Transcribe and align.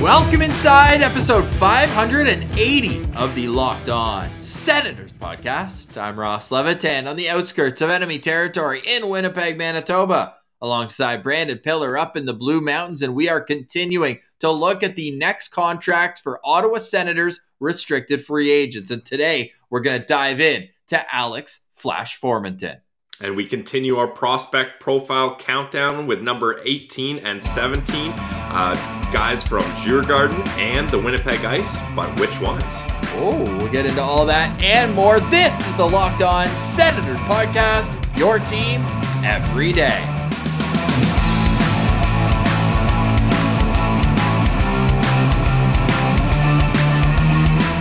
Welcome 0.00 0.40
inside 0.40 1.02
episode 1.02 1.46
580 1.46 3.04
of 3.16 3.34
the 3.34 3.48
Locked 3.48 3.90
On 3.90 4.30
Senators 4.38 5.12
podcast. 5.12 5.94
I'm 6.00 6.18
Ross 6.18 6.50
Levitan 6.50 7.06
on 7.06 7.16
the 7.16 7.28
outskirts 7.28 7.82
of 7.82 7.90
enemy 7.90 8.18
territory 8.18 8.80
in 8.86 9.10
Winnipeg, 9.10 9.58
Manitoba, 9.58 10.36
alongside 10.62 11.22
Brandon 11.22 11.58
Pillar 11.58 11.98
up 11.98 12.16
in 12.16 12.24
the 12.24 12.32
Blue 12.32 12.62
Mountains, 12.62 13.02
and 13.02 13.14
we 13.14 13.28
are 13.28 13.42
continuing 13.42 14.20
to 14.38 14.50
look 14.50 14.82
at 14.82 14.96
the 14.96 15.10
next 15.18 15.48
contracts 15.48 16.18
for 16.18 16.40
Ottawa 16.44 16.78
Senators 16.78 17.38
restricted 17.60 18.24
free 18.24 18.50
agents. 18.50 18.90
And 18.90 19.04
today 19.04 19.52
we're 19.68 19.80
going 19.80 20.00
to 20.00 20.06
dive 20.06 20.40
in 20.40 20.70
to 20.88 21.14
Alex 21.14 21.60
Flash 21.74 22.18
Formenton. 22.18 22.78
And 23.22 23.36
we 23.36 23.44
continue 23.44 23.96
our 23.96 24.06
prospect 24.06 24.80
profile 24.80 25.36
countdown 25.36 26.06
with 26.06 26.22
number 26.22 26.62
18 26.64 27.18
and 27.18 27.42
17 27.42 28.12
uh, 28.16 28.74
guys 29.12 29.42
from 29.42 29.62
Djurgården 29.82 30.46
and 30.56 30.88
the 30.88 30.98
Winnipeg 30.98 31.44
Ice. 31.44 31.78
But 31.94 32.18
which 32.18 32.40
ones? 32.40 32.86
Oh, 33.16 33.44
we'll 33.58 33.70
get 33.70 33.84
into 33.84 34.00
all 34.00 34.24
that 34.24 34.62
and 34.62 34.94
more. 34.94 35.20
This 35.20 35.58
is 35.68 35.76
the 35.76 35.86
Locked 35.86 36.22
On 36.22 36.48
Senators 36.56 37.20
podcast, 37.20 37.94
your 38.16 38.38
team 38.38 38.80
every 39.22 39.72
day. 39.72 40.02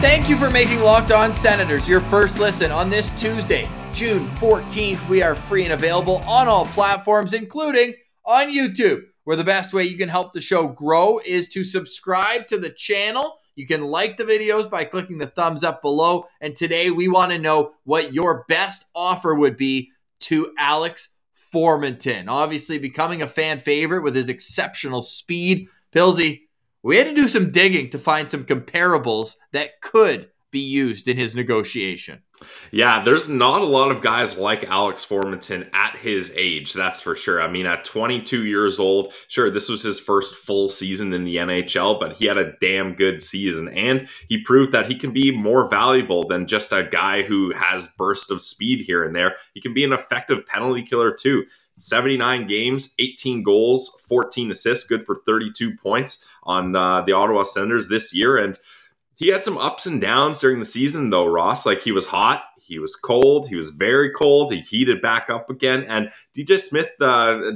Thank 0.02 0.30
you 0.30 0.38
for 0.38 0.50
making 0.50 0.80
Locked 0.82 1.12
On 1.12 1.34
Senators 1.34 1.88
your 1.88 2.02
first 2.02 2.40
listen 2.40 2.72
on 2.72 2.90
this 2.90 3.12
Tuesday, 3.12 3.68
June 3.94 4.28
14th. 4.38 5.10
We 5.10 5.22
are 5.22 5.36
free 5.36 5.64
and 5.64 5.74
available 5.74 6.18
on 6.28 6.48
all 6.48 6.66
platforms, 6.68 7.34
including 7.34 7.94
on 8.26 8.48
YouTube, 8.48 9.04
where 9.24 9.36
the 9.36 9.44
best 9.44 9.74
way 9.74 9.84
you 9.84 9.98
can 9.98 10.10
help 10.10 10.34
the 10.34 10.42
show 10.42 10.68
grow 10.68 11.20
is 11.26 11.50
to 11.50 11.64
subscribe 11.64 12.48
to 12.48 12.58
the 12.58 12.70
channel. 12.70 13.40
You 13.56 13.68
can 13.68 13.84
like 13.86 14.18
the 14.18 14.24
videos 14.24 14.70
by 14.70 14.86
clicking 14.86 15.18
the 15.18 15.28
thumbs 15.28 15.64
up 15.64 15.82
below. 15.82 16.26
And 16.40 16.56
today 16.56 16.92
we 16.92 17.08
want 17.08 17.32
to 17.32 17.38
know 17.38 17.74
what 17.84 18.14
your 18.14 18.46
best 18.48 18.86
offer 18.96 19.36
would 19.36 19.58
be 19.58 19.92
to 20.22 20.54
Alex 20.58 21.10
Formenton. 21.54 22.30
Obviously, 22.30 22.80
becoming 22.80 23.22
a 23.22 23.28
fan 23.28 23.60
favorite 23.60 24.04
with 24.04 24.16
his 24.16 24.30
exceptional 24.30 25.02
speed. 25.02 25.68
Pilsy, 25.94 26.42
we 26.84 26.98
had 26.98 27.08
to 27.08 27.14
do 27.14 27.28
some 27.28 27.52
digging 27.52 27.90
to 27.90 28.00
find 28.00 28.30
some 28.30 28.46
comparables 28.46 29.36
that 29.52 29.82
could 29.82 30.30
be 30.52 30.60
used 30.60 31.08
in 31.08 31.18
his 31.18 31.36
negotiation. 31.36 32.22
Yeah, 32.72 33.04
there's 33.04 33.28
not 33.28 33.62
a 33.62 33.66
lot 33.66 33.92
of 33.92 34.02
guys 34.02 34.38
like 34.38 34.64
Alex 34.66 35.06
Formenton 35.06 35.70
at 35.74 35.98
his 35.98 36.34
age, 36.38 36.74
that's 36.74 37.02
for 37.02 37.16
sure. 37.16 37.42
I 37.42 37.50
mean, 37.50 37.66
at 37.66 37.84
22 37.84 38.46
years 38.46 38.80
old, 38.80 39.14
sure, 39.28 39.50
this 39.50 39.70
was 39.70 39.84
his 39.84 40.00
first 40.00 40.36
full 40.36 40.70
season 40.70 41.14
in 41.14 41.26
the 41.26 41.38
NHL, 41.38 42.00
but 42.00 42.14
he 42.14 42.26
had 42.26 42.38
a 42.38 42.54
damn 42.62 42.94
good 42.94 43.22
season. 43.22 43.68
And 43.70 44.08
he 44.28 44.42
proved 44.44 44.72
that 44.72 44.88
he 44.88 44.96
can 44.96 45.12
be 45.12 45.32
more 45.36 45.68
valuable 45.68 46.28
than 46.28 46.48
just 46.48 46.72
a 46.72 46.88
guy 46.90 47.24
who 47.24 47.54
has 47.54 47.88
bursts 47.98 48.32
of 48.32 48.42
speed 48.42 48.82
here 48.82 49.04
and 49.04 49.16
there. 49.16 49.36
He 49.54 49.62
can 49.62 49.74
be 49.74 49.84
an 49.84 49.94
effective 49.94 50.46
penalty 50.46 50.84
killer, 50.84 51.12
too. 51.12 51.46
79 51.78 52.46
games, 52.46 52.94
18 53.00 53.42
goals, 53.42 54.06
14 54.08 54.52
assists, 54.52 54.88
good 54.88 55.06
for 55.06 55.16
32 55.26 55.78
points 55.78 56.28
on 56.44 56.76
uh, 56.76 57.02
the 57.02 57.14
Ottawa 57.14 57.44
Senators 57.44 57.88
this 57.88 58.14
year. 58.14 58.38
And 58.38 58.58
he 59.20 59.28
had 59.28 59.44
some 59.44 59.58
ups 59.58 59.86
and 59.86 60.00
downs 60.00 60.40
during 60.40 60.60
the 60.60 60.66
season, 60.66 61.10
though, 61.10 61.28
Ross. 61.28 61.66
Like 61.66 61.82
he 61.82 61.92
was 61.92 62.06
hot, 62.06 62.42
he 62.58 62.80
was 62.80 62.96
cold, 62.96 63.50
he 63.50 63.56
was 63.56 63.72
very 63.72 64.12
cold, 64.12 64.54
he 64.54 64.62
heated 64.62 65.02
back 65.02 65.30
up 65.30 65.50
again. 65.50 65.84
And 65.90 66.10
DJ 66.34 66.58
Smith 66.58 66.90
uh, 67.02 67.52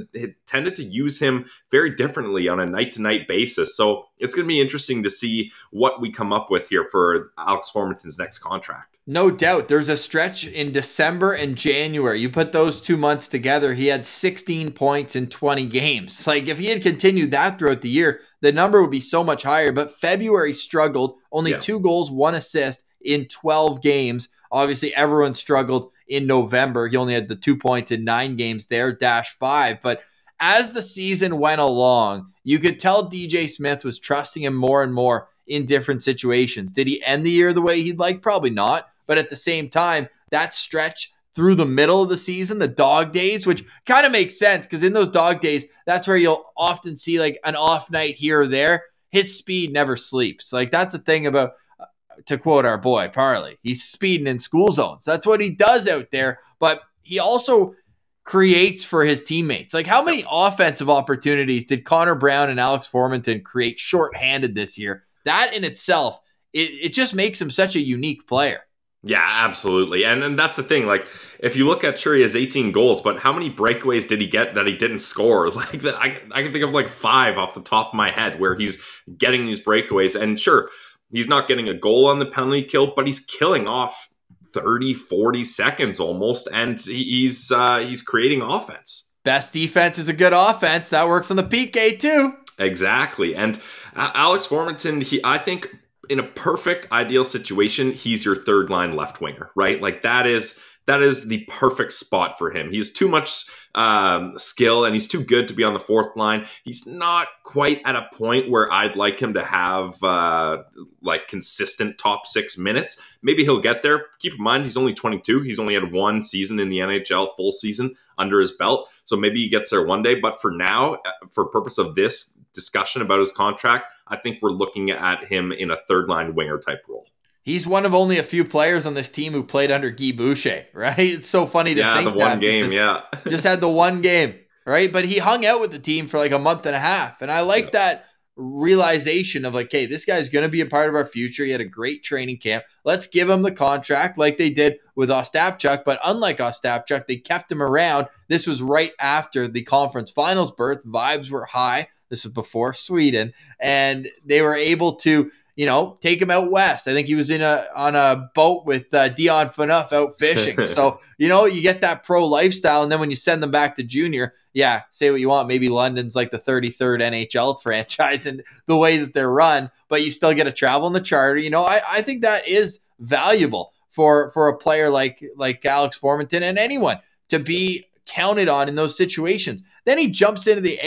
tended 0.46 0.74
to 0.76 0.84
use 0.84 1.18
him 1.20 1.46
very 1.70 1.88
differently 1.88 2.48
on 2.48 2.60
a 2.60 2.66
night 2.66 2.92
to 2.92 3.02
night 3.02 3.26
basis. 3.26 3.74
So 3.74 4.04
it's 4.18 4.34
going 4.34 4.44
to 4.44 4.48
be 4.48 4.60
interesting 4.60 5.02
to 5.04 5.10
see 5.10 5.52
what 5.70 6.02
we 6.02 6.12
come 6.12 6.34
up 6.34 6.50
with 6.50 6.68
here 6.68 6.84
for 6.84 7.32
Alex 7.38 7.70
Formenton's 7.70 8.18
next 8.18 8.40
contract. 8.40 8.93
No 9.06 9.30
doubt. 9.30 9.68
There's 9.68 9.90
a 9.90 9.98
stretch 9.98 10.46
in 10.46 10.72
December 10.72 11.34
and 11.34 11.56
January. 11.56 12.20
You 12.20 12.30
put 12.30 12.52
those 12.52 12.80
two 12.80 12.96
months 12.96 13.28
together, 13.28 13.74
he 13.74 13.86
had 13.86 14.04
16 14.04 14.70
points 14.72 15.14
in 15.14 15.26
20 15.26 15.66
games. 15.66 16.26
Like, 16.34 16.48
if 16.48 16.58
he 16.58 16.66
had 16.66 16.82
continued 16.82 17.30
that 17.32 17.58
throughout 17.58 17.82
the 17.82 17.90
year, 17.90 18.20
the 18.40 18.50
number 18.50 18.80
would 18.80 18.90
be 18.90 19.00
so 19.00 19.22
much 19.22 19.42
higher. 19.42 19.72
But 19.72 19.92
February 19.92 20.54
struggled, 20.54 21.18
only 21.30 21.50
yeah. 21.50 21.60
two 21.60 21.80
goals, 21.80 22.10
one 22.10 22.34
assist 22.34 22.84
in 23.02 23.26
12 23.26 23.82
games. 23.82 24.30
Obviously, 24.50 24.94
everyone 24.94 25.34
struggled 25.34 25.92
in 26.08 26.26
November. 26.26 26.88
He 26.88 26.96
only 26.96 27.14
had 27.14 27.28
the 27.28 27.36
two 27.36 27.56
points 27.56 27.90
in 27.90 28.04
nine 28.04 28.36
games 28.36 28.66
there, 28.68 28.92
dash 28.92 29.32
five. 29.34 29.82
But 29.82 30.02
as 30.40 30.72
the 30.72 30.82
season 30.82 31.38
went 31.38 31.60
along, 31.60 32.32
you 32.42 32.58
could 32.58 32.80
tell 32.80 33.10
DJ 33.10 33.48
Smith 33.50 33.84
was 33.84 33.98
trusting 33.98 34.42
him 34.42 34.54
more 34.54 34.82
and 34.82 34.94
more 34.94 35.28
in 35.46 35.66
different 35.66 36.02
situations. 36.02 36.72
Did 36.72 36.86
he 36.86 37.04
end 37.04 37.24
the 37.24 37.30
year 37.30 37.52
the 37.52 37.62
way 37.62 37.82
he'd 37.82 37.98
like? 37.98 38.22
Probably 38.22 38.50
not. 38.50 38.88
But 39.06 39.18
at 39.18 39.30
the 39.30 39.36
same 39.36 39.68
time, 39.68 40.08
that 40.30 40.54
stretch 40.54 41.12
through 41.34 41.56
the 41.56 41.66
middle 41.66 42.02
of 42.02 42.08
the 42.08 42.16
season, 42.16 42.58
the 42.58 42.68
dog 42.68 43.12
days, 43.12 43.46
which 43.46 43.64
kind 43.86 44.06
of 44.06 44.12
makes 44.12 44.38
sense 44.38 44.66
because 44.66 44.84
in 44.84 44.92
those 44.92 45.08
dog 45.08 45.40
days, 45.40 45.66
that's 45.86 46.06
where 46.06 46.16
you'll 46.16 46.44
often 46.56 46.96
see 46.96 47.18
like 47.18 47.38
an 47.44 47.56
off 47.56 47.90
night 47.90 48.14
here 48.14 48.42
or 48.42 48.46
there. 48.46 48.84
His 49.10 49.36
speed 49.36 49.72
never 49.72 49.96
sleeps. 49.96 50.52
Like 50.52 50.70
that's 50.70 50.92
the 50.92 51.00
thing 51.00 51.26
about, 51.26 51.52
uh, 51.78 51.86
to 52.26 52.38
quote 52.38 52.64
our 52.64 52.78
boy 52.78 53.08
Parley, 53.08 53.58
he's 53.62 53.84
speeding 53.84 54.26
in 54.26 54.38
school 54.38 54.70
zones. 54.70 55.04
That's 55.04 55.26
what 55.26 55.40
he 55.40 55.50
does 55.50 55.88
out 55.88 56.10
there. 56.10 56.38
But 56.58 56.82
he 57.02 57.18
also 57.18 57.74
creates 58.22 58.82
for 58.84 59.04
his 59.04 59.22
teammates. 59.22 59.74
Like 59.74 59.86
how 59.86 60.02
many 60.02 60.24
offensive 60.30 60.88
opportunities 60.88 61.66
did 61.66 61.84
Connor 61.84 62.14
Brown 62.14 62.48
and 62.48 62.60
Alex 62.60 62.88
Formenton 62.90 63.42
create 63.42 63.78
shorthanded 63.78 64.54
this 64.54 64.78
year? 64.78 65.02
That 65.24 65.52
in 65.52 65.64
itself, 65.64 66.20
it, 66.52 66.70
it 66.70 66.94
just 66.94 67.14
makes 67.14 67.40
him 67.40 67.50
such 67.50 67.76
a 67.76 67.80
unique 67.80 68.26
player. 68.28 68.60
Yeah, 69.06 69.22
absolutely. 69.22 70.04
And 70.04 70.24
and 70.24 70.38
that's 70.38 70.56
the 70.56 70.62
thing. 70.62 70.86
Like, 70.86 71.06
if 71.38 71.56
you 71.56 71.66
look 71.66 71.84
at 71.84 71.98
sure 71.98 72.14
he 72.14 72.22
has 72.22 72.34
18 72.34 72.72
goals, 72.72 73.02
but 73.02 73.20
how 73.20 73.34
many 73.34 73.50
breakaways 73.50 74.08
did 74.08 74.20
he 74.20 74.26
get 74.26 74.54
that 74.54 74.66
he 74.66 74.74
didn't 74.74 75.00
score? 75.00 75.48
Like 75.54 75.82
that, 75.82 75.94
I, 75.96 76.18
I 76.32 76.42
can 76.42 76.52
think 76.52 76.64
of 76.64 76.70
like 76.70 76.88
five 76.88 77.36
off 77.36 77.54
the 77.54 77.60
top 77.60 77.88
of 77.88 77.94
my 77.94 78.10
head 78.10 78.40
where 78.40 78.54
he's 78.54 78.82
getting 79.18 79.44
these 79.44 79.62
breakaways. 79.62 80.18
And 80.20 80.40
sure, 80.40 80.70
he's 81.12 81.28
not 81.28 81.46
getting 81.46 81.68
a 81.68 81.74
goal 81.74 82.08
on 82.08 82.18
the 82.18 82.26
penalty 82.26 82.62
kill, 82.62 82.94
but 82.96 83.06
he's 83.06 83.20
killing 83.20 83.68
off 83.68 84.08
30, 84.54 84.94
40 84.94 85.44
seconds 85.44 86.00
almost, 86.00 86.48
and 86.52 86.80
he's 86.80 87.52
uh, 87.52 87.80
he's 87.80 88.00
creating 88.00 88.40
offense. 88.40 89.14
Best 89.22 89.52
defense 89.52 89.98
is 89.98 90.08
a 90.08 90.12
good 90.14 90.32
offense. 90.32 90.90
That 90.90 91.08
works 91.08 91.30
on 91.30 91.36
the 91.36 91.42
PK 91.42 91.98
too. 91.98 92.34
Exactly. 92.58 93.34
And 93.34 93.60
uh, 93.96 94.12
Alex 94.14 94.46
Formenton, 94.46 95.02
he 95.02 95.20
I 95.24 95.38
think 95.38 95.68
in 96.08 96.18
a 96.18 96.24
perfect 96.24 96.90
ideal 96.92 97.24
situation, 97.24 97.92
he's 97.92 98.24
your 98.24 98.36
third 98.36 98.70
line 98.70 98.96
left 98.96 99.20
winger, 99.20 99.50
right? 99.54 99.80
Like 99.80 100.02
that 100.02 100.26
is 100.26 100.62
that 100.86 101.02
is 101.02 101.28
the 101.28 101.44
perfect 101.48 101.92
spot 101.92 102.38
for 102.38 102.50
him. 102.50 102.70
He's 102.70 102.92
too 102.92 103.08
much 103.08 103.46
um, 103.74 104.32
skill 104.36 104.84
and 104.84 104.94
he's 104.94 105.08
too 105.08 105.22
good 105.22 105.48
to 105.48 105.54
be 105.54 105.64
on 105.64 105.72
the 105.72 105.80
fourth 105.80 106.16
line. 106.16 106.46
He's 106.62 106.86
not 106.86 107.26
quite 107.42 107.80
at 107.84 107.96
a 107.96 108.08
point 108.12 108.50
where 108.50 108.70
I'd 108.72 108.96
like 108.96 109.20
him 109.20 109.34
to 109.34 109.44
have 109.44 110.02
uh, 110.02 110.62
like 111.02 111.28
consistent 111.28 111.98
top 111.98 112.26
six 112.26 112.58
minutes. 112.58 113.00
Maybe 113.22 113.44
he'll 113.44 113.60
get 113.60 113.82
there. 113.82 114.06
Keep 114.18 114.34
in 114.34 114.42
mind, 114.42 114.64
he's 114.64 114.76
only 114.76 114.94
22. 114.94 115.40
He's 115.40 115.58
only 115.58 115.74
had 115.74 115.92
one 115.92 116.22
season 116.22 116.60
in 116.60 116.68
the 116.68 116.78
NHL, 116.78 117.34
full 117.34 117.52
season 117.52 117.94
under 118.18 118.38
his 118.38 118.52
belt. 118.52 118.90
So 119.04 119.16
maybe 119.16 119.42
he 119.42 119.48
gets 119.48 119.70
there 119.70 119.84
one 119.84 120.02
day. 120.02 120.14
But 120.14 120.40
for 120.40 120.50
now, 120.50 120.94
uh, 120.94 121.10
for 121.30 121.46
purpose 121.46 121.78
of 121.78 121.94
this 121.94 122.38
discussion 122.52 123.02
about 123.02 123.20
his 123.20 123.32
contract, 123.32 123.92
I 124.06 124.16
think 124.16 124.40
we're 124.42 124.50
looking 124.50 124.90
at 124.90 125.24
him 125.24 125.50
in 125.50 125.70
a 125.70 125.76
third 125.88 126.08
line 126.08 126.34
winger 126.34 126.58
type 126.58 126.82
role. 126.88 127.06
He's 127.44 127.66
one 127.66 127.84
of 127.84 127.94
only 127.94 128.16
a 128.16 128.22
few 128.22 128.42
players 128.44 128.86
on 128.86 128.94
this 128.94 129.10
team 129.10 129.34
who 129.34 129.42
played 129.42 129.70
under 129.70 129.90
Guy 129.90 130.12
Boucher, 130.12 130.66
right? 130.74 130.98
It's 130.98 131.28
so 131.28 131.46
funny 131.46 131.74
to 131.74 131.80
yeah, 131.80 131.94
think 131.94 132.12
the 132.12 132.18
one 132.18 132.40
game, 132.40 132.72
yeah, 132.72 133.02
just 133.28 133.44
had 133.44 133.60
the 133.60 133.68
one 133.68 134.00
game, 134.00 134.34
right? 134.66 134.92
But 134.92 135.04
he 135.04 135.18
hung 135.18 135.44
out 135.44 135.60
with 135.60 135.70
the 135.70 135.78
team 135.78 136.06
for 136.06 136.18
like 136.18 136.32
a 136.32 136.38
month 136.38 136.66
and 136.66 136.74
a 136.74 136.80
half, 136.80 137.22
and 137.22 137.30
I 137.30 137.40
like 137.40 137.72
that 137.72 138.06
realization 138.36 139.44
of 139.44 139.54
like, 139.54 139.70
hey, 139.70 139.86
this 139.86 140.04
guy's 140.04 140.28
going 140.28 140.42
to 140.42 140.48
be 140.48 140.60
a 140.60 140.66
part 140.66 140.88
of 140.88 140.94
our 140.94 141.06
future. 141.06 141.44
He 141.44 141.50
had 141.50 141.60
a 141.60 141.66
great 141.66 142.02
training 142.02 142.38
camp. 142.38 142.64
Let's 142.84 143.06
give 143.06 143.30
him 143.30 143.42
the 143.42 143.52
contract 143.52 144.18
like 144.18 144.38
they 144.38 144.50
did 144.50 144.78
with 144.96 145.08
Ostapchuk. 145.10 145.84
But 145.84 146.00
unlike 146.04 146.38
Ostapchuk, 146.38 147.06
they 147.06 147.16
kept 147.16 147.52
him 147.52 147.62
around. 147.62 148.08
This 148.28 148.46
was 148.46 148.62
right 148.62 148.92
after 148.98 149.46
the 149.46 149.62
conference 149.62 150.10
finals 150.10 150.50
berth. 150.50 150.84
Vibes 150.84 151.30
were 151.30 151.46
high. 151.46 151.88
This 152.10 152.24
was 152.24 152.32
before 152.32 152.72
Sweden, 152.74 153.32
and 153.58 154.08
they 154.24 154.42
were 154.42 154.54
able 154.54 154.96
to 154.96 155.30
you 155.56 155.66
know, 155.66 155.98
take 156.00 156.20
him 156.20 156.30
out 156.30 156.50
west. 156.50 156.88
I 156.88 156.92
think 156.92 157.06
he 157.06 157.14
was 157.14 157.30
in 157.30 157.40
a 157.40 157.66
on 157.74 157.94
a 157.94 158.28
boat 158.34 158.66
with 158.66 158.92
uh, 158.92 159.08
Dion 159.08 159.48
Phaneuf 159.48 159.92
out 159.92 160.14
fishing. 160.18 160.64
so 160.66 160.98
you 161.18 161.28
know, 161.28 161.44
you 161.44 161.60
get 161.60 161.80
that 161.82 162.04
pro 162.04 162.26
lifestyle, 162.26 162.82
and 162.82 162.90
then 162.90 163.00
when 163.00 163.10
you 163.10 163.16
send 163.16 163.42
them 163.42 163.50
back 163.50 163.76
to 163.76 163.82
junior, 163.82 164.34
yeah, 164.52 164.82
say 164.90 165.10
what 165.10 165.20
you 165.20 165.28
want. 165.28 165.48
Maybe 165.48 165.68
London's 165.68 166.16
like 166.16 166.30
the 166.30 166.38
33rd 166.38 167.02
NHL 167.02 167.56
franchise 167.62 168.26
and 168.26 168.42
the 168.66 168.76
way 168.76 168.98
that 168.98 169.14
they're 169.14 169.30
run, 169.30 169.70
but 169.88 170.02
you 170.02 170.10
still 170.10 170.34
get 170.34 170.44
to 170.44 170.52
travel 170.52 170.86
in 170.86 170.92
the 170.92 171.00
charter. 171.00 171.38
You 171.38 171.50
know, 171.50 171.64
I, 171.64 171.80
I 171.88 172.02
think 172.02 172.22
that 172.22 172.48
is 172.48 172.80
valuable 172.98 173.72
for 173.90 174.30
for 174.32 174.48
a 174.48 174.56
player 174.56 174.90
like 174.90 175.22
like 175.36 175.64
Alex 175.64 175.98
Formenton 175.98 176.42
and 176.42 176.58
anyone 176.58 176.98
to 177.28 177.38
be 177.38 177.86
counted 178.06 178.48
on 178.48 178.68
in 178.68 178.74
those 178.74 178.96
situations. 178.96 179.62
Then 179.84 179.98
he 179.98 180.08
jumps 180.08 180.46
into 180.46 180.60
the 180.60 180.78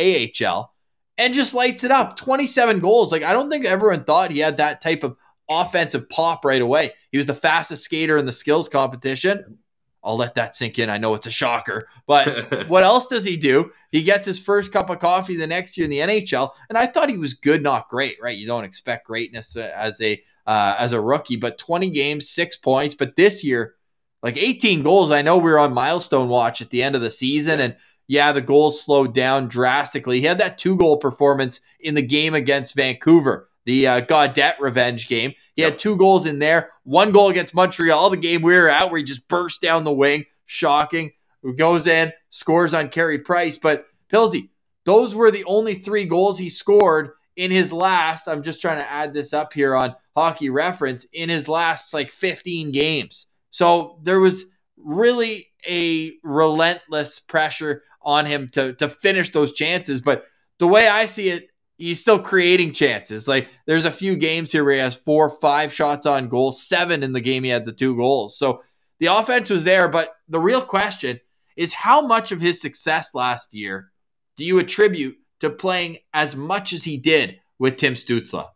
AHL 0.45 0.73
and 1.17 1.33
just 1.33 1.53
lights 1.53 1.83
it 1.83 1.91
up. 1.91 2.17
27 2.17 2.79
goals. 2.79 3.11
Like 3.11 3.23
I 3.23 3.33
don't 3.33 3.49
think 3.49 3.65
everyone 3.65 4.03
thought 4.03 4.31
he 4.31 4.39
had 4.39 4.57
that 4.57 4.81
type 4.81 5.03
of 5.03 5.17
offensive 5.49 6.09
pop 6.09 6.43
right 6.45 6.61
away. 6.61 6.93
He 7.11 7.17
was 7.17 7.27
the 7.27 7.33
fastest 7.33 7.83
skater 7.83 8.17
in 8.17 8.25
the 8.25 8.31
skills 8.31 8.69
competition. 8.69 9.59
I'll 10.03 10.15
let 10.15 10.35
that 10.35 10.55
sink 10.55 10.79
in. 10.79 10.89
I 10.89 10.99
know 10.99 11.15
it's 11.15 11.27
a 11.27 11.31
shocker, 11.31 11.89
but 12.05 12.67
what 12.69 12.83
else 12.83 13.07
does 13.07 13.25
he 13.25 13.35
do? 13.35 13.71
He 13.91 14.03
gets 14.03 14.25
his 14.25 14.39
first 14.39 14.71
cup 14.71 14.89
of 14.89 14.99
coffee 14.99 15.35
the 15.35 15.47
next 15.47 15.77
year 15.77 15.83
in 15.85 15.91
the 15.91 15.99
NHL, 15.99 16.51
and 16.69 16.77
I 16.77 16.85
thought 16.85 17.09
he 17.09 17.17
was 17.17 17.33
good, 17.33 17.61
not 17.61 17.89
great. 17.89 18.17
Right? 18.21 18.37
You 18.37 18.47
don't 18.47 18.63
expect 18.63 19.07
greatness 19.07 19.57
uh, 19.57 19.71
as 19.75 19.99
a 20.01 20.21
uh, 20.45 20.75
as 20.77 20.93
a 20.93 21.01
rookie, 21.01 21.35
but 21.35 21.57
20 21.57 21.89
games, 21.89 22.29
six 22.29 22.55
points. 22.55 22.95
But 22.95 23.17
this 23.17 23.43
year, 23.43 23.75
like 24.23 24.37
18 24.37 24.81
goals. 24.81 25.11
I 25.11 25.21
know 25.21 25.37
we 25.37 25.51
were 25.51 25.59
on 25.59 25.73
milestone 25.73 26.29
watch 26.29 26.61
at 26.61 26.69
the 26.69 26.83
end 26.83 26.95
of 26.95 27.01
the 27.01 27.11
season, 27.11 27.59
and 27.59 27.75
yeah, 28.07 28.31
the 28.31 28.41
goals 28.41 28.81
slowed 28.81 29.13
down 29.13 29.47
drastically. 29.47 30.19
He 30.19 30.25
had 30.25 30.39
that 30.39 30.57
two 30.57 30.77
goal 30.77 30.97
performance 30.97 31.59
in 31.79 31.95
the 31.95 32.01
game 32.01 32.33
against 32.33 32.75
Vancouver, 32.75 33.49
the 33.65 33.87
uh, 33.87 34.43
revenge 34.59 35.07
game. 35.07 35.33
He 35.55 35.61
yep. 35.61 35.71
had 35.71 35.79
two 35.79 35.97
goals 35.97 36.25
in 36.25 36.39
there, 36.39 36.69
one 36.83 37.11
goal 37.11 37.29
against 37.29 37.53
Montreal, 37.53 38.09
the 38.09 38.17
game 38.17 38.41
we 38.41 38.53
were 38.53 38.69
at, 38.69 38.89
where 38.89 38.97
he 38.97 39.03
just 39.03 39.27
burst 39.27 39.61
down 39.61 39.83
the 39.83 39.91
wing. 39.91 40.25
Shocking. 40.45 41.11
Who 41.43 41.55
goes 41.55 41.85
in, 41.85 42.11
scores 42.29 42.73
on 42.73 42.89
Carey 42.89 43.19
Price. 43.19 43.57
But 43.57 43.85
Pilsy, 44.11 44.49
those 44.85 45.15
were 45.15 45.31
the 45.31 45.43
only 45.45 45.75
three 45.75 46.05
goals 46.05 46.39
he 46.39 46.49
scored 46.49 47.11
in 47.35 47.51
his 47.51 47.71
last. 47.71 48.27
I'm 48.27 48.41
just 48.41 48.59
trying 48.59 48.79
to 48.79 48.91
add 48.91 49.13
this 49.13 49.33
up 49.33 49.53
here 49.53 49.75
on 49.75 49.95
hockey 50.15 50.49
reference 50.49 51.05
in 51.13 51.29
his 51.29 51.47
last 51.47 51.93
like 51.93 52.09
15 52.09 52.71
games. 52.71 53.27
So 53.51 53.99
there 54.01 54.19
was 54.19 54.45
really 54.77 55.47
a 55.67 56.13
relentless 56.23 57.19
pressure 57.19 57.83
on 58.01 58.25
him 58.25 58.49
to 58.49 58.73
to 58.73 58.87
finish 58.87 59.31
those 59.31 59.53
chances. 59.53 60.01
But 60.01 60.25
the 60.59 60.67
way 60.67 60.87
I 60.87 61.05
see 61.05 61.29
it, 61.29 61.49
he's 61.77 61.99
still 61.99 62.19
creating 62.19 62.73
chances. 62.73 63.27
Like 63.27 63.49
there's 63.65 63.85
a 63.85 63.91
few 63.91 64.15
games 64.15 64.51
here 64.51 64.63
where 64.63 64.73
he 64.73 64.79
has 64.79 64.95
four, 64.95 65.29
five 65.29 65.73
shots 65.73 66.05
on 66.05 66.29
goal, 66.29 66.51
seven 66.51 67.03
in 67.03 67.13
the 67.13 67.21
game 67.21 67.43
he 67.43 67.49
had 67.49 67.65
the 67.65 67.73
two 67.73 67.95
goals. 67.95 68.37
So 68.37 68.61
the 68.99 69.07
offense 69.07 69.49
was 69.49 69.63
there, 69.63 69.87
but 69.87 70.15
the 70.27 70.39
real 70.39 70.61
question 70.61 71.19
is 71.55 71.73
how 71.73 72.05
much 72.05 72.31
of 72.31 72.41
his 72.41 72.61
success 72.61 73.13
last 73.13 73.53
year 73.53 73.91
do 74.37 74.45
you 74.45 74.59
attribute 74.59 75.17
to 75.39 75.49
playing 75.49 75.97
as 76.13 76.35
much 76.35 76.73
as 76.73 76.83
he 76.83 76.97
did 76.97 77.39
with 77.59 77.77
Tim 77.77 77.93
Stützle? 77.93 78.49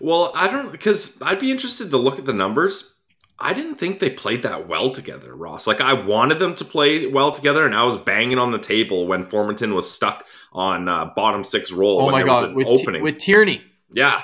Well, 0.00 0.32
I 0.34 0.48
don't 0.48 0.72
because 0.72 1.20
I'd 1.22 1.38
be 1.38 1.50
interested 1.50 1.90
to 1.90 1.96
look 1.96 2.18
at 2.18 2.24
the 2.24 2.32
numbers 2.32 2.99
I 3.40 3.54
didn't 3.54 3.76
think 3.76 3.98
they 3.98 4.10
played 4.10 4.42
that 4.42 4.68
well 4.68 4.90
together, 4.90 5.34
Ross. 5.34 5.66
Like 5.66 5.80
I 5.80 5.94
wanted 5.94 6.38
them 6.38 6.54
to 6.56 6.64
play 6.64 7.06
well 7.06 7.32
together, 7.32 7.64
and 7.64 7.74
I 7.74 7.84
was 7.84 7.96
banging 7.96 8.38
on 8.38 8.50
the 8.50 8.58
table 8.58 9.06
when 9.06 9.24
Formenton 9.24 9.74
was 9.74 9.90
stuck 9.90 10.26
on 10.52 10.88
uh, 10.88 11.06
bottom 11.16 11.42
six 11.42 11.72
role. 11.72 12.02
Oh 12.02 12.10
my 12.10 12.22
god, 12.22 12.54
with, 12.54 12.66
opening 12.66 13.02
with 13.02 13.18
Tierney. 13.18 13.62
Yeah, 13.92 14.20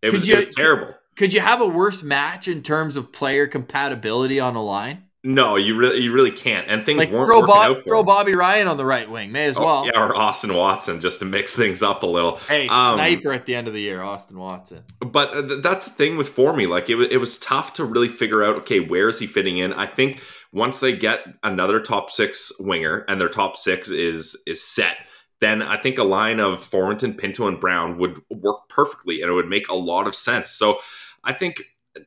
it 0.00 0.12
was, 0.12 0.26
you, 0.26 0.34
it 0.34 0.36
was 0.36 0.54
terrible. 0.54 0.94
Could 1.16 1.34
you 1.34 1.40
have 1.40 1.60
a 1.60 1.66
worse 1.66 2.02
match 2.02 2.48
in 2.48 2.62
terms 2.62 2.96
of 2.96 3.12
player 3.12 3.46
compatibility 3.46 4.40
on 4.40 4.56
a 4.56 4.62
line? 4.62 5.04
No, 5.22 5.56
you 5.56 5.76
really 5.76 6.00
you 6.00 6.14
really 6.14 6.30
can't. 6.30 6.66
And 6.66 6.84
things 6.84 6.98
like 6.98 7.10
weren't 7.10 7.26
throw, 7.26 7.46
Bob, 7.46 7.76
out 7.76 7.84
throw 7.84 8.02
Bobby 8.02 8.34
Ryan 8.34 8.68
on 8.68 8.78
the 8.78 8.86
right 8.86 9.10
wing, 9.10 9.30
may 9.32 9.46
as 9.46 9.58
oh, 9.58 9.64
well. 9.64 9.86
Yeah, 9.86 10.00
or 10.00 10.16
Austin 10.16 10.54
Watson 10.54 10.98
just 10.98 11.18
to 11.18 11.26
mix 11.26 11.54
things 11.54 11.82
up 11.82 12.02
a 12.02 12.06
little. 12.06 12.36
Hey, 12.36 12.68
um, 12.68 12.96
sniper 12.96 13.30
at 13.30 13.44
the 13.44 13.54
end 13.54 13.68
of 13.68 13.74
the 13.74 13.82
year, 13.82 14.00
Austin 14.00 14.38
Watson. 14.38 14.82
But 15.00 15.36
uh, 15.36 15.56
that's 15.60 15.84
the 15.84 15.90
thing 15.90 16.16
with 16.16 16.30
for 16.30 16.56
me. 16.56 16.66
Like 16.66 16.88
it, 16.88 16.96
it 17.12 17.18
was 17.18 17.38
tough 17.38 17.74
to 17.74 17.84
really 17.84 18.08
figure 18.08 18.42
out. 18.42 18.56
Okay, 18.58 18.80
where 18.80 19.10
is 19.10 19.18
he 19.18 19.26
fitting 19.26 19.58
in? 19.58 19.74
I 19.74 19.86
think 19.86 20.22
once 20.52 20.80
they 20.80 20.96
get 20.96 21.20
another 21.42 21.80
top 21.80 22.10
six 22.10 22.52
winger 22.58 23.04
and 23.06 23.20
their 23.20 23.28
top 23.28 23.58
six 23.58 23.90
is 23.90 24.42
is 24.46 24.66
set, 24.66 24.96
then 25.40 25.60
I 25.60 25.76
think 25.76 25.98
a 25.98 26.04
line 26.04 26.40
of 26.40 26.60
Formenton, 26.60 27.18
Pinto, 27.18 27.46
and 27.46 27.60
Brown 27.60 27.98
would 27.98 28.22
work 28.30 28.70
perfectly, 28.70 29.20
and 29.20 29.30
it 29.30 29.34
would 29.34 29.48
make 29.48 29.68
a 29.68 29.74
lot 29.74 30.06
of 30.06 30.14
sense. 30.14 30.50
So 30.50 30.78
I 31.22 31.34
think 31.34 31.62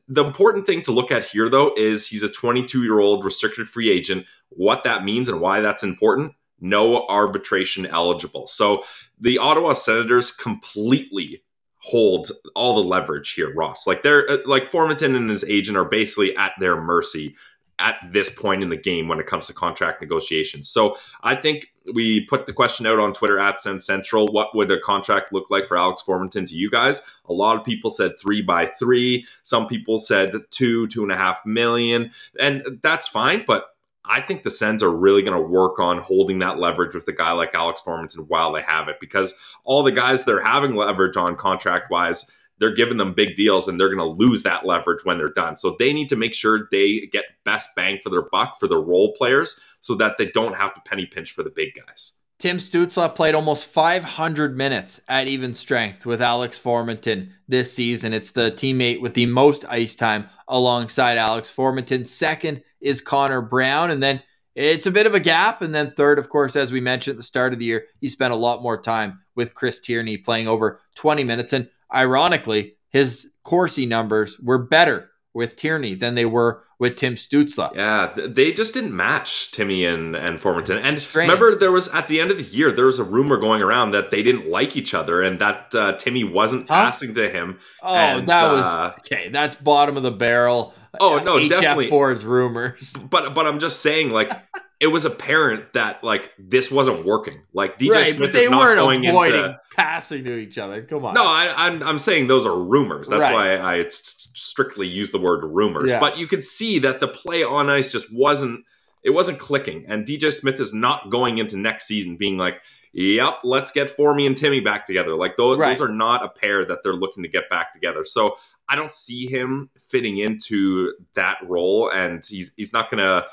the 0.08 0.24
important 0.24 0.66
thing 0.66 0.82
to 0.82 0.92
look 0.92 1.10
at 1.10 1.24
here, 1.24 1.48
though, 1.48 1.72
is 1.76 2.06
he's 2.06 2.22
a 2.22 2.32
22 2.32 2.82
year 2.82 3.00
old 3.00 3.24
restricted 3.24 3.68
free 3.68 3.90
agent. 3.90 4.26
What 4.50 4.84
that 4.84 5.04
means 5.04 5.28
and 5.28 5.40
why 5.40 5.60
that's 5.60 5.82
important 5.82 6.32
no 6.64 7.06
arbitration 7.08 7.86
eligible. 7.86 8.46
So 8.46 8.84
the 9.20 9.38
Ottawa 9.38 9.74
Senators 9.74 10.30
completely 10.30 11.42
hold 11.78 12.30
all 12.54 12.74
the 12.76 12.88
leverage 12.88 13.34
here, 13.34 13.52
Ross. 13.54 13.86
Like 13.86 14.02
they're 14.02 14.28
uh, 14.28 14.38
like 14.46 14.70
Formenton 14.70 15.14
and 15.14 15.28
his 15.28 15.44
agent 15.44 15.76
are 15.76 15.84
basically 15.84 16.34
at 16.36 16.52
their 16.58 16.80
mercy 16.80 17.36
at 17.78 17.96
this 18.12 18.34
point 18.34 18.62
in 18.62 18.68
the 18.68 18.76
game 18.76 19.08
when 19.08 19.18
it 19.18 19.26
comes 19.26 19.46
to 19.46 19.52
contract 19.52 20.00
negotiations. 20.00 20.68
So 20.68 20.96
I 21.22 21.34
think 21.34 21.72
we 21.92 22.24
put 22.26 22.46
the 22.46 22.52
question 22.52 22.86
out 22.86 22.98
on 22.98 23.12
Twitter 23.12 23.38
at 23.38 23.60
Send 23.60 23.82
Central. 23.82 24.28
What 24.28 24.54
would 24.54 24.70
a 24.70 24.80
contract 24.80 25.32
look 25.32 25.50
like 25.50 25.66
for 25.66 25.76
Alex 25.76 26.02
Formenton 26.06 26.46
to 26.46 26.54
you 26.54 26.70
guys? 26.70 27.04
A 27.26 27.32
lot 27.32 27.56
of 27.56 27.64
people 27.64 27.90
said 27.90 28.12
three 28.20 28.42
by 28.42 28.66
three. 28.66 29.26
Some 29.42 29.66
people 29.66 29.98
said 29.98 30.32
two, 30.50 30.86
two 30.86 31.02
and 31.02 31.12
a 31.12 31.16
half 31.16 31.44
million. 31.44 32.10
And 32.38 32.78
that's 32.82 33.08
fine, 33.08 33.44
but 33.46 33.66
I 34.06 34.20
think 34.20 34.42
the 34.42 34.50
Sens 34.50 34.82
are 34.82 34.94
really 34.94 35.22
going 35.22 35.40
to 35.40 35.48
work 35.48 35.78
on 35.78 35.98
holding 35.98 36.38
that 36.40 36.58
leverage 36.58 36.94
with 36.94 37.08
a 37.08 37.12
guy 37.12 37.32
like 37.32 37.54
Alex 37.54 37.80
Formenton 37.84 38.28
while 38.28 38.52
they 38.52 38.60
have 38.60 38.88
it 38.88 39.00
because 39.00 39.38
all 39.64 39.82
the 39.82 39.92
guys 39.92 40.24
they're 40.24 40.44
having 40.44 40.74
leverage 40.74 41.16
on 41.16 41.36
contract 41.36 41.90
wise 41.90 42.30
they're 42.58 42.74
giving 42.74 42.96
them 42.96 43.12
big 43.12 43.34
deals 43.34 43.68
and 43.68 43.78
they're 43.78 43.94
going 43.94 43.98
to 43.98 44.04
lose 44.04 44.42
that 44.42 44.66
leverage 44.66 45.04
when 45.04 45.18
they're 45.18 45.32
done. 45.32 45.56
So 45.56 45.76
they 45.78 45.92
need 45.92 46.08
to 46.08 46.16
make 46.16 46.34
sure 46.34 46.68
they 46.70 47.08
get 47.12 47.24
best 47.44 47.70
bang 47.74 47.98
for 48.02 48.10
their 48.10 48.28
buck 48.30 48.58
for 48.58 48.68
their 48.68 48.80
role 48.80 49.14
players 49.16 49.60
so 49.80 49.94
that 49.96 50.16
they 50.18 50.26
don't 50.26 50.56
have 50.56 50.74
to 50.74 50.80
penny 50.82 51.06
pinch 51.06 51.32
for 51.32 51.42
the 51.42 51.50
big 51.50 51.70
guys. 51.74 52.18
Tim 52.38 52.58
Stützle 52.58 53.14
played 53.14 53.34
almost 53.34 53.64
500 53.66 54.56
minutes 54.56 55.00
at 55.08 55.28
even 55.28 55.54
strength 55.54 56.04
with 56.04 56.20
Alex 56.20 56.58
Formenton 56.58 57.30
this 57.48 57.72
season. 57.72 58.12
It's 58.12 58.32
the 58.32 58.50
teammate 58.50 59.00
with 59.00 59.14
the 59.14 59.26
most 59.26 59.64
ice 59.66 59.94
time 59.94 60.26
alongside 60.48 61.16
Alex 61.16 61.52
Formenton. 61.54 62.06
Second 62.06 62.62
is 62.80 63.00
Connor 63.00 63.40
Brown. 63.40 63.90
And 63.90 64.02
then 64.02 64.22
it's 64.54 64.86
a 64.86 64.90
bit 64.90 65.06
of 65.06 65.14
a 65.14 65.20
gap. 65.20 65.62
And 65.62 65.74
then 65.74 65.92
third, 65.92 66.18
of 66.18 66.28
course, 66.28 66.56
as 66.56 66.72
we 66.72 66.80
mentioned 66.80 67.14
at 67.14 67.16
the 67.18 67.22
start 67.22 67.52
of 67.52 67.60
the 67.60 67.64
year, 67.64 67.86
he 68.00 68.08
spent 68.08 68.32
a 68.32 68.36
lot 68.36 68.62
more 68.62 68.80
time 68.80 69.20
with 69.34 69.54
Chris 69.54 69.80
Tierney 69.80 70.16
playing 70.16 70.48
over 70.48 70.80
20 70.96 71.24
minutes. 71.24 71.52
And 71.52 71.70
ironically, 71.94 72.76
his 72.88 73.30
Corsi 73.42 73.86
numbers 73.86 74.38
were 74.40 74.58
better 74.58 75.10
with 75.32 75.56
Tierney 75.56 75.94
than 75.94 76.14
they 76.14 76.24
were 76.24 76.62
with 76.78 76.96
Tim 76.96 77.14
Stützle. 77.14 77.74
Yeah, 77.74 78.14
they 78.14 78.52
just 78.52 78.74
didn't 78.74 78.94
match 78.94 79.50
Timmy 79.52 79.84
and 79.84 80.14
and 80.14 80.38
Formenton. 80.38 80.80
And 80.82 81.00
Strange. 81.00 81.28
remember, 81.28 81.56
there 81.56 81.72
was 81.72 81.92
at 81.94 82.08
the 82.08 82.20
end 82.20 82.30
of 82.30 82.38
the 82.38 82.44
year 82.44 82.72
there 82.72 82.86
was 82.86 82.98
a 82.98 83.04
rumor 83.04 83.36
going 83.36 83.62
around 83.62 83.92
that 83.92 84.10
they 84.10 84.22
didn't 84.22 84.48
like 84.48 84.76
each 84.76 84.94
other 84.94 85.22
and 85.22 85.38
that 85.40 85.74
uh, 85.74 85.92
Timmy 85.94 86.24
wasn't 86.24 86.68
huh? 86.68 86.84
passing 86.84 87.14
to 87.14 87.28
him. 87.28 87.58
Oh, 87.82 87.94
and, 87.94 88.26
that 88.28 88.52
was 88.52 88.66
uh, 88.66 88.92
okay. 89.00 89.28
That's 89.28 89.56
bottom 89.56 89.96
of 89.96 90.02
the 90.02 90.10
barrel. 90.10 90.74
Oh 91.00 91.18
no, 91.18 91.38
HF 91.38 91.48
definitely 91.48 91.90
boards 91.90 92.24
rumors. 92.24 92.94
But 93.10 93.34
but 93.34 93.46
I'm 93.46 93.58
just 93.58 93.80
saying, 93.80 94.10
like 94.10 94.30
it 94.80 94.88
was 94.88 95.04
apparent 95.04 95.72
that 95.74 96.02
like 96.02 96.30
this 96.38 96.70
wasn't 96.70 97.04
working. 97.04 97.40
Like 97.52 97.78
DJ 97.78 97.90
right, 97.90 98.06
Smith 98.06 98.34
is 98.34 98.50
not 98.50 98.74
going 98.76 99.04
into 99.04 99.58
passing 99.74 100.24
to 100.24 100.36
each 100.36 100.58
other. 100.58 100.82
Come 100.82 101.04
on. 101.04 101.14
No, 101.14 101.24
I, 101.24 101.46
am 101.46 101.54
I'm, 101.56 101.82
I'm 101.82 101.98
saying 101.98 102.26
those 102.26 102.44
are 102.44 102.58
rumors. 102.58 103.08
That's 103.08 103.20
right. 103.20 103.32
why 103.32 103.56
I, 103.56 103.78
I 103.80 103.86
strictly 103.88 104.86
use 104.86 105.12
the 105.12 105.20
word 105.20 105.44
rumors. 105.44 105.90
Yeah. 105.90 106.00
But 106.00 106.18
you 106.18 106.26
could 106.26 106.44
see 106.44 106.78
that 106.80 107.00
the 107.00 107.08
play 107.08 107.42
on 107.42 107.70
ice 107.70 107.92
just 107.92 108.14
wasn't 108.14 108.64
it 109.02 109.10
wasn't 109.10 109.38
clicking, 109.38 109.84
and 109.86 110.06
DJ 110.06 110.32
Smith 110.32 110.60
is 110.60 110.72
not 110.72 111.10
going 111.10 111.38
into 111.38 111.56
next 111.56 111.86
season 111.86 112.16
being 112.16 112.38
like. 112.38 112.60
Yep, 112.96 113.40
let's 113.42 113.72
get 113.72 113.90
Formy 113.90 114.24
and 114.24 114.36
Timmy 114.36 114.60
back 114.60 114.86
together. 114.86 115.16
Like 115.16 115.36
those, 115.36 115.58
right. 115.58 115.76
those 115.76 115.80
are 115.80 115.92
not 115.92 116.24
a 116.24 116.28
pair 116.28 116.64
that 116.64 116.84
they're 116.84 116.94
looking 116.94 117.24
to 117.24 117.28
get 117.28 117.50
back 117.50 117.72
together. 117.72 118.04
So 118.04 118.36
I 118.68 118.76
don't 118.76 118.92
see 118.92 119.26
him 119.26 119.68
fitting 119.76 120.18
into 120.18 120.92
that 121.14 121.38
role, 121.44 121.90
and 121.90 122.22
he's 122.24 122.54
he's 122.54 122.72
not 122.72 122.90
gonna 122.90 123.24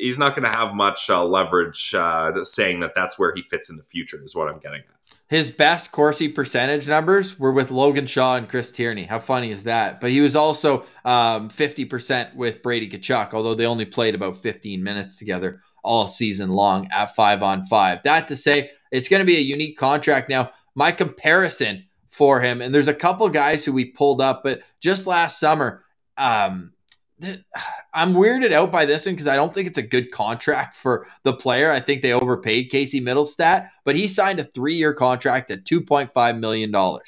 he's 0.00 0.18
not 0.18 0.34
going 0.34 0.50
to 0.50 0.56
have 0.56 0.74
much 0.74 1.08
uh, 1.10 1.24
leverage 1.24 1.94
uh, 1.94 2.42
saying 2.42 2.80
that 2.80 2.92
that's 2.94 3.18
where 3.18 3.32
he 3.34 3.42
fits 3.42 3.68
in 3.70 3.76
the 3.76 3.82
future, 3.82 4.22
is 4.22 4.34
what 4.34 4.48
I'm 4.48 4.58
getting 4.58 4.80
at. 4.80 5.16
His 5.28 5.52
best 5.52 5.92
Corsi 5.92 6.28
percentage 6.28 6.88
numbers 6.88 7.38
were 7.38 7.52
with 7.52 7.70
Logan 7.70 8.06
Shaw 8.06 8.34
and 8.34 8.48
Chris 8.48 8.72
Tierney. 8.72 9.04
How 9.04 9.20
funny 9.20 9.52
is 9.52 9.62
that? 9.62 10.00
But 10.00 10.10
he 10.10 10.20
was 10.20 10.34
also 10.34 10.84
um, 11.04 11.50
50% 11.50 12.34
with 12.34 12.64
Brady 12.64 12.88
Tkachuk, 12.88 13.32
although 13.32 13.54
they 13.54 13.66
only 13.66 13.84
played 13.84 14.16
about 14.16 14.38
15 14.38 14.82
minutes 14.82 15.16
together 15.16 15.60
all 15.84 16.08
season 16.08 16.50
long 16.50 16.88
at 16.90 17.14
five 17.14 17.44
on 17.44 17.64
five. 17.64 18.02
That 18.02 18.26
to 18.28 18.36
say, 18.36 18.70
it's 18.90 19.08
going 19.08 19.20
to 19.20 19.26
be 19.26 19.36
a 19.36 19.40
unique 19.40 19.78
contract. 19.78 20.28
Now, 20.28 20.50
my 20.74 20.90
comparison 20.90 21.84
for 22.10 22.40
him. 22.40 22.60
And 22.60 22.74
there's 22.74 22.88
a 22.88 22.94
couple 22.94 23.28
guys 23.28 23.64
who 23.64 23.72
we 23.72 23.86
pulled 23.86 24.20
up, 24.20 24.42
but 24.42 24.60
just 24.80 25.06
last 25.06 25.38
summer, 25.40 25.82
um, 26.16 26.72
I'm 27.94 28.14
weirded 28.14 28.52
out 28.52 28.70
by 28.70 28.86
this 28.86 29.06
one 29.06 29.14
because 29.14 29.26
I 29.26 29.36
don't 29.36 29.52
think 29.52 29.66
it's 29.66 29.78
a 29.78 29.82
good 29.82 30.10
contract 30.10 30.76
for 30.76 31.06
the 31.24 31.32
player. 31.32 31.70
I 31.70 31.80
think 31.80 32.02
they 32.02 32.12
overpaid 32.12 32.70
Casey 32.70 33.00
Mittelstadt, 33.00 33.68
but 33.84 33.96
he 33.96 34.06
signed 34.06 34.40
a 34.40 34.44
three 34.44 34.74
year 34.74 34.94
contract 34.94 35.50
at 35.50 35.64
$2.5 35.64 36.38
million. 36.38 37.00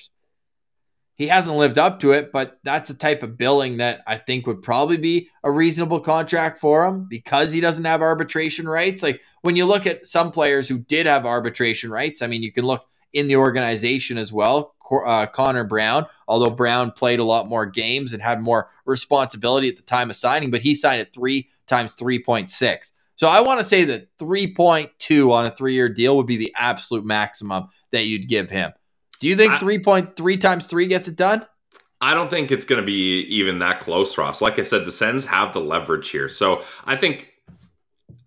He 1.16 1.28
hasn't 1.28 1.56
lived 1.56 1.78
up 1.78 2.00
to 2.00 2.12
it, 2.12 2.32
but 2.32 2.58
that's 2.64 2.90
a 2.90 2.98
type 2.98 3.22
of 3.22 3.38
billing 3.38 3.76
that 3.76 4.02
I 4.06 4.16
think 4.16 4.46
would 4.46 4.62
probably 4.62 4.96
be 4.96 5.28
a 5.44 5.52
reasonable 5.52 6.00
contract 6.00 6.58
for 6.58 6.84
him 6.84 7.06
because 7.08 7.52
he 7.52 7.60
doesn't 7.60 7.84
have 7.84 8.02
arbitration 8.02 8.66
rights. 8.66 9.02
Like 9.02 9.20
when 9.42 9.54
you 9.54 9.66
look 9.66 9.86
at 9.86 10.06
some 10.06 10.32
players 10.32 10.68
who 10.68 10.78
did 10.78 11.06
have 11.06 11.26
arbitration 11.26 11.90
rights, 11.90 12.22
I 12.22 12.26
mean, 12.26 12.42
you 12.42 12.50
can 12.50 12.64
look 12.64 12.86
in 13.12 13.28
the 13.28 13.36
organization 13.36 14.18
as 14.18 14.32
well. 14.32 14.74
Uh, 15.06 15.26
Connor 15.26 15.64
Brown, 15.64 16.04
although 16.28 16.50
Brown 16.50 16.90
played 16.90 17.18
a 17.18 17.24
lot 17.24 17.48
more 17.48 17.64
games 17.64 18.12
and 18.12 18.22
had 18.22 18.42
more 18.42 18.68
responsibility 18.84 19.68
at 19.68 19.76
the 19.76 19.82
time 19.82 20.10
of 20.10 20.16
signing, 20.16 20.50
but 20.50 20.60
he 20.60 20.74
signed 20.74 21.00
at 21.00 21.14
three 21.14 21.48
times 21.66 21.96
3.6. 21.96 22.92
So 23.16 23.28
I 23.28 23.40
want 23.40 23.60
to 23.60 23.64
say 23.64 23.84
that 23.84 24.08
3.2 24.18 25.32
on 25.32 25.46
a 25.46 25.50
three 25.50 25.74
year 25.74 25.88
deal 25.88 26.16
would 26.16 26.26
be 26.26 26.36
the 26.36 26.52
absolute 26.56 27.06
maximum 27.06 27.68
that 27.90 28.04
you'd 28.04 28.28
give 28.28 28.50
him. 28.50 28.72
Do 29.20 29.28
you 29.28 29.36
think 29.36 29.52
3.3 29.52 30.40
times 30.40 30.66
3 30.66 30.86
gets 30.88 31.08
it 31.08 31.16
done? 31.16 31.46
I 32.00 32.14
don't 32.14 32.28
think 32.28 32.50
it's 32.50 32.64
going 32.64 32.80
to 32.80 32.86
be 32.86 33.24
even 33.30 33.60
that 33.60 33.78
close, 33.78 34.18
Ross. 34.18 34.42
Like 34.42 34.58
I 34.58 34.62
said, 34.62 34.84
the 34.84 34.92
Sens 34.92 35.26
have 35.26 35.54
the 35.54 35.60
leverage 35.60 36.10
here. 36.10 36.28
So 36.28 36.64
I 36.84 36.96
think 36.96 37.31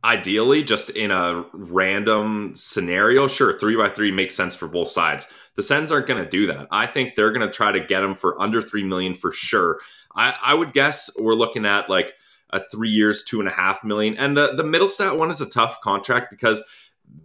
ideally, 0.06 0.64
just 0.64 0.92
in 0.92 1.12
a 1.12 1.46
random 1.52 2.54
scenario, 2.56 3.28
sure, 3.28 3.58
three 3.58 3.76
by 3.76 3.90
three 3.90 4.12
makes 4.12 4.36
sense 4.36 4.56
for 4.56 4.68
both 4.68 4.90
sides. 4.90 5.32
The 5.56 5.64
Sens 5.64 5.92
aren't 5.92 6.08
going 6.08 6.24
to 6.24 6.30
do 6.30 6.48
that. 6.48 6.68
I 6.70 6.86
think 6.86 7.16
they're 7.16 7.32
going 7.32 7.48
to 7.48 7.54
try 7.54 7.72
to 7.72 7.80
get 7.80 8.04
him 8.04 8.16
for 8.16 8.40
under 8.42 8.62
three 8.62 8.84
million 8.84 9.16
for 9.16 9.32
sure. 9.32 9.80
I, 10.16 10.36
I 10.42 10.54
would 10.54 10.74
guess 10.74 11.10
we're 11.20 11.34
looking 11.34 11.66
at 11.66 11.90
like 11.90 12.14
a 12.52 12.62
three 12.72 12.90
years, 12.90 13.24
two 13.24 13.40
and 13.40 13.50
a 13.50 13.52
half 13.52 13.84
million. 13.84 14.18
And 14.18 14.38
the 14.38 14.54
the 14.56 14.64
Mittelstadt 14.64 15.18
one 15.18 15.30
is 15.30 15.42
a 15.42 15.50
tough 15.50 15.82
contract 15.82 16.30
because 16.30 16.64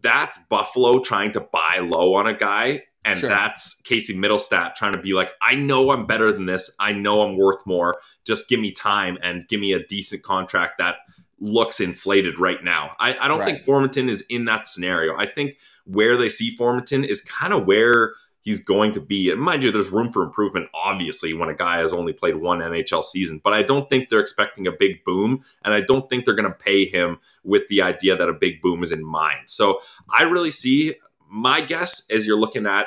that's 0.01 0.39
Buffalo 0.47 1.01
trying 1.01 1.33
to 1.33 1.41
buy 1.41 1.81
low 1.83 2.15
on 2.15 2.27
a 2.27 2.35
guy. 2.35 2.85
And 3.05 3.19
sure. 3.19 3.31
that's 3.31 3.81
Casey 3.83 4.15
Mittelstadt 4.15 4.75
trying 4.75 4.93
to 4.93 5.01
be 5.01 5.15
like, 5.15 5.33
I 5.41 5.55
know 5.55 5.91
I'm 5.91 6.07
better 6.07 6.33
than 6.33 6.45
this. 6.45 6.75
I 6.79 6.93
know 6.93 7.23
I'm 7.23 7.39
worth 7.39 7.65
more. 7.65 7.99
Just 8.25 8.49
give 8.49 8.61
me 8.61 8.73
time 8.73 9.17
and 9.23 9.49
give 9.49 9.59
me 9.59 9.73
a 9.73 9.83
decent 9.83 10.23
contract 10.23 10.79
that 10.79 10.97
looks 11.41 11.81
inflated 11.81 12.39
right 12.39 12.63
now. 12.63 12.93
I, 13.01 13.17
I 13.19 13.29
don't 13.29 13.41
right. 13.41 13.47
think 13.47 13.67
Formenton 13.67 14.09
is 14.09 14.25
in 14.29 14.45
that 14.45 14.67
scenario. 14.67 15.17
I 15.17 15.27
think 15.27 15.57
where 15.85 16.17
they 16.17 16.29
see 16.29 16.57
Formenton 16.57 17.07
is 17.07 17.23
kind 17.23 17.53
of 17.53 17.67
where 17.67 18.13
he's 18.43 18.65
going 18.65 18.93
to 18.93 19.01
be. 19.01 19.31
And 19.31 19.41
mind 19.41 19.63
you, 19.63 19.71
there's 19.71 19.91
room 19.91 20.13
for 20.13 20.23
improvement, 20.23 20.69
obviously, 20.75 21.33
when 21.33 21.49
a 21.49 21.55
guy 21.55 21.79
has 21.79 21.93
only 21.93 22.13
played 22.13 22.37
one 22.37 22.61
NHL 22.61 23.05
season. 23.05 23.41
But 23.43 23.53
I 23.53 23.63
don't 23.63 23.89
think 23.89 24.09
they're 24.09 24.21
expecting 24.21 24.67
a 24.67 24.73
big 24.73 25.05
boom. 25.05 25.41
And 25.65 25.75
I 25.75 25.81
don't 25.81 26.09
think 26.09 26.25
they're 26.25 26.35
going 26.35 26.51
to 26.51 26.59
pay 26.59 26.87
him 26.87 27.19
with 27.45 27.69
the 27.69 27.83
idea 27.83 28.17
that 28.17 28.29
a 28.29 28.35
big 28.35 28.61
boom 28.61 28.83
is 28.83 28.93
in 28.93 29.05
mind. 29.05 29.49
So 29.49 29.81
I 30.09 30.25
really 30.25 30.51
see 30.51 30.95
my 31.29 31.61
guess 31.61 32.11
is 32.11 32.27
you're 32.27 32.39
looking 32.39 32.67
at 32.67 32.87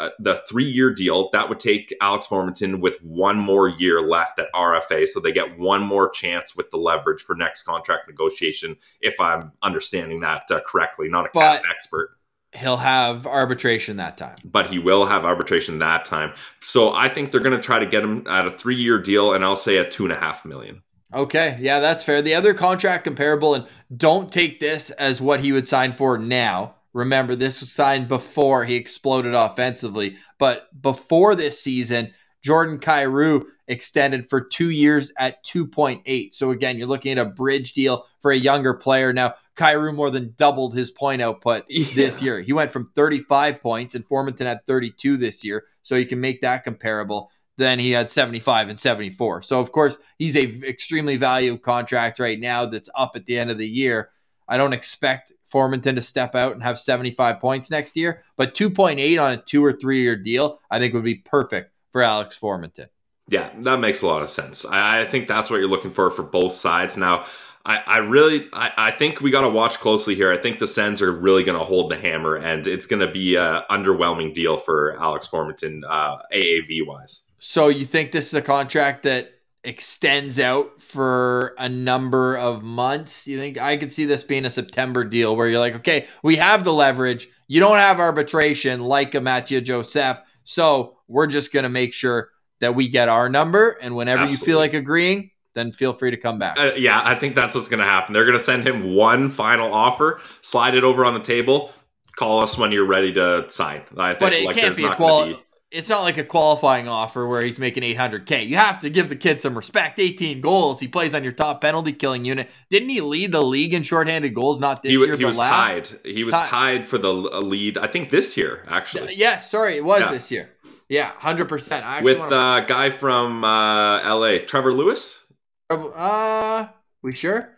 uh, 0.00 0.10
the 0.18 0.36
three 0.48 0.64
year 0.64 0.92
deal 0.92 1.28
that 1.32 1.48
would 1.48 1.58
take 1.60 1.92
Alex 2.00 2.26
Formenton 2.26 2.80
with 2.80 3.02
one 3.02 3.38
more 3.38 3.68
year 3.68 4.00
left 4.00 4.38
at 4.38 4.52
RFA. 4.54 5.06
So 5.06 5.20
they 5.20 5.32
get 5.32 5.58
one 5.58 5.82
more 5.82 6.08
chance 6.08 6.56
with 6.56 6.70
the 6.70 6.76
leverage 6.76 7.20
for 7.20 7.34
next 7.34 7.62
contract 7.62 8.08
negotiation, 8.08 8.76
if 9.00 9.20
I'm 9.20 9.52
understanding 9.62 10.20
that 10.20 10.50
uh, 10.50 10.60
correctly, 10.66 11.08
not 11.08 11.26
a 11.26 11.30
cap 11.30 11.62
expert. 11.70 12.10
He'll 12.54 12.78
have 12.78 13.26
arbitration 13.26 13.98
that 13.98 14.16
time. 14.16 14.36
But 14.44 14.68
he 14.68 14.78
will 14.78 15.04
have 15.04 15.24
arbitration 15.24 15.80
that 15.80 16.04
time. 16.06 16.32
So 16.60 16.94
I 16.94 17.08
think 17.08 17.30
they're 17.30 17.42
going 17.42 17.56
to 17.56 17.62
try 17.62 17.78
to 17.78 17.86
get 17.86 18.02
him 18.02 18.26
at 18.26 18.46
a 18.46 18.50
three 18.50 18.76
year 18.76 18.98
deal, 19.00 19.34
and 19.34 19.44
I'll 19.44 19.56
say 19.56 19.76
a 19.76 19.88
two 19.88 20.04
and 20.04 20.12
a 20.12 20.16
half 20.16 20.44
million. 20.44 20.82
Okay, 21.12 21.56
yeah, 21.60 21.80
that's 21.80 22.04
fair. 22.04 22.20
The 22.20 22.34
other 22.34 22.54
contract 22.54 23.04
comparable, 23.04 23.54
and 23.54 23.66
don't 23.94 24.30
take 24.30 24.60
this 24.60 24.90
as 24.90 25.20
what 25.20 25.40
he 25.40 25.52
would 25.52 25.66
sign 25.66 25.92
for 25.92 26.18
now 26.18 26.74
Remember, 26.98 27.36
this 27.36 27.60
was 27.60 27.70
signed 27.70 28.08
before 28.08 28.64
he 28.64 28.74
exploded 28.74 29.32
offensively. 29.32 30.16
But 30.36 30.66
before 30.82 31.36
this 31.36 31.60
season, 31.60 32.12
Jordan 32.42 32.80
Kyrou 32.80 33.44
extended 33.68 34.28
for 34.28 34.40
two 34.40 34.70
years 34.70 35.12
at 35.16 35.44
2.8. 35.44 36.34
So 36.34 36.50
again, 36.50 36.76
you're 36.76 36.88
looking 36.88 37.12
at 37.12 37.24
a 37.24 37.30
bridge 37.30 37.72
deal 37.72 38.04
for 38.20 38.32
a 38.32 38.36
younger 38.36 38.74
player. 38.74 39.12
Now, 39.12 39.34
Kyrou 39.54 39.94
more 39.94 40.10
than 40.10 40.34
doubled 40.36 40.74
his 40.74 40.90
point 40.90 41.22
output 41.22 41.66
yeah. 41.68 41.86
this 41.94 42.20
year. 42.20 42.40
He 42.40 42.52
went 42.52 42.72
from 42.72 42.90
35 42.96 43.62
points, 43.62 43.94
and 43.94 44.04
Formenton 44.04 44.46
had 44.46 44.66
32 44.66 45.16
this 45.18 45.44
year. 45.44 45.66
So 45.84 45.94
you 45.94 46.06
can 46.06 46.20
make 46.20 46.40
that 46.40 46.64
comparable. 46.64 47.30
Then 47.58 47.78
he 47.78 47.92
had 47.92 48.10
75 48.10 48.70
and 48.70 48.78
74. 48.78 49.42
So 49.42 49.60
of 49.60 49.70
course, 49.70 49.98
he's 50.18 50.36
a 50.36 50.48
extremely 50.66 51.16
valuable 51.16 51.58
contract 51.58 52.18
right 52.18 52.40
now 52.40 52.66
that's 52.66 52.90
up 52.96 53.12
at 53.14 53.26
the 53.26 53.38
end 53.38 53.52
of 53.52 53.58
the 53.58 53.68
year. 53.68 54.10
I 54.48 54.56
don't 54.56 54.72
expect 54.72 55.32
Formenton 55.52 55.94
to 55.94 56.02
step 56.02 56.34
out 56.34 56.52
and 56.52 56.62
have 56.62 56.78
75 56.78 57.40
points 57.40 57.70
next 57.70 57.96
year, 57.96 58.22
but 58.36 58.54
2.8 58.54 59.22
on 59.22 59.32
a 59.32 59.36
two 59.36 59.64
or 59.64 59.72
three 59.72 60.02
year 60.02 60.16
deal, 60.16 60.58
I 60.70 60.78
think 60.78 60.94
would 60.94 61.04
be 61.04 61.16
perfect 61.16 61.72
for 61.92 62.02
Alex 62.02 62.38
Formenton. 62.38 62.86
Yeah, 63.28 63.50
that 63.60 63.78
makes 63.78 64.02
a 64.02 64.06
lot 64.06 64.22
of 64.22 64.30
sense. 64.30 64.64
I, 64.64 65.02
I 65.02 65.04
think 65.04 65.28
that's 65.28 65.50
what 65.50 65.58
you're 65.58 65.68
looking 65.68 65.90
for 65.90 66.10
for 66.10 66.22
both 66.22 66.54
sides. 66.54 66.96
Now, 66.96 67.26
I, 67.64 67.82
I 67.86 67.96
really, 67.98 68.48
I, 68.54 68.72
I 68.76 68.90
think 68.90 69.20
we 69.20 69.30
got 69.30 69.42
to 69.42 69.50
watch 69.50 69.78
closely 69.78 70.14
here. 70.14 70.32
I 70.32 70.38
think 70.38 70.58
the 70.58 70.66
Sens 70.66 71.02
are 71.02 71.12
really 71.12 71.44
going 71.44 71.58
to 71.58 71.64
hold 71.64 71.90
the 71.90 71.96
hammer, 71.96 72.36
and 72.36 72.66
it's 72.66 72.86
going 72.86 73.00
to 73.00 73.12
be 73.12 73.36
an 73.36 73.62
underwhelming 73.70 74.32
deal 74.32 74.56
for 74.56 74.98
Alex 74.98 75.28
Formenton, 75.28 75.82
uh, 75.86 76.22
AAV 76.32 76.86
wise. 76.86 77.30
So 77.40 77.68
you 77.68 77.84
think 77.84 78.12
this 78.12 78.28
is 78.28 78.34
a 78.34 78.42
contract 78.42 79.02
that 79.02 79.37
extends 79.68 80.40
out 80.40 80.80
for 80.80 81.54
a 81.58 81.68
number 81.68 82.36
of 82.36 82.62
months. 82.62 83.28
You 83.28 83.38
think 83.38 83.58
I 83.58 83.76
could 83.76 83.92
see 83.92 84.06
this 84.06 84.22
being 84.22 84.46
a 84.46 84.50
September 84.50 85.04
deal 85.04 85.36
where 85.36 85.46
you're 85.46 85.60
like, 85.60 85.76
okay, 85.76 86.06
we 86.22 86.36
have 86.36 86.64
the 86.64 86.72
leverage. 86.72 87.28
You 87.48 87.60
don't 87.60 87.76
have 87.76 88.00
arbitration 88.00 88.80
like 88.80 89.14
a 89.14 89.20
Mathieu 89.20 89.60
Joseph. 89.60 90.20
So 90.44 90.96
we're 91.06 91.26
just 91.26 91.52
going 91.52 91.64
to 91.64 91.68
make 91.68 91.92
sure 91.92 92.30
that 92.60 92.74
we 92.74 92.88
get 92.88 93.10
our 93.10 93.28
number. 93.28 93.76
And 93.82 93.94
whenever 93.94 94.22
Absolutely. 94.22 94.40
you 94.40 94.46
feel 94.46 94.58
like 94.58 94.72
agreeing, 94.72 95.32
then 95.52 95.72
feel 95.72 95.92
free 95.92 96.12
to 96.12 96.16
come 96.16 96.38
back. 96.38 96.58
Uh, 96.58 96.72
yeah, 96.76 97.02
I 97.04 97.14
think 97.14 97.34
that's 97.34 97.54
what's 97.54 97.68
going 97.68 97.80
to 97.80 97.84
happen. 97.84 98.14
They're 98.14 98.24
going 98.24 98.38
to 98.38 98.42
send 98.44 98.66
him 98.66 98.94
one 98.94 99.28
final 99.28 99.72
offer, 99.72 100.18
slide 100.40 100.76
it 100.76 100.84
over 100.84 101.04
on 101.04 101.12
the 101.12 101.20
table, 101.20 101.72
call 102.16 102.40
us 102.40 102.56
when 102.56 102.72
you're 102.72 102.86
ready 102.86 103.12
to 103.12 103.44
sign. 103.50 103.82
I 103.98 104.10
think 104.12 104.20
but 104.20 104.32
it 104.32 104.44
like, 104.46 104.56
can't 104.56 104.76
be 104.76 104.84
a 104.84 104.94
quality 104.94 105.38
it's 105.70 105.88
not 105.88 106.02
like 106.02 106.16
a 106.16 106.24
qualifying 106.24 106.88
offer 106.88 107.26
where 107.26 107.42
he's 107.42 107.58
making 107.58 107.82
800k. 107.82 108.46
You 108.46 108.56
have 108.56 108.78
to 108.80 108.90
give 108.90 109.08
the 109.08 109.16
kid 109.16 109.42
some 109.42 109.54
respect. 109.54 109.98
18 109.98 110.40
goals. 110.40 110.80
He 110.80 110.88
plays 110.88 111.14
on 111.14 111.22
your 111.22 111.32
top 111.32 111.60
penalty 111.60 111.92
killing 111.92 112.24
unit. 112.24 112.48
Didn't 112.70 112.88
he 112.88 113.00
lead 113.00 113.32
the 113.32 113.42
league 113.42 113.74
in 113.74 113.82
shorthanded 113.82 114.34
goals? 114.34 114.58
Not 114.58 114.82
this 114.82 114.92
he, 114.92 114.98
year. 114.98 115.16
He 115.16 115.24
was 115.24 115.38
last? 115.38 115.90
tied. 115.92 116.00
He 116.04 116.24
was 116.24 116.34
tied. 116.34 116.48
tied 116.48 116.86
for 116.86 116.96
the 116.96 117.12
lead. 117.12 117.76
I 117.76 117.86
think 117.86 118.10
this 118.10 118.36
year 118.36 118.64
actually. 118.66 119.14
Yeah, 119.14 119.40
sorry, 119.40 119.76
it 119.76 119.84
was 119.84 120.00
yeah. 120.00 120.10
this 120.10 120.30
year. 120.30 120.50
Yeah, 120.88 121.12
hundred 121.18 121.48
percent. 121.50 121.84
With 122.02 122.18
a 122.18 122.34
uh, 122.34 122.60
guy 122.60 122.88
from 122.88 123.44
uh, 123.44 124.00
L.A., 124.00 124.38
Trevor 124.38 124.72
Lewis. 124.72 125.26
Uh, 125.68 126.68
we 127.02 127.14
sure? 127.14 127.54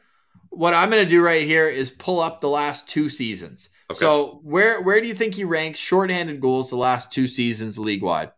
What 0.48 0.74
I'm 0.74 0.90
going 0.90 1.04
to 1.04 1.08
do 1.08 1.22
right 1.22 1.46
here 1.46 1.68
is 1.68 1.92
pull 1.92 2.18
up 2.18 2.40
the 2.40 2.48
last 2.48 2.88
two 2.88 3.08
seasons. 3.08 3.68
Okay. 3.90 3.98
So 3.98 4.38
where 4.44 4.80
where 4.82 5.00
do 5.00 5.08
you 5.08 5.14
think 5.14 5.34
he 5.34 5.42
ranks 5.42 5.80
shorthanded 5.80 6.40
goals 6.40 6.70
the 6.70 6.76
last 6.76 7.12
two 7.12 7.26
seasons 7.26 7.76
league 7.76 8.02
wide? 8.02 8.30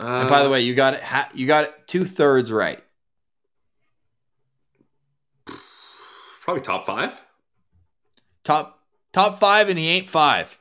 Uh, 0.00 0.20
and 0.20 0.28
by 0.28 0.42
the 0.42 0.48
uh, 0.48 0.52
way, 0.52 0.60
you 0.60 0.74
got 0.74 0.94
it. 0.94 1.02
You 1.34 1.46
got 1.46 1.64
it 1.64 1.74
two 1.86 2.04
thirds 2.04 2.52
right. 2.52 2.84
Probably 6.42 6.62
top 6.62 6.84
five. 6.84 7.18
Top 8.44 8.84
top 9.12 9.40
five, 9.40 9.70
and 9.70 9.78
he 9.78 9.88
ain't 9.88 10.08
five. 10.08 10.58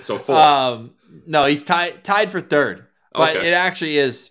so 0.00 0.18
four. 0.18 0.36
Um, 0.36 0.94
no, 1.26 1.46
he's 1.46 1.64
tied 1.64 2.04
tied 2.04 2.30
for 2.30 2.40
third, 2.40 2.86
but 3.12 3.36
okay. 3.36 3.48
it 3.48 3.54
actually 3.54 3.98
is. 3.98 4.30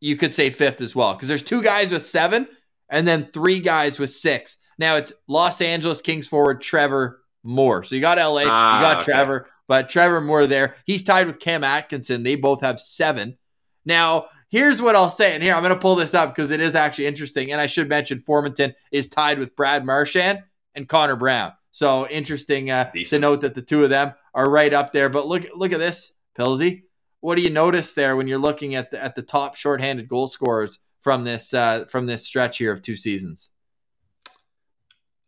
You 0.00 0.16
could 0.16 0.34
say 0.34 0.50
fifth 0.50 0.82
as 0.82 0.94
well 0.94 1.14
because 1.14 1.28
there's 1.28 1.42
two 1.42 1.62
guys 1.62 1.90
with 1.92 2.04
seven, 2.04 2.46
and 2.90 3.08
then 3.08 3.24
three 3.24 3.60
guys 3.60 3.98
with 3.98 4.10
six. 4.10 4.58
Now 4.82 4.96
it's 4.96 5.12
Los 5.28 5.60
Angeles 5.60 6.00
Kings 6.00 6.26
forward 6.26 6.60
Trevor 6.60 7.22
Moore. 7.44 7.84
So 7.84 7.94
you 7.94 8.00
got 8.00 8.18
LA, 8.18 8.42
ah, 8.46 8.76
you 8.76 8.82
got 8.82 8.96
okay. 8.96 9.12
Trevor, 9.12 9.46
but 9.68 9.88
Trevor 9.88 10.20
Moore 10.20 10.46
there. 10.48 10.74
He's 10.84 11.04
tied 11.04 11.28
with 11.28 11.38
Cam 11.38 11.62
Atkinson. 11.62 12.24
They 12.24 12.34
both 12.34 12.62
have 12.62 12.80
seven. 12.80 13.38
Now, 13.84 14.26
here's 14.48 14.82
what 14.82 14.96
I'll 14.96 15.08
say. 15.08 15.34
And 15.34 15.42
here, 15.42 15.54
I'm 15.54 15.62
going 15.62 15.74
to 15.74 15.80
pull 15.80 15.94
this 15.94 16.14
up 16.14 16.34
because 16.34 16.50
it 16.50 16.60
is 16.60 16.74
actually 16.74 17.06
interesting. 17.06 17.52
And 17.52 17.60
I 17.60 17.66
should 17.66 17.88
mention 17.88 18.18
Formenton 18.18 18.74
is 18.90 19.08
tied 19.08 19.38
with 19.38 19.54
Brad 19.54 19.86
Marchand 19.86 20.42
and 20.74 20.88
Connor 20.88 21.16
Brown. 21.16 21.52
So 21.70 22.08
interesting 22.08 22.70
uh, 22.70 22.90
to 22.90 23.18
note 23.18 23.40
that 23.42 23.54
the 23.54 23.62
two 23.62 23.84
of 23.84 23.90
them 23.90 24.14
are 24.34 24.50
right 24.50 24.74
up 24.74 24.92
there. 24.92 25.08
But 25.08 25.26
look, 25.26 25.46
look 25.54 25.72
at 25.72 25.78
this, 25.78 26.12
Pilsy. 26.36 26.82
What 27.20 27.36
do 27.36 27.42
you 27.42 27.50
notice 27.50 27.94
there 27.94 28.16
when 28.16 28.26
you're 28.26 28.38
looking 28.38 28.74
at 28.74 28.90
the 28.90 29.02
at 29.02 29.14
the 29.14 29.22
top 29.22 29.54
shorthanded 29.54 30.08
goal 30.08 30.26
scorers 30.26 30.80
from 31.00 31.22
this 31.22 31.54
uh, 31.54 31.84
from 31.88 32.06
this 32.06 32.26
stretch 32.26 32.58
here 32.58 32.72
of 32.72 32.82
two 32.82 32.96
seasons? 32.96 33.50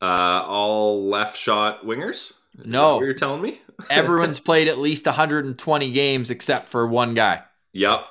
Uh, 0.05 0.45
all 0.47 1.07
left 1.09 1.37
shot 1.39 1.85
wingers. 1.85 2.33
Is 2.59 2.67
No. 2.67 3.01
you're 3.01 3.15
telling 3.15 3.41
me? 3.43 3.61
Everyone's 3.91 4.39
played 4.41 4.69
at 4.69 4.79
least 4.79 5.07
120 5.07 5.91
games 5.93 6.31
except 6.31 6.69
for 6.69 6.87
one 6.87 7.15
guy. 7.15 7.43
Yep. 7.73 8.05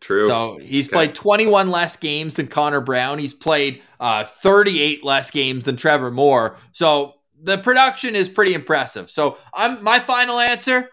True. 0.00 0.26
So 0.26 0.58
he's 0.62 0.86
Okay. 0.86 0.92
played 0.94 1.14
21 1.14 1.70
less 1.70 1.96
games 1.96 2.34
than 2.34 2.46
Connor 2.46 2.80
Brown. 2.80 3.18
He's 3.18 3.34
played 3.34 3.82
uh, 4.00 4.24
38 4.24 5.02
less 5.02 5.30
games 5.30 5.64
than 5.64 5.76
Trevor 5.76 6.10
Moore. 6.10 6.56
So 6.72 7.14
the 7.42 7.58
production 7.58 8.14
is 8.14 8.28
pretty 8.28 8.54
impressive. 8.54 9.10
So 9.10 9.38
I'm 9.52 9.82
my 9.82 9.98
final 9.98 10.38
answer: 10.38 10.88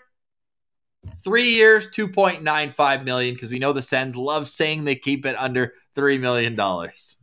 three 1.23 1.49
years, 1.49 1.89
2.95 1.91 3.03
million. 3.03 3.33
Because 3.35 3.49
we 3.51 3.59
know 3.59 3.73
the 3.73 3.81
Sens 3.81 4.15
love 4.15 4.47
saying 4.47 4.85
they 4.85 4.95
keep 4.95 5.25
it 5.25 5.35
under 5.37 5.73
three 5.95 6.17
million 6.17 6.55
dollars. 6.55 7.17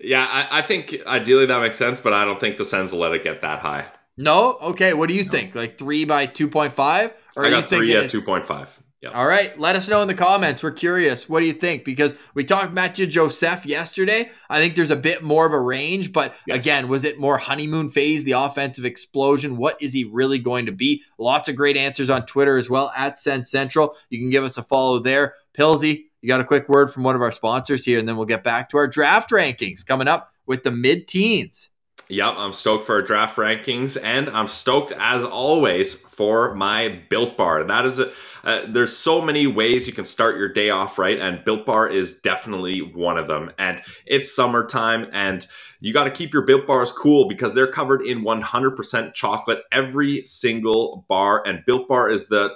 Yeah, 0.00 0.26
I, 0.28 0.60
I 0.60 0.62
think 0.62 0.96
ideally 1.06 1.46
that 1.46 1.60
makes 1.60 1.76
sense, 1.76 2.00
but 2.00 2.12
I 2.12 2.24
don't 2.24 2.40
think 2.40 2.56
the 2.56 2.64
Sens 2.64 2.92
will 2.92 3.00
let 3.00 3.12
it 3.12 3.22
get 3.22 3.42
that 3.42 3.60
high. 3.60 3.86
No, 4.16 4.56
okay. 4.60 4.92
What 4.94 5.08
do 5.08 5.14
you 5.14 5.24
think? 5.24 5.54
Like 5.54 5.78
three 5.78 6.04
by 6.04 6.26
2.5, 6.26 7.12
or 7.36 7.44
I 7.44 7.48
you 7.48 7.54
got 7.54 7.68
three 7.68 7.78
thinking 7.88 8.04
at 8.04 8.10
two 8.10 8.22
point 8.22 8.46
five. 8.46 8.78
Yeah. 9.02 9.10
All 9.10 9.24
right, 9.24 9.58
let 9.58 9.76
us 9.76 9.88
know 9.88 10.02
in 10.02 10.08
the 10.08 10.14
comments. 10.14 10.62
We're 10.62 10.72
curious. 10.72 11.26
What 11.26 11.40
do 11.40 11.46
you 11.46 11.54
think? 11.54 11.86
Because 11.86 12.14
we 12.34 12.44
talked 12.44 12.74
Mathieu 12.74 13.06
Joseph 13.06 13.64
yesterday. 13.64 14.30
I 14.50 14.58
think 14.58 14.76
there's 14.76 14.90
a 14.90 14.96
bit 14.96 15.22
more 15.22 15.46
of 15.46 15.54
a 15.54 15.58
range, 15.60 16.12
but 16.12 16.34
Yes. 16.46 16.58
again, 16.58 16.88
was 16.88 17.04
it 17.04 17.18
more 17.18 17.38
honeymoon 17.38 17.88
phase, 17.88 18.24
the 18.24 18.32
offensive 18.32 18.84
explosion? 18.84 19.56
What 19.56 19.80
is 19.80 19.94
he 19.94 20.04
really 20.04 20.38
going 20.38 20.66
to 20.66 20.72
be? 20.72 21.02
Lots 21.16 21.48
of 21.48 21.56
great 21.56 21.78
answers 21.78 22.10
on 22.10 22.26
Twitter 22.26 22.58
as 22.58 22.68
well 22.68 22.92
at 22.94 23.18
Send 23.18 23.48
Central. 23.48 23.96
You 24.10 24.18
can 24.18 24.28
give 24.28 24.44
us 24.44 24.58
a 24.58 24.62
follow 24.62 24.98
there. 24.98 25.32
Pilsy, 25.54 26.09
you 26.22 26.28
got 26.28 26.40
a 26.40 26.44
quick 26.44 26.68
word 26.68 26.92
from 26.92 27.02
one 27.02 27.14
of 27.14 27.22
our 27.22 27.32
sponsors 27.32 27.84
here, 27.84 27.98
and 27.98 28.08
then 28.08 28.16
we'll 28.16 28.26
get 28.26 28.44
back 28.44 28.70
to 28.70 28.76
our 28.76 28.86
draft 28.86 29.30
rankings 29.30 29.84
coming 29.84 30.08
up 30.08 30.30
with 30.46 30.62
the 30.62 30.70
mid 30.70 31.06
teens. 31.06 31.70
Yep, 32.08 32.34
I'm 32.38 32.52
stoked 32.52 32.86
for 32.86 32.96
our 32.96 33.02
draft 33.02 33.36
rankings, 33.36 33.96
and 34.02 34.28
I'm 34.30 34.48
stoked 34.48 34.92
as 34.98 35.22
always 35.22 36.00
for 36.00 36.54
my 36.56 37.00
Built 37.08 37.36
Bar. 37.36 37.62
That 37.64 37.86
is 37.86 38.00
a 38.00 38.10
uh, 38.42 38.62
there's 38.68 38.96
so 38.96 39.20
many 39.20 39.46
ways 39.46 39.86
you 39.86 39.92
can 39.92 40.06
start 40.06 40.36
your 40.36 40.48
day 40.48 40.70
off 40.70 40.98
right, 40.98 41.18
and 41.18 41.44
Built 41.44 41.66
Bar 41.66 41.88
is 41.88 42.20
definitely 42.20 42.80
one 42.80 43.16
of 43.16 43.28
them. 43.28 43.52
And 43.58 43.80
it's 44.06 44.34
summertime, 44.34 45.06
and 45.12 45.46
you 45.80 45.92
got 45.92 46.04
to 46.04 46.10
keep 46.10 46.32
your 46.32 46.42
Built 46.42 46.66
Bars 46.66 46.90
cool 46.90 47.28
because 47.28 47.54
they're 47.54 47.70
covered 47.70 48.02
in 48.02 48.22
100% 48.22 49.14
chocolate, 49.14 49.60
every 49.70 50.22
single 50.26 51.04
bar. 51.08 51.42
And 51.46 51.64
Built 51.64 51.88
Bar 51.88 52.10
is 52.10 52.28
the 52.28 52.54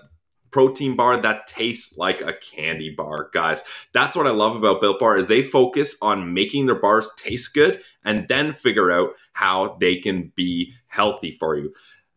protein 0.55 0.95
bar 0.95 1.21
that 1.21 1.49
tastes 1.49 1.99
like 1.99 2.21
a 2.21 2.33
candy 2.33 2.89
bar, 2.89 3.29
guys. 3.33 3.65
That's 3.93 4.15
what 4.15 4.29
I 4.29 4.31
love 4.31 4.55
about 4.55 4.81
Built 4.81 5.01
Bar 5.01 5.19
is 5.19 5.27
they 5.27 5.43
focus 5.43 5.99
on 6.01 6.33
making 6.33 6.67
their 6.67 6.77
bars 6.77 7.11
taste 7.17 7.53
good 7.55 7.83
and 8.05 8.29
then 8.29 8.53
figure 8.53 8.93
out 8.93 9.15
how 9.33 9.77
they 9.81 9.97
can 9.97 10.31
be 10.37 10.73
healthy 10.87 11.33
for 11.33 11.57
you. 11.57 11.75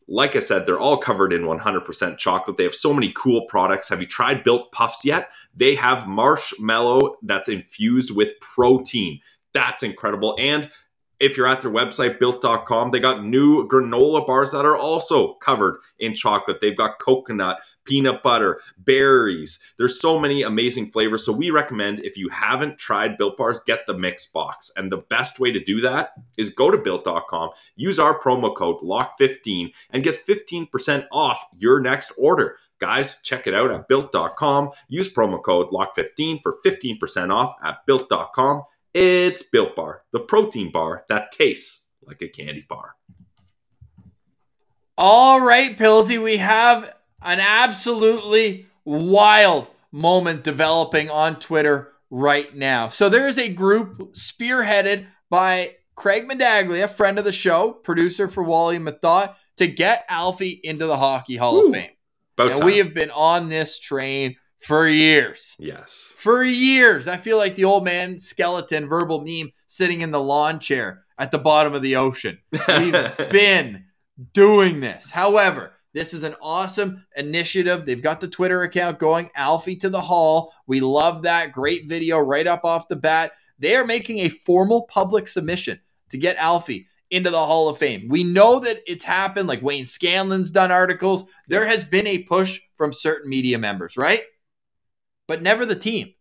Like 0.07 0.35
I 0.35 0.39
said, 0.39 0.67
they're 0.67 0.79
all 0.79 0.97
covered 0.97 1.33
in 1.33 1.45
100% 1.45 2.19
chocolate. 2.19 2.57
They 2.57 2.63
have 2.63 2.75
so 2.75 2.93
many 2.93 3.11
cool 3.15 3.47
products. 3.47 3.89
Have 3.89 4.01
you 4.01 4.05
tried 4.05 4.43
Built 4.43 4.71
Puffs 4.71 5.03
yet? 5.03 5.31
They 5.55 5.73
have 5.73 6.07
marshmallow 6.07 7.15
that's 7.23 7.49
infused 7.49 8.15
with 8.15 8.39
protein. 8.39 9.19
That's 9.51 9.81
incredible. 9.81 10.35
And 10.37 10.69
if 11.19 11.35
you're 11.35 11.47
at 11.47 11.61
their 11.61 11.71
website, 11.71 12.19
built.com, 12.19 12.91
they 12.91 12.99
got 12.99 13.25
new 13.25 13.67
granola 13.67 14.25
bars 14.25 14.51
that 14.51 14.65
are 14.65 14.77
also 14.77 15.33
covered 15.35 15.79
in 15.99 16.13
chocolate. 16.13 16.59
They've 16.61 16.77
got 16.77 16.99
coconut, 16.99 17.59
peanut 17.85 18.21
butter, 18.21 18.59
berries. 18.77 19.73
There's 19.77 19.99
so 19.99 20.19
many 20.19 20.43
amazing 20.43 20.87
flavors. 20.87 21.25
So 21.25 21.35
we 21.35 21.49
recommend 21.49 21.99
if 21.99 22.17
you 22.17 22.29
haven't 22.29 22.77
tried 22.77 23.17
Built 23.17 23.37
Bars, 23.37 23.59
get 23.65 23.85
the 23.87 23.97
mix 23.97 24.25
box. 24.25 24.71
And 24.75 24.91
the 24.91 24.97
best 24.97 25.39
way 25.39 25.51
to 25.51 25.59
do 25.59 25.81
that 25.81 26.11
is 26.37 26.49
go 26.49 26.69
to 26.69 26.77
built.com, 26.77 27.49
use 27.75 27.99
our 27.99 28.19
promo 28.19 28.55
code 28.55 28.81
LOCK15 28.81 29.73
and 29.91 30.03
get 30.03 30.15
15% 30.15 31.07
off 31.11 31.43
your 31.57 31.79
next 31.79 32.13
order. 32.17 32.57
Guys, 32.79 33.23
check 33.23 33.47
it 33.47 33.55
out 33.55 33.71
at 33.71 33.87
built.com. 33.87 34.69
Use 34.87 35.11
promo 35.11 35.41
code 35.41 35.71
LOCK15 35.71 36.41
for 36.41 36.55
15% 36.63 37.33
off 37.33 37.55
at 37.63 37.85
built.com. 37.87 38.61
It's 38.99 39.43
Built 39.43 39.75
Bar, 39.75 40.01
the 40.11 40.19
protein 40.19 40.71
bar 40.71 41.05
that 41.07 41.29
tastes 41.29 41.93
like 42.01 42.19
a 42.23 42.27
candy 42.27 42.65
bar. 42.67 42.95
All 44.97 45.39
right, 45.39 45.77
Pilsy, 45.77 46.19
we 46.19 46.37
have 46.37 46.95
an 47.21 47.39
absolutely 47.39 48.65
wild 48.85 49.69
moment 49.91 50.43
developing 50.43 51.11
on 51.11 51.39
Twitter 51.39 51.91
right 52.09 52.55
now. 52.55 52.89
So 52.89 53.07
there 53.07 53.27
is 53.27 53.37
a 53.37 53.53
group 53.53 54.15
spearheaded 54.15 55.05
by 55.29 55.75
Craig 55.93 56.27
Medaglia, 56.27 56.89
friend 56.89 57.19
of 57.19 57.25
the 57.25 57.31
show, 57.31 57.73
producer 57.73 58.27
for 58.27 58.41
Wally 58.41 58.79
Mathot, 58.79 59.35
to 59.57 59.67
get 59.67 60.07
Alfie 60.09 60.59
into 60.63 60.87
the 60.87 60.97
Hockey 60.97 61.35
Hall 61.35 61.53
Woo. 61.53 61.67
of 61.67 61.73
Fame. 61.75 61.91
And 62.39 62.55
time. 62.55 62.65
we 62.65 62.79
have 62.79 62.95
been 62.95 63.11
on 63.11 63.49
this 63.49 63.77
train 63.77 64.37
for 64.59 64.87
years. 64.87 65.55
yes. 65.59 66.13
For 66.17 66.43
years. 66.43 67.07
I 67.07 67.17
feel 67.17 67.37
like 67.37 67.55
the 67.55 67.65
old 67.65 67.83
man 67.83 68.17
skeleton 68.17 68.87
verbal 68.87 69.21
meme 69.21 69.51
sitting 69.67 70.01
in 70.01 70.11
the 70.11 70.21
lawn 70.21 70.59
chair 70.59 71.03
at 71.17 71.31
the 71.31 71.37
bottom 71.37 71.73
of 71.73 71.81
the 71.81 71.95
ocean. 71.95 72.37
We've 72.51 73.17
been 73.31 73.85
doing 74.33 74.79
this. 74.79 75.09
However, 75.09 75.73
this 75.93 76.13
is 76.13 76.23
an 76.23 76.35
awesome 76.41 77.05
initiative. 77.15 77.85
They've 77.85 78.01
got 78.01 78.19
the 78.19 78.27
Twitter 78.27 78.61
account 78.63 78.99
going, 78.99 79.29
Alfie 79.35 79.77
to 79.77 79.89
the 79.89 80.01
Hall. 80.01 80.53
We 80.67 80.79
love 80.79 81.23
that. 81.23 81.51
Great 81.51 81.87
video 81.87 82.19
right 82.19 82.45
up 82.45 82.65
off 82.65 82.87
the 82.87 82.95
bat. 82.95 83.31
They 83.59 83.75
are 83.75 83.85
making 83.85 84.19
a 84.19 84.29
formal 84.29 84.83
public 84.83 85.27
submission 85.27 85.79
to 86.09 86.17
get 86.17 86.37
Alfie 86.37 86.87
into 87.09 87.29
the 87.29 87.45
Hall 87.45 87.69
of 87.69 87.77
Fame. 87.77 88.07
We 88.09 88.23
know 88.23 88.59
that 88.59 88.81
it's 88.85 89.05
happened, 89.05 89.47
like 89.47 89.61
Wayne 89.61 89.85
Scanlon's 89.85 90.51
done 90.51 90.71
articles. 90.71 91.25
There 91.47 91.65
has 91.65 91.83
been 91.83 92.05
a 92.05 92.23
push 92.23 92.59
from 92.75 92.93
certain 92.93 93.29
media 93.29 93.57
members, 93.57 93.97
right? 93.97 94.21
But 95.27 95.41
never 95.41 95.65
the 95.65 95.75
team. 95.75 96.13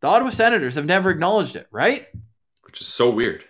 The 0.00 0.08
Ottawa 0.08 0.30
Senators 0.30 0.74
have 0.74 0.86
never 0.86 1.10
acknowledged 1.10 1.56
it, 1.56 1.68
right? 1.70 2.06
Which 2.62 2.80
is 2.80 2.86
so 2.86 3.10
weird. 3.10 3.44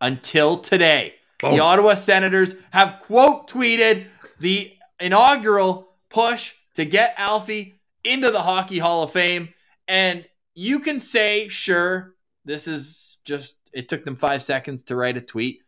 Until 0.00 0.58
today. 0.58 1.14
The 1.40 1.60
Ottawa 1.60 1.94
Senators 1.94 2.54
have 2.70 3.00
quote 3.02 3.50
tweeted 3.50 4.06
the 4.40 4.72
inaugural 4.98 5.94
push 6.08 6.54
to 6.74 6.86
get 6.86 7.14
Alfie 7.18 7.80
into 8.02 8.30
the 8.30 8.40
Hockey 8.40 8.78
Hall 8.78 9.02
of 9.02 9.12
Fame. 9.12 9.52
And 9.86 10.24
you 10.54 10.80
can 10.80 11.00
say, 11.00 11.48
sure, 11.48 12.14
this 12.44 12.66
is 12.66 13.18
just, 13.24 13.56
it 13.72 13.88
took 13.88 14.04
them 14.04 14.16
five 14.16 14.42
seconds 14.42 14.84
to 14.84 14.96
write 14.96 15.18
a 15.18 15.20
tweet. 15.20 15.60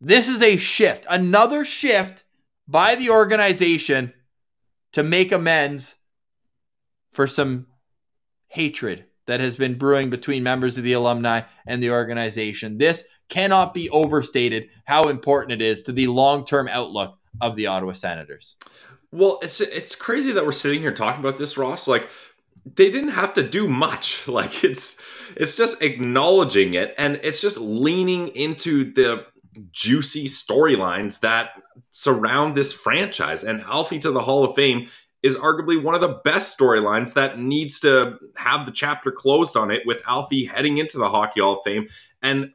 This 0.00 0.28
is 0.28 0.40
a 0.40 0.56
shift, 0.56 1.04
another 1.10 1.64
shift 1.64 2.24
by 2.66 2.94
the 2.94 3.10
organization 3.10 4.14
to 4.92 5.02
make 5.02 5.32
amends 5.32 5.96
for 7.12 7.26
some 7.26 7.66
hatred 8.50 9.06
that 9.26 9.40
has 9.40 9.56
been 9.56 9.78
brewing 9.78 10.10
between 10.10 10.42
members 10.42 10.76
of 10.76 10.84
the 10.84 10.92
alumni 10.92 11.42
and 11.66 11.82
the 11.82 11.90
organization. 11.90 12.78
This 12.78 13.04
cannot 13.28 13.72
be 13.72 13.88
overstated 13.90 14.68
how 14.84 15.04
important 15.04 15.62
it 15.62 15.64
is 15.64 15.84
to 15.84 15.92
the 15.92 16.08
long 16.08 16.44
term 16.44 16.68
outlook 16.68 17.16
of 17.40 17.56
the 17.56 17.68
Ottawa 17.68 17.92
Senators. 17.92 18.56
Well, 19.12 19.38
it's 19.42 19.60
it's 19.60 19.94
crazy 19.94 20.32
that 20.32 20.44
we're 20.44 20.52
sitting 20.52 20.80
here 20.80 20.92
talking 20.92 21.20
about 21.20 21.38
this, 21.38 21.56
Ross. 21.56 21.88
Like 21.88 22.08
they 22.64 22.90
didn't 22.90 23.10
have 23.10 23.32
to 23.34 23.48
do 23.48 23.68
much. 23.68 24.26
Like 24.28 24.64
it's 24.64 25.00
it's 25.36 25.56
just 25.56 25.82
acknowledging 25.82 26.74
it 26.74 26.94
and 26.98 27.20
it's 27.22 27.40
just 27.40 27.58
leaning 27.58 28.28
into 28.28 28.92
the 28.92 29.26
juicy 29.70 30.26
storylines 30.26 31.20
that 31.20 31.50
surround 31.90 32.54
this 32.54 32.72
franchise. 32.72 33.44
And 33.44 33.62
Alfie 33.62 33.98
to 34.00 34.10
the 34.10 34.20
Hall 34.20 34.44
of 34.44 34.54
Fame 34.54 34.88
is 35.22 35.36
arguably 35.36 35.82
one 35.82 35.94
of 35.94 36.00
the 36.00 36.20
best 36.24 36.58
storylines 36.58 37.14
that 37.14 37.38
needs 37.38 37.80
to 37.80 38.16
have 38.36 38.66
the 38.66 38.72
chapter 38.72 39.10
closed 39.10 39.56
on 39.56 39.70
it 39.70 39.82
with 39.84 40.02
Alfie 40.06 40.44
heading 40.44 40.78
into 40.78 40.98
the 40.98 41.08
Hockey 41.08 41.40
Hall 41.40 41.54
of 41.54 41.60
Fame. 41.64 41.86
And 42.22 42.52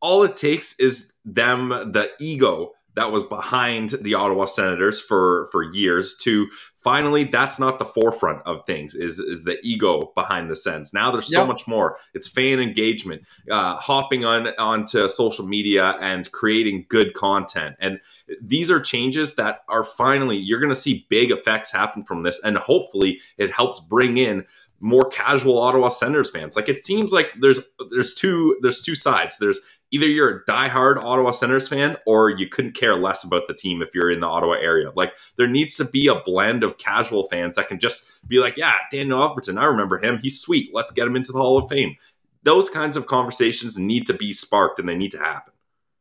all 0.00 0.22
it 0.24 0.36
takes 0.36 0.78
is 0.80 1.18
them, 1.24 1.68
the 1.68 2.10
ego 2.20 2.72
that 2.98 3.12
was 3.12 3.22
behind 3.22 3.90
the 4.02 4.14
Ottawa 4.14 4.44
Senators 4.46 5.00
for 5.00 5.46
for 5.52 5.62
years 5.62 6.16
to 6.22 6.48
finally 6.78 7.22
that's 7.22 7.60
not 7.60 7.78
the 7.78 7.84
forefront 7.84 8.40
of 8.44 8.66
things 8.66 8.94
is 8.96 9.20
is 9.20 9.44
the 9.44 9.56
ego 9.62 10.10
behind 10.16 10.50
the 10.50 10.56
Sens. 10.56 10.92
Now 10.92 11.12
there's 11.12 11.30
so 11.32 11.40
Yep. 11.40 11.48
much 11.48 11.68
more. 11.68 11.96
It's 12.12 12.26
fan 12.26 12.58
engagement, 12.58 13.22
uh, 13.50 13.76
hopping 13.76 14.24
on 14.24 14.48
onto 14.58 15.08
social 15.08 15.46
media 15.46 15.96
and 16.00 16.30
creating 16.32 16.86
good 16.88 17.14
content. 17.14 17.76
And 17.78 18.00
these 18.42 18.68
are 18.68 18.80
changes 18.80 19.36
that 19.36 19.60
are 19.68 19.84
finally 19.84 20.36
you're 20.36 20.58
going 20.60 20.72
to 20.74 20.80
see 20.80 21.06
big 21.08 21.30
effects 21.30 21.70
happen 21.72 22.02
from 22.04 22.24
this 22.24 22.42
and 22.42 22.56
hopefully 22.58 23.20
it 23.38 23.52
helps 23.52 23.78
bring 23.80 24.16
in 24.16 24.44
more 24.80 25.08
casual 25.08 25.58
Ottawa 25.58 25.88
Senators 25.88 26.30
fans. 26.30 26.56
Like 26.56 26.68
it 26.68 26.80
seems 26.80 27.12
like 27.12 27.32
there's 27.40 27.72
there's 27.90 28.14
two 28.14 28.58
there's 28.62 28.80
two 28.80 28.94
sides. 28.94 29.38
There's 29.38 29.60
either 29.90 30.06
you're 30.06 30.38
a 30.38 30.44
diehard 30.44 31.02
Ottawa 31.02 31.30
Senators 31.30 31.68
fan 31.68 31.96
or 32.06 32.30
you 32.30 32.46
couldn't 32.46 32.74
care 32.74 32.96
less 32.96 33.24
about 33.24 33.48
the 33.48 33.54
team 33.54 33.82
if 33.82 33.94
you're 33.94 34.10
in 34.10 34.20
the 34.20 34.26
Ottawa 34.26 34.54
area. 34.54 34.92
Like 34.94 35.14
there 35.36 35.46
needs 35.46 35.76
to 35.76 35.84
be 35.84 36.08
a 36.08 36.20
blend 36.20 36.62
of 36.62 36.78
casual 36.78 37.24
fans 37.24 37.56
that 37.56 37.68
can 37.68 37.78
just 37.78 38.26
be 38.28 38.38
like, 38.38 38.56
yeah, 38.56 38.74
Daniel 38.92 39.18
Alfredsson, 39.18 39.58
I 39.58 39.64
remember 39.64 39.98
him. 39.98 40.18
He's 40.18 40.40
sweet. 40.40 40.70
Let's 40.72 40.92
get 40.92 41.06
him 41.06 41.16
into 41.16 41.32
the 41.32 41.38
Hall 41.38 41.58
of 41.58 41.68
Fame. 41.68 41.96
Those 42.42 42.68
kinds 42.68 42.96
of 42.96 43.06
conversations 43.06 43.78
need 43.78 44.06
to 44.06 44.14
be 44.14 44.32
sparked 44.32 44.78
and 44.78 44.88
they 44.88 44.96
need 44.96 45.10
to 45.12 45.18
happen. 45.18 45.54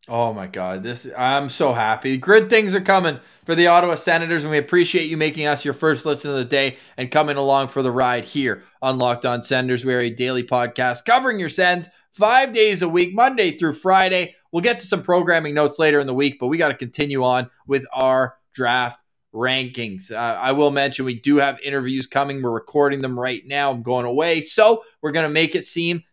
Oh 0.09 0.31
my 0.31 0.47
God, 0.47 0.83
this 0.83 1.09
I'm 1.17 1.49
so 1.49 1.73
happy. 1.73 2.17
Good 2.17 2.49
things 2.49 2.73
are 2.73 2.79
coming 2.79 3.19
for 3.45 3.55
the 3.55 3.67
Ottawa 3.67 3.95
Senators, 3.95 4.45
and 4.45 4.51
we 4.51 4.57
appreciate 4.57 5.09
you 5.09 5.17
making 5.17 5.47
us 5.47 5.65
your 5.65 5.73
first 5.73 6.05
listen 6.05 6.31
of 6.31 6.37
the 6.37 6.45
day 6.45 6.77
and 6.95 7.11
coming 7.11 7.35
along 7.35 7.67
for 7.67 7.81
the 7.81 7.91
ride 7.91 8.23
here 8.23 8.63
on 8.81 8.99
Locked 8.99 9.25
On 9.25 9.43
Senators. 9.43 9.83
We 9.83 9.93
are 9.93 9.99
a 9.99 10.09
daily 10.09 10.43
podcast 10.43 11.03
covering 11.03 11.41
your 11.41 11.49
Sens 11.49 11.89
five 12.13 12.53
days 12.53 12.81
a 12.81 12.87
week, 12.87 13.13
Monday 13.13 13.57
through 13.57 13.73
Friday. 13.73 14.33
We'll 14.53 14.63
get 14.63 14.79
to 14.79 14.87
some 14.87 15.03
programming 15.03 15.53
notes 15.53 15.77
later 15.77 15.99
in 15.99 16.07
the 16.07 16.13
week, 16.13 16.37
but 16.39 16.47
we 16.47 16.57
got 16.57 16.69
to 16.69 16.73
continue 16.77 17.25
on 17.25 17.49
with 17.67 17.85
our 17.91 18.37
draft 18.53 19.01
rankings. 19.33 20.09
Uh, 20.09 20.15
I 20.39 20.53
will 20.53 20.71
mention 20.71 21.03
we 21.03 21.19
do 21.19 21.35
have 21.37 21.59
interviews 21.59 22.07
coming. 22.07 22.41
We're 22.41 22.51
recording 22.51 23.01
them 23.01 23.19
right 23.19 23.43
now. 23.45 23.71
I'm 23.71 23.83
going 23.83 24.05
away. 24.05 24.39
So 24.41 24.83
we're 25.01 25.11
going 25.11 25.27
to 25.27 25.33
make 25.33 25.53
it 25.53 25.65
seem 25.65 26.03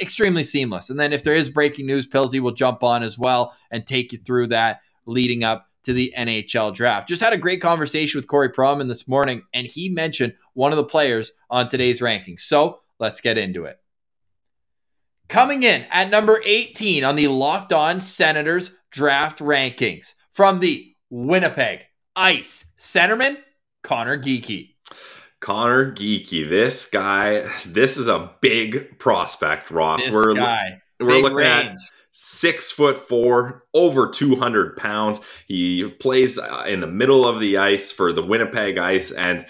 extremely 0.00 0.44
seamless. 0.44 0.90
And 0.90 0.98
then 0.98 1.12
if 1.12 1.24
there 1.24 1.34
is 1.34 1.50
breaking 1.50 1.86
news, 1.86 2.06
Pilsy 2.06 2.40
will 2.40 2.52
jump 2.52 2.82
on 2.82 3.02
as 3.02 3.18
well 3.18 3.54
and 3.70 3.86
take 3.86 4.12
you 4.12 4.18
through 4.18 4.48
that 4.48 4.80
leading 5.06 5.44
up 5.44 5.66
to 5.84 5.92
the 5.92 6.12
NHL 6.16 6.74
draft. 6.74 7.08
Just 7.08 7.22
had 7.22 7.32
a 7.32 7.38
great 7.38 7.60
conversation 7.60 8.18
with 8.18 8.26
Corey 8.26 8.50
Pronman 8.50 8.88
this 8.88 9.08
morning, 9.08 9.42
and 9.52 9.66
he 9.66 9.88
mentioned 9.88 10.34
one 10.54 10.72
of 10.72 10.76
the 10.76 10.84
players 10.84 11.32
on 11.48 11.68
today's 11.68 12.00
rankings. 12.00 12.40
So 12.40 12.80
let's 12.98 13.20
get 13.20 13.38
into 13.38 13.64
it. 13.64 13.78
Coming 15.28 15.62
in 15.62 15.86
at 15.90 16.10
number 16.10 16.42
18 16.44 17.04
on 17.04 17.16
the 17.16 17.28
Locked 17.28 17.72
On 17.72 18.00
Senators 18.00 18.72
draft 18.90 19.38
rankings 19.38 20.14
from 20.32 20.60
the 20.60 20.94
Winnipeg 21.08 21.86
Ice 22.16 22.66
centerman, 22.76 23.38
Conor 23.82 24.18
Geekie. 24.18 24.69
Conor 25.40 25.92
Geekie, 25.92 26.48
this 26.48 26.88
guy, 26.88 27.48
this 27.66 27.96
is 27.96 28.08
a 28.08 28.30
big 28.40 28.98
prospect, 28.98 29.70
Ross. 29.70 30.04
This 30.04 30.14
we're 30.14 30.34
guy, 30.34 30.82
we're 30.98 31.06
big 31.08 31.22
looking 31.24 31.38
range. 31.38 31.70
at 31.70 31.78
six 32.12 32.70
foot 32.70 32.98
four, 32.98 33.64
over 33.72 34.08
200 34.08 34.76
pounds. 34.76 35.20
He 35.46 35.88
plays 35.88 36.38
uh, 36.38 36.64
in 36.66 36.80
the 36.80 36.86
middle 36.86 37.26
of 37.26 37.40
the 37.40 37.56
ice 37.56 37.90
for 37.90 38.12
the 38.12 38.22
Winnipeg 38.22 38.76
Ice. 38.76 39.10
And 39.10 39.46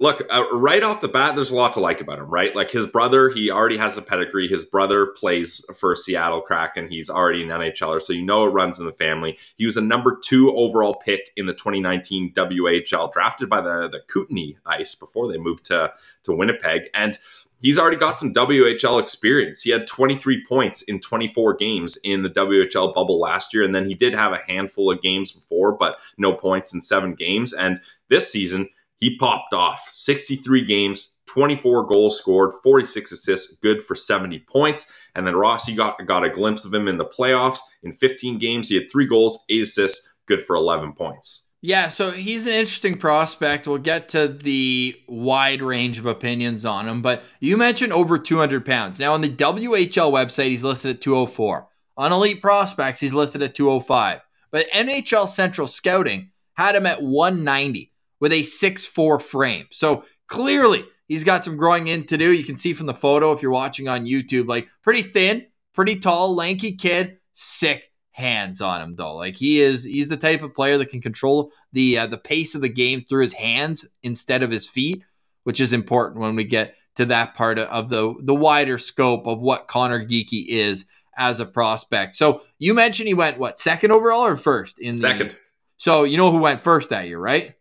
look, 0.00 0.22
uh, 0.30 0.46
right 0.50 0.82
off 0.82 1.02
the 1.02 1.08
bat, 1.08 1.36
there's 1.36 1.50
a 1.50 1.54
lot 1.54 1.74
to 1.74 1.80
like 1.80 2.00
about 2.00 2.18
him, 2.18 2.30
right? 2.30 2.56
Like 2.56 2.70
his 2.70 2.86
brother, 2.86 3.28
he 3.28 3.50
already 3.50 3.76
has 3.76 3.98
a 3.98 4.02
pedigree. 4.02 4.48
His 4.48 4.64
brother 4.64 5.06
plays 5.06 5.64
for 5.76 5.94
Seattle 5.94 6.40
Kraken. 6.40 6.84
And 6.84 6.92
he's 6.92 7.10
already 7.10 7.42
an 7.42 7.50
NHLer, 7.50 8.00
so 8.00 8.14
you 8.14 8.24
know 8.24 8.46
it 8.46 8.50
runs 8.50 8.78
in 8.78 8.86
the 8.86 8.92
family. 8.92 9.38
He 9.56 9.66
was 9.66 9.76
a 9.76 9.82
number 9.82 10.18
two 10.24 10.50
overall 10.56 10.94
pick 10.94 11.30
in 11.36 11.44
the 11.44 11.52
2019 11.52 12.32
WHL, 12.32 13.12
drafted 13.12 13.50
by 13.50 13.60
the, 13.60 13.88
the 13.88 14.00
Kootenay 14.08 14.56
Ice 14.64 14.94
before 14.94 15.30
they 15.30 15.36
moved 15.36 15.66
to, 15.66 15.92
to 16.22 16.32
Winnipeg. 16.32 16.88
And 16.94 17.18
he's 17.60 17.78
already 17.78 17.98
got 17.98 18.18
some 18.18 18.32
WHL 18.32 18.98
experience. 18.98 19.60
He 19.60 19.70
had 19.70 19.86
23 19.86 20.44
points 20.46 20.80
in 20.82 21.00
24 21.00 21.56
games 21.56 21.98
in 22.02 22.22
the 22.22 22.30
WHL 22.30 22.94
bubble 22.94 23.20
last 23.20 23.52
year, 23.52 23.62
and 23.62 23.74
then 23.74 23.84
he 23.84 23.94
did 23.94 24.14
have 24.14 24.32
a 24.32 24.38
handful 24.38 24.90
of 24.90 25.02
games 25.02 25.32
before, 25.32 25.72
but 25.72 25.98
no 26.16 26.32
points 26.32 26.72
in 26.72 26.80
seven 26.80 27.12
games. 27.12 27.52
And 27.52 27.80
this 28.08 28.32
season, 28.32 28.68
he 29.00 29.16
popped 29.16 29.54
off 29.54 29.88
63 29.90 30.64
games, 30.64 31.20
24 31.26 31.86
goals 31.86 32.18
scored, 32.18 32.52
46 32.62 33.12
assists, 33.12 33.58
good 33.58 33.82
for 33.82 33.94
70 33.94 34.40
points. 34.40 34.96
And 35.14 35.26
then 35.26 35.34
Rossi 35.34 35.74
got, 35.74 36.04
got 36.06 36.24
a 36.24 36.30
glimpse 36.30 36.64
of 36.64 36.72
him 36.72 36.86
in 36.86 36.98
the 36.98 37.04
playoffs. 37.04 37.58
In 37.82 37.92
15 37.92 38.38
games, 38.38 38.68
he 38.68 38.76
had 38.76 38.90
three 38.92 39.06
goals, 39.06 39.44
eight 39.48 39.62
assists, 39.62 40.18
good 40.26 40.42
for 40.42 40.54
11 40.54 40.92
points. 40.92 41.48
Yeah, 41.62 41.88
so 41.88 42.10
he's 42.10 42.46
an 42.46 42.52
interesting 42.52 42.96
prospect. 42.96 43.66
We'll 43.66 43.78
get 43.78 44.08
to 44.10 44.28
the 44.28 44.98
wide 45.08 45.60
range 45.60 45.98
of 45.98 46.06
opinions 46.06 46.64
on 46.64 46.88
him, 46.88 47.02
but 47.02 47.22
you 47.38 47.58
mentioned 47.58 47.92
over 47.92 48.18
200 48.18 48.64
pounds. 48.64 48.98
Now, 48.98 49.12
on 49.12 49.20
the 49.20 49.28
WHL 49.28 50.10
website, 50.10 50.48
he's 50.48 50.64
listed 50.64 50.96
at 50.96 51.02
204. 51.02 51.68
On 51.98 52.12
Elite 52.12 52.40
Prospects, 52.40 53.00
he's 53.00 53.12
listed 53.12 53.42
at 53.42 53.54
205. 53.54 54.20
But 54.50 54.70
NHL 54.70 55.28
Central 55.28 55.66
Scouting 55.66 56.30
had 56.54 56.74
him 56.74 56.86
at 56.86 57.02
190 57.02 57.92
with 58.20 58.32
a 58.32 58.42
6'4 58.42 59.20
frame. 59.20 59.66
So 59.70 60.04
clearly, 60.26 60.84
he's 61.08 61.24
got 61.24 61.44
some 61.44 61.56
growing 61.56 61.88
in 61.88 62.04
to 62.06 62.16
do. 62.16 62.32
You 62.32 62.44
can 62.44 62.56
see 62.56 62.72
from 62.72 62.86
the 62.86 62.94
photo 62.94 63.32
if 63.32 63.42
you're 63.42 63.50
watching 63.50 63.88
on 63.88 64.06
YouTube, 64.06 64.48
like 64.48 64.68
pretty 64.82 65.02
thin, 65.02 65.46
pretty 65.74 65.96
tall, 65.96 66.34
lanky 66.34 66.72
kid, 66.72 67.18
sick 67.32 67.90
hands 68.12 68.60
on 68.60 68.82
him 68.82 68.94
though. 68.96 69.16
Like 69.16 69.36
he 69.36 69.60
is, 69.60 69.84
he's 69.84 70.08
the 70.08 70.16
type 70.16 70.42
of 70.42 70.54
player 70.54 70.78
that 70.78 70.90
can 70.90 71.00
control 71.00 71.52
the 71.72 71.98
uh, 71.98 72.06
the 72.06 72.18
pace 72.18 72.54
of 72.54 72.60
the 72.60 72.68
game 72.68 73.02
through 73.02 73.22
his 73.22 73.32
hands 73.32 73.84
instead 74.02 74.42
of 74.42 74.50
his 74.50 74.68
feet, 74.68 75.02
which 75.44 75.60
is 75.60 75.72
important 75.72 76.20
when 76.20 76.36
we 76.36 76.44
get 76.44 76.76
to 76.96 77.06
that 77.06 77.34
part 77.34 77.58
of 77.58 77.88
the 77.88 78.14
the 78.22 78.34
wider 78.34 78.78
scope 78.78 79.26
of 79.26 79.40
what 79.40 79.68
Conor 79.68 80.04
Geekie 80.04 80.46
is 80.46 80.84
as 81.16 81.40
a 81.40 81.46
prospect. 81.46 82.16
So 82.16 82.42
you 82.58 82.74
mentioned 82.74 83.08
he 83.08 83.14
went 83.14 83.38
what 83.38 83.58
second 83.58 83.90
overall 83.90 84.26
or 84.26 84.36
first 84.36 84.78
in 84.78 84.96
the, 84.96 85.02
Second, 85.02 85.36
So 85.76 86.04
you 86.04 86.16
know 86.16 86.30
who 86.30 86.38
went 86.38 86.60
first 86.60 86.90
that 86.90 87.06
year, 87.06 87.18
right? 87.18 87.54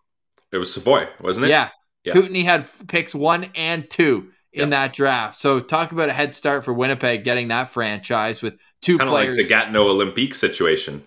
It 0.52 0.58
was 0.58 0.74
Savoy, 0.74 1.08
wasn't 1.22 1.46
it? 1.48 1.50
Yeah. 1.50 1.70
Yeah. 2.04 2.14
Kootenay 2.14 2.44
had 2.44 2.68
picks 2.88 3.14
one 3.14 3.48
and 3.56 3.90
two 3.90 4.32
in 4.54 4.62
Yep. 4.62 4.70
that 4.70 4.94
draft. 4.94 5.40
So 5.40 5.60
talk 5.60 5.92
about 5.92 6.10
a 6.10 6.14
head 6.14 6.34
start 6.34 6.64
for 6.66 6.74
Winnipeg 6.74 7.24
getting 7.24 7.50
that 7.50 7.70
franchise 7.70 8.42
with 8.42 8.58
two 8.82 8.98
Kind 8.98 9.10
of 9.10 9.14
like 9.14 9.32
the 9.36 9.44
Gatineau 9.48 9.86
Olympique 9.88 10.34
situation. 10.34 11.04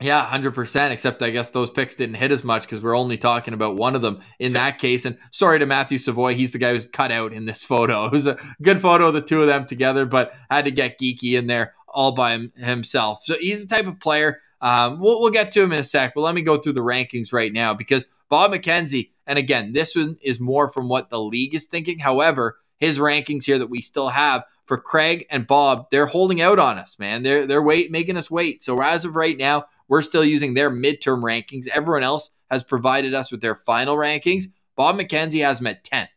yeah, 0.00 0.24
100%. 0.30 0.90
Except 0.92 1.22
I 1.22 1.30
guess 1.30 1.50
those 1.50 1.70
picks 1.70 1.94
didn't 1.94 2.16
hit 2.16 2.30
as 2.30 2.44
much 2.44 2.62
because 2.62 2.82
we're 2.82 2.96
only 2.96 3.16
talking 3.16 3.54
about 3.54 3.76
one 3.76 3.96
of 3.96 4.02
them 4.02 4.20
in 4.38 4.52
that 4.52 4.78
case. 4.78 5.06
And 5.06 5.16
sorry 5.32 5.58
to 5.58 5.66
Matthew 5.66 5.98
Savoy. 5.98 6.34
He's 6.34 6.52
the 6.52 6.58
guy 6.58 6.72
who's 6.74 6.86
cut 6.86 7.10
out 7.10 7.32
in 7.32 7.46
this 7.46 7.64
photo. 7.72 8.04
It 8.06 8.12
was 8.12 8.26
a 8.26 8.36
good 8.62 8.80
photo 8.80 9.08
of 9.08 9.14
the 9.14 9.22
two 9.22 9.40
of 9.40 9.48
them 9.48 9.66
together, 9.66 10.04
but 10.06 10.34
had 10.50 10.66
to 10.66 10.70
get 10.70 11.00
Geekie 11.00 11.36
in 11.38 11.46
there 11.48 11.72
all 11.88 12.12
by 12.12 12.48
himself. 12.56 13.20
So 13.24 13.36
he's 13.40 13.66
the 13.66 13.74
type 13.74 13.86
of 13.86 13.98
player. 13.98 14.40
Um, 14.60 15.00
we'll, 15.00 15.20
we'll 15.20 15.30
get 15.30 15.50
to 15.52 15.62
him 15.62 15.72
in 15.72 15.78
a 15.80 15.84
sec, 15.84 16.12
but 16.14 16.20
let 16.22 16.34
me 16.34 16.42
go 16.42 16.56
through 16.56 16.72
the 16.74 16.80
rankings 16.80 17.32
right 17.32 17.52
now 17.52 17.72
because 17.74 18.06
Bob 18.28 18.52
McKenzie, 18.52 19.10
and 19.26 19.38
again, 19.38 19.72
this 19.72 19.94
one 19.94 20.16
is 20.22 20.40
more 20.40 20.68
from 20.68 20.88
what 20.88 21.10
the 21.10 21.20
league 21.20 21.54
is 21.54 21.66
thinking. 21.66 21.98
However, 21.98 22.58
his 22.78 22.98
rankings 22.98 23.44
here 23.44 23.58
that 23.58 23.70
we 23.70 23.80
still 23.80 24.08
have 24.08 24.44
for 24.66 24.78
Craig 24.78 25.26
and 25.30 25.46
Bob, 25.46 25.86
they're 25.90 26.06
holding 26.06 26.40
out 26.40 26.58
on 26.58 26.78
us, 26.78 26.98
man. 26.98 27.22
They're 27.22 27.46
they're 27.46 27.62
wait 27.62 27.90
making 27.90 28.16
us 28.16 28.30
wait. 28.30 28.62
So 28.62 28.80
as 28.80 29.04
of 29.04 29.16
right 29.16 29.36
now, 29.36 29.66
we're 29.88 30.02
still 30.02 30.24
using 30.24 30.54
their 30.54 30.70
midterm 30.70 31.22
rankings. 31.22 31.68
Everyone 31.68 32.02
else 32.02 32.30
has 32.50 32.64
provided 32.64 33.14
us 33.14 33.30
with 33.30 33.40
their 33.40 33.54
final 33.54 33.96
rankings. 33.96 34.44
Bob 34.76 34.98
McKenzie 34.98 35.44
has 35.44 35.60
him 35.60 35.66
at 35.66 35.84
10th. 35.84 36.08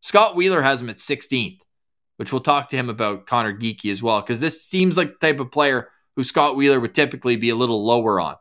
Scott 0.00 0.36
Wheeler 0.36 0.62
has 0.62 0.80
him 0.80 0.88
at 0.88 0.96
16th, 0.96 1.60
which 2.16 2.32
we'll 2.32 2.40
talk 2.40 2.68
to 2.68 2.76
him 2.76 2.88
about 2.88 3.26
Conor 3.26 3.56
Geekie 3.56 3.90
as 3.90 4.02
well, 4.02 4.20
because 4.20 4.40
this 4.40 4.62
seems 4.62 4.96
like 4.96 5.08
the 5.18 5.26
type 5.26 5.40
of 5.40 5.50
player 5.50 5.88
who 6.14 6.22
Scott 6.22 6.56
Wheeler 6.56 6.80
would 6.80 6.94
typically 6.94 7.36
be 7.36 7.50
a 7.50 7.56
little 7.56 7.84
lower 7.84 8.20
on. 8.20 8.36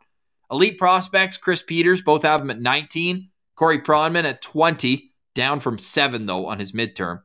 Elite 0.51 0.77
prospects, 0.77 1.37
Chris 1.37 1.63
Peters, 1.63 2.01
both 2.01 2.23
have 2.23 2.41
him 2.41 2.49
at 2.49 2.59
19. 2.59 3.29
Corey 3.55 3.79
Pronman 3.79 4.25
at 4.25 4.41
20, 4.41 5.11
down 5.33 5.59
from 5.59 5.79
7, 5.79 6.25
though, 6.25 6.45
on 6.45 6.59
his 6.59 6.71
midterm. 6.73 7.21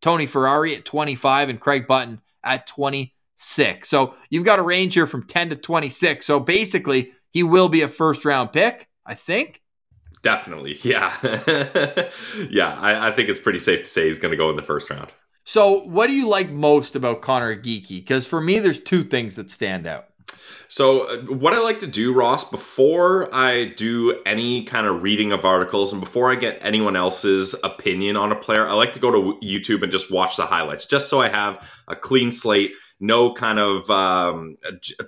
Tony 0.00 0.26
Ferrari 0.26 0.74
at 0.74 0.84
25, 0.84 1.48
and 1.48 1.60
Craig 1.60 1.86
Button 1.86 2.20
at 2.44 2.66
26. 2.66 3.88
So 3.88 4.14
you've 4.30 4.44
got 4.44 4.58
a 4.58 4.62
range 4.62 4.94
here 4.94 5.06
from 5.06 5.26
10 5.26 5.50
to 5.50 5.56
26. 5.56 6.26
So 6.26 6.40
basically, 6.40 7.12
he 7.30 7.42
will 7.42 7.68
be 7.68 7.82
a 7.82 7.88
first 7.88 8.24
round 8.24 8.52
pick, 8.52 8.88
I 9.06 9.14
think. 9.14 9.62
Definitely. 10.22 10.78
Yeah. 10.82 11.12
yeah. 12.50 12.78
I, 12.78 13.08
I 13.08 13.12
think 13.12 13.28
it's 13.28 13.40
pretty 13.40 13.58
safe 13.58 13.80
to 13.80 13.86
say 13.86 14.06
he's 14.06 14.18
going 14.18 14.30
to 14.32 14.36
go 14.36 14.50
in 14.50 14.56
the 14.56 14.62
first 14.62 14.90
round. 14.90 15.12
So, 15.44 15.82
what 15.82 16.06
do 16.06 16.12
you 16.12 16.28
like 16.28 16.50
most 16.50 16.94
about 16.94 17.20
Conor 17.20 17.56
Geekie? 17.56 17.98
Because 17.98 18.26
for 18.26 18.40
me, 18.40 18.60
there's 18.60 18.78
two 18.80 19.02
things 19.02 19.34
that 19.36 19.50
stand 19.50 19.86
out. 19.88 20.06
So, 20.68 21.02
uh, 21.02 21.16
what 21.24 21.52
I 21.52 21.60
like 21.60 21.80
to 21.80 21.86
do, 21.86 22.14
Ross, 22.14 22.50
before 22.50 23.28
I 23.34 23.66
do 23.66 24.22
any 24.24 24.64
kind 24.64 24.86
of 24.86 25.02
reading 25.02 25.30
of 25.30 25.44
articles 25.44 25.92
and 25.92 26.00
before 26.00 26.32
I 26.32 26.34
get 26.34 26.58
anyone 26.62 26.96
else's 26.96 27.54
opinion 27.62 28.16
on 28.16 28.32
a 28.32 28.36
player, 28.36 28.66
I 28.66 28.72
like 28.72 28.92
to 28.92 28.98
go 28.98 29.10
to 29.10 29.38
YouTube 29.46 29.82
and 29.82 29.92
just 29.92 30.10
watch 30.10 30.38
the 30.38 30.46
highlights, 30.46 30.86
just 30.86 31.10
so 31.10 31.20
I 31.20 31.28
have 31.28 31.70
a 31.88 31.94
clean 31.94 32.30
slate, 32.30 32.72
no 33.00 33.34
kind 33.34 33.58
of 33.58 33.90
um, 33.90 34.56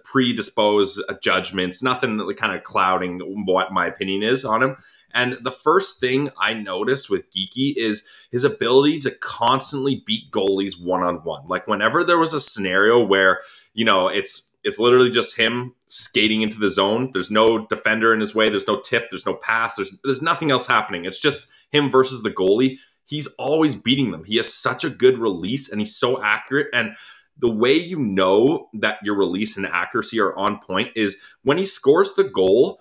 predisposed 0.04 1.00
judgments, 1.22 1.82
nothing 1.82 2.20
kind 2.36 2.54
of 2.54 2.62
clouding 2.62 3.20
what 3.46 3.72
my 3.72 3.86
opinion 3.86 4.22
is 4.22 4.44
on 4.44 4.62
him. 4.62 4.76
And 5.14 5.38
the 5.40 5.52
first 5.52 5.98
thing 5.98 6.28
I 6.38 6.52
noticed 6.52 7.08
with 7.08 7.32
Geekie 7.32 7.74
is 7.76 8.06
his 8.30 8.44
ability 8.44 8.98
to 9.00 9.12
constantly 9.12 10.02
beat 10.04 10.30
goalies 10.30 10.84
one 10.84 11.02
on 11.02 11.24
one. 11.24 11.48
Like 11.48 11.66
whenever 11.66 12.04
there 12.04 12.18
was 12.18 12.34
a 12.34 12.40
scenario 12.40 13.02
where, 13.02 13.40
you 13.72 13.86
know, 13.86 14.08
it's 14.08 14.53
it's 14.64 14.78
literally 14.78 15.10
just 15.10 15.38
him 15.38 15.74
skating 15.86 16.42
into 16.42 16.58
the 16.58 16.70
zone. 16.70 17.10
There's 17.12 17.30
no 17.30 17.66
defender 17.66 18.12
in 18.12 18.20
his 18.20 18.34
way, 18.34 18.48
there's 18.48 18.66
no 18.66 18.80
tip, 18.80 19.10
there's 19.10 19.26
no 19.26 19.34
pass, 19.34 19.76
there's 19.76 20.00
there's 20.02 20.22
nothing 20.22 20.50
else 20.50 20.66
happening. 20.66 21.04
It's 21.04 21.20
just 21.20 21.52
him 21.70 21.90
versus 21.90 22.22
the 22.22 22.30
goalie. 22.30 22.78
He's 23.06 23.26
always 23.38 23.80
beating 23.80 24.10
them. 24.10 24.24
He 24.24 24.36
has 24.36 24.52
such 24.52 24.82
a 24.82 24.90
good 24.90 25.18
release 25.18 25.70
and 25.70 25.80
he's 25.80 25.94
so 25.94 26.22
accurate 26.22 26.68
and 26.72 26.94
the 27.36 27.50
way 27.50 27.74
you 27.74 27.98
know 27.98 28.68
that 28.74 28.98
your 29.02 29.16
release 29.16 29.56
and 29.56 29.66
accuracy 29.66 30.20
are 30.20 30.36
on 30.36 30.60
point 30.60 30.90
is 30.94 31.22
when 31.42 31.58
he 31.58 31.64
scores 31.64 32.14
the 32.14 32.24
goal 32.24 32.80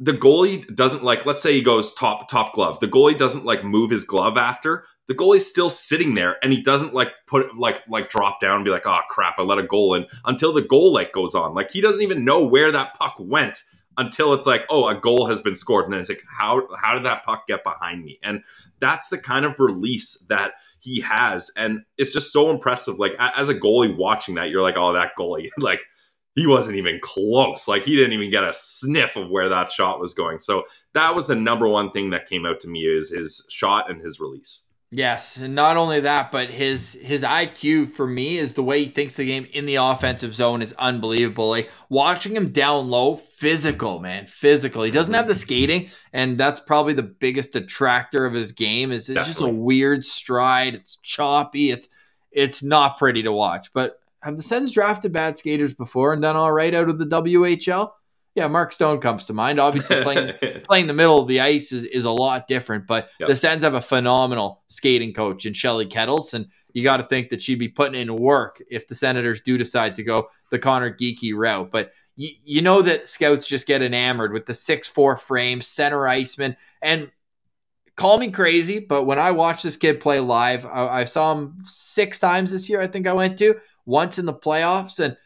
the 0.00 0.12
goalie 0.12 0.74
doesn't 0.74 1.04
like 1.04 1.24
let's 1.24 1.42
say 1.42 1.52
he 1.52 1.62
goes 1.62 1.94
top 1.94 2.28
top 2.28 2.52
glove. 2.52 2.80
The 2.80 2.88
goalie 2.88 3.16
doesn't 3.16 3.44
like 3.44 3.64
move 3.64 3.90
his 3.90 4.04
glove 4.04 4.36
after. 4.36 4.84
The 5.06 5.14
goalie's 5.14 5.48
still 5.48 5.70
sitting 5.70 6.14
there 6.14 6.36
and 6.42 6.52
he 6.52 6.62
doesn't 6.62 6.94
like 6.94 7.12
put 7.26 7.56
like 7.56 7.82
like 7.88 8.10
drop 8.10 8.40
down 8.40 8.56
and 8.56 8.64
be 8.64 8.70
like 8.70 8.86
oh 8.86 9.00
crap 9.08 9.38
i 9.38 9.42
let 9.42 9.58
a 9.58 9.62
goal 9.62 9.94
in 9.94 10.06
until 10.24 10.52
the 10.52 10.62
goal 10.62 10.92
like 10.92 11.12
goes 11.12 11.34
on. 11.34 11.54
Like 11.54 11.70
he 11.70 11.80
doesn't 11.80 12.02
even 12.02 12.24
know 12.24 12.44
where 12.44 12.72
that 12.72 12.94
puck 12.94 13.14
went 13.20 13.62
until 13.96 14.34
it's 14.34 14.48
like 14.48 14.64
oh 14.68 14.88
a 14.88 14.96
goal 14.96 15.26
has 15.26 15.40
been 15.40 15.54
scored. 15.54 15.84
And 15.84 15.92
then 15.92 16.00
it's 16.00 16.08
like 16.08 16.24
how 16.28 16.66
how 16.76 16.94
did 16.94 17.04
that 17.04 17.24
puck 17.24 17.46
get 17.46 17.62
behind 17.62 18.02
me? 18.02 18.18
And 18.24 18.42
that's 18.80 19.08
the 19.08 19.18
kind 19.18 19.44
of 19.44 19.60
release 19.60 20.26
that 20.28 20.54
he 20.80 21.02
has. 21.02 21.52
And 21.56 21.82
it's 21.98 22.12
just 22.12 22.32
so 22.32 22.50
impressive. 22.50 22.98
Like 22.98 23.14
as 23.18 23.48
a 23.48 23.54
goalie 23.54 23.96
watching 23.96 24.34
that 24.34 24.50
you're 24.50 24.62
like 24.62 24.76
oh 24.76 24.92
that 24.94 25.12
goalie 25.16 25.50
like 25.58 25.84
he 26.34 26.46
wasn't 26.46 26.76
even 26.76 26.98
close. 27.00 27.68
Like 27.68 27.82
he 27.82 27.96
didn't 27.96 28.12
even 28.12 28.30
get 28.30 28.44
a 28.44 28.52
sniff 28.52 29.16
of 29.16 29.30
where 29.30 29.48
that 29.48 29.72
shot 29.72 30.00
was 30.00 30.14
going. 30.14 30.38
So 30.38 30.64
that 30.92 31.14
was 31.14 31.26
the 31.26 31.36
number 31.36 31.68
one 31.68 31.90
thing 31.90 32.10
that 32.10 32.28
came 32.28 32.44
out 32.44 32.60
to 32.60 32.68
me 32.68 32.80
is 32.80 33.10
his 33.10 33.48
shot 33.50 33.90
and 33.90 34.00
his 34.00 34.20
release. 34.20 34.70
Yes, 34.96 35.38
and 35.38 35.56
not 35.56 35.76
only 35.76 35.98
that, 36.00 36.30
but 36.30 36.50
his 36.50 36.92
his 36.92 37.24
IQ 37.24 37.88
for 37.88 38.06
me 38.06 38.38
is 38.38 38.54
the 38.54 38.62
way 38.62 38.84
he 38.84 38.88
thinks 38.88 39.16
the 39.16 39.24
game 39.24 39.44
in 39.52 39.66
the 39.66 39.74
offensive 39.76 40.32
zone 40.32 40.62
is 40.62 40.72
unbelievable. 40.74 41.48
Like 41.48 41.68
watching 41.88 42.36
him 42.36 42.50
down 42.50 42.90
low, 42.90 43.16
physical, 43.16 43.98
man, 43.98 44.28
physical. 44.28 44.84
He 44.84 44.92
doesn't 44.92 45.14
have 45.14 45.26
the 45.26 45.34
skating, 45.34 45.90
and 46.12 46.38
that's 46.38 46.60
probably 46.60 46.92
the 46.92 47.02
biggest 47.02 47.52
detractor 47.52 48.24
of 48.24 48.34
his 48.34 48.52
game. 48.52 48.92
Is 48.92 49.08
it's 49.08 49.26
just 49.26 49.40
a 49.40 49.48
weird 49.48 50.04
stride. 50.04 50.76
It's 50.76 50.96
choppy. 51.02 51.72
It's 51.72 51.88
it's 52.30 52.62
not 52.62 52.96
pretty 52.96 53.24
to 53.24 53.32
watch. 53.32 53.72
But 53.72 53.98
have 54.24 54.38
the 54.38 54.42
Sens 54.42 54.72
drafted 54.72 55.12
bad 55.12 55.36
skaters 55.36 55.74
before 55.74 56.14
and 56.14 56.22
done 56.22 56.34
all 56.34 56.50
right 56.50 56.74
out 56.74 56.88
of 56.88 56.98
the 56.98 57.04
WHL? 57.04 57.90
Yeah, 58.34 58.48
Mark 58.48 58.72
Stone 58.72 59.00
comes 59.00 59.26
to 59.26 59.34
mind. 59.34 59.60
Obviously, 59.60 60.02
playing 60.02 60.32
playing 60.64 60.86
the 60.86 60.94
middle 60.94 61.20
of 61.20 61.28
the 61.28 61.40
ice 61.40 61.70
is, 61.70 61.84
is 61.84 62.06
a 62.06 62.10
lot 62.10 62.48
different, 62.48 62.86
but 62.86 63.10
yep. 63.20 63.28
the 63.28 63.36
Sens 63.36 63.62
have 63.62 63.74
a 63.74 63.82
phenomenal 63.82 64.62
skating 64.68 65.12
coach 65.12 65.44
in 65.44 65.52
Shelley 65.52 65.86
Kettles, 65.86 66.32
and 66.32 66.46
you 66.72 66.82
got 66.82 66.96
to 66.96 67.04
think 67.04 67.28
that 67.28 67.42
she'd 67.42 67.58
be 67.58 67.68
putting 67.68 68.00
in 68.00 68.16
work 68.16 68.60
if 68.70 68.88
the 68.88 68.94
Senators 68.94 69.42
do 69.42 69.58
decide 69.58 69.94
to 69.96 70.02
go 70.02 70.28
the 70.50 70.58
Conor 70.58 70.90
Geekie 70.90 71.34
route. 71.36 71.70
But 71.70 71.92
y- 72.16 72.30
you 72.42 72.62
know 72.62 72.80
that 72.80 73.08
scouts 73.08 73.46
just 73.46 73.66
get 73.66 73.82
enamored 73.82 74.32
with 74.32 74.46
the 74.46 74.54
six 74.54 74.88
four 74.88 75.18
frame, 75.18 75.60
center 75.60 76.08
iceman, 76.08 76.56
and 76.80 77.12
call 77.96 78.18
me 78.18 78.30
crazy, 78.30 78.78
but 78.80 79.04
when 79.04 79.18
I 79.18 79.30
watched 79.30 79.62
this 79.62 79.76
kid 79.76 80.00
play 80.00 80.20
live, 80.20 80.66
I, 80.66 81.00
I 81.00 81.04
saw 81.04 81.32
him 81.32 81.58
six 81.64 82.18
times 82.18 82.50
this 82.50 82.68
year. 82.68 82.80
I 82.80 82.86
think 82.86 83.06
I 83.06 83.12
went 83.12 83.38
to 83.38 83.56
once 83.86 84.18
in 84.18 84.26
the 84.26 84.34
playoffs, 84.34 84.98
and 84.98 85.16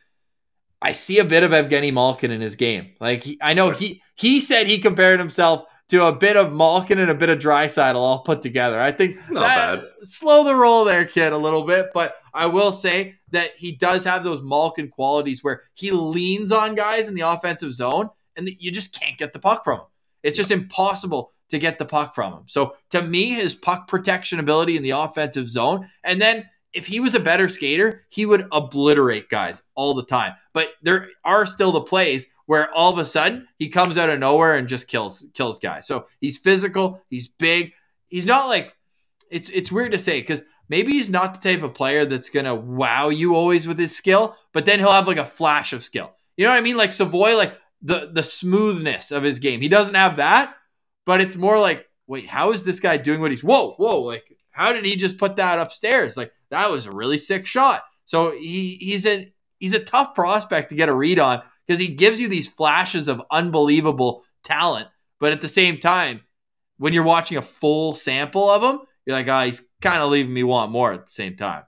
I 0.81 0.93
see 0.93 1.19
a 1.19 1.25
bit 1.25 1.43
of 1.43 1.53
Evgeny 1.53 1.93
Malkin 1.93 2.31
in 2.31 2.41
his 2.41 2.57
game. 2.57 2.93
Like 3.01 3.25
he, 3.25 3.39
I 3.41 3.55
know 3.55 3.71
he 3.71 4.03
he 4.15 4.41
said 4.41 4.67
he 4.67 4.79
compared 4.79 5.19
himself 5.19 5.65
to 5.89 6.05
a 6.05 6.13
bit 6.13 6.37
of 6.37 6.53
Malkin 6.53 6.99
and 6.99 7.11
a 7.11 7.15
bit 7.15 7.31
of 7.31 7.39
Draisaitl 7.39 7.95
all 7.95 8.21
put 8.21 8.43
together. 8.43 8.79
I 8.79 8.93
think 8.93 9.17
Not 9.31 9.41
that, 9.41 9.77
bad. 9.81 9.85
slow 10.03 10.45
the 10.45 10.55
roll 10.55 10.85
there, 10.85 11.07
kid, 11.07 11.33
a 11.33 11.39
little 11.39 11.65
bit. 11.65 11.87
But 11.95 12.15
I 12.35 12.45
will 12.47 12.73
say 12.73 13.15
that 13.31 13.53
he 13.57 13.73
does 13.73 14.05
have 14.05 14.23
those 14.23 14.43
Malkin 14.43 14.89
qualities 14.91 15.43
where 15.43 15.63
he 15.73 15.91
leans 15.91 16.53
on 16.53 16.75
guys 16.75 17.09
in 17.09 17.15
the 17.15 17.23
offensive 17.23 17.73
zone, 17.73 18.11
and 18.37 18.51
you 18.59 18.71
just 18.71 18.93
can't 18.99 19.17
get 19.17 19.33
the 19.33 19.39
puck 19.39 19.65
from 19.65 19.79
him. 19.81 19.87
It's 20.23 20.37
just 20.37 20.51
impossible 20.51 21.33
to 21.49 21.59
get 21.59 21.79
the 21.79 21.85
puck 21.85 22.15
from 22.15 22.33
him. 22.33 22.43
So 22.47 22.77
to 22.91 23.03
me, 23.03 23.31
his 23.31 23.55
puck 23.55 23.89
protection 23.89 24.39
ability 24.39 24.77
in 24.77 24.83
the 24.83 24.91
offensive 24.91 25.49
zone, 25.49 25.89
and 26.05 26.21
then 26.21 26.49
if 26.73 26.87
he 26.87 27.01
was 27.01 27.15
a 27.15 27.21
better 27.21 27.49
skater, 27.49 28.05
he 28.09 28.27
would 28.27 28.47
obliterate 28.53 29.29
guys 29.29 29.63
all 29.75 29.95
the 29.95 30.05
time. 30.05 30.35
But 30.53 30.69
there 30.83 31.09
are 31.25 31.47
still 31.47 31.73
the 31.73 31.81
plays 31.81 32.29
where 32.47 32.73
all 32.73 32.93
of 32.93 32.99
a 32.99 33.05
sudden 33.05 33.49
he 33.59 33.69
comes 33.69 33.99
out 33.99 34.11
of 34.11 34.19
nowhere 34.19 34.55
and 34.57 34.69
just 34.69 34.89
kills 34.89 35.27
kills 35.35 35.59
guys. 35.59 35.87
So 35.87 36.07
he's 36.21 36.39
physical, 36.39 37.03
he's 37.09 37.29
big. 37.29 37.73
He's 38.09 38.27
not 38.27 38.49
like 38.49 38.75
it's 39.31 39.51
it's 39.51 39.73
weird 39.73 39.93
to 39.93 39.99
say 39.99 40.21
because 40.21 40.43
maybe 40.69 40.93
he's 40.93 41.11
not 41.11 41.35
the 41.41 41.55
type 41.55 41.63
of 41.63 41.75
player 41.75 42.05
that's 42.05 42.31
gonna 42.31 42.55
wow 42.55 43.09
you 43.09 43.35
always 43.35 43.67
with 43.67 43.79
his 43.79 43.97
skill, 43.97 44.37
but 44.53 44.65
then 44.67 44.79
he'll 44.79 44.93
have 44.93 45.09
like 45.09 45.19
a 45.19 45.25
flash 45.25 45.73
of 45.73 45.83
skill. 45.83 46.13
You 46.37 46.45
know 46.45 46.51
what 46.51 46.59
I 46.59 46.63
mean? 46.63 46.77
Like 46.77 46.93
Savoy, 46.93 47.37
like 47.37 47.59
the 47.83 48.11
the 48.13 48.23
smoothness 48.23 49.11
of 49.11 49.23
his 49.23 49.39
game. 49.39 49.61
He 49.61 49.69
doesn't 49.69 49.95
have 49.95 50.17
that, 50.17 50.55
but 51.09 51.23
it's 51.23 51.37
more 51.37 51.59
like, 51.59 51.88
wait, 52.07 52.27
how 52.27 52.53
is 52.53 52.64
this 52.64 52.81
guy 52.81 52.99
doing 52.99 53.23
what 53.23 53.31
he's 53.31 53.42
whoa, 53.42 53.73
whoa, 53.79 54.03
like 54.03 54.31
how 54.51 54.75
did 54.75 54.85
he 54.85 54.94
just 54.94 55.16
put 55.16 55.37
that 55.37 55.59
upstairs? 55.59 56.18
Like 56.18 56.31
that 56.51 56.71
was 56.71 56.85
a 56.85 56.92
really 56.92 57.16
sick 57.16 57.47
shot. 57.47 57.83
So 58.05 58.33
he 58.33 58.75
he's 58.75 59.07
a 59.07 59.33
he's 59.59 59.73
a 59.73 59.83
tough 59.83 60.14
prospect 60.14 60.68
to 60.68 60.75
get 60.75 60.90
a 60.90 60.94
read 60.94 61.18
on 61.18 61.40
because 61.66 61.81
he 61.81 61.88
gives 61.88 62.21
you 62.21 62.29
these 62.29 62.47
flashes 62.47 63.09
of 63.09 63.23
unbelievable 63.31 64.23
talent, 64.44 64.88
but 65.18 65.33
at 65.33 65.40
the 65.40 65.49
same 65.49 65.79
time, 65.79 66.21
when 66.77 66.92
you're 66.92 67.05
watching 67.05 67.38
a 67.38 67.42
full 67.42 67.94
sample 67.94 68.51
of 68.51 68.62
him, 68.62 68.81
you're 69.07 69.16
like, 69.16 69.29
oh, 69.29 69.47
he's 69.47 69.62
kind 69.81 70.03
of 70.03 70.11
leaving 70.11 70.35
me 70.35 70.42
want 70.42 70.71
more 70.71 70.92
at 70.92 71.07
the 71.07 71.11
same 71.11 71.37
time. 71.37 71.64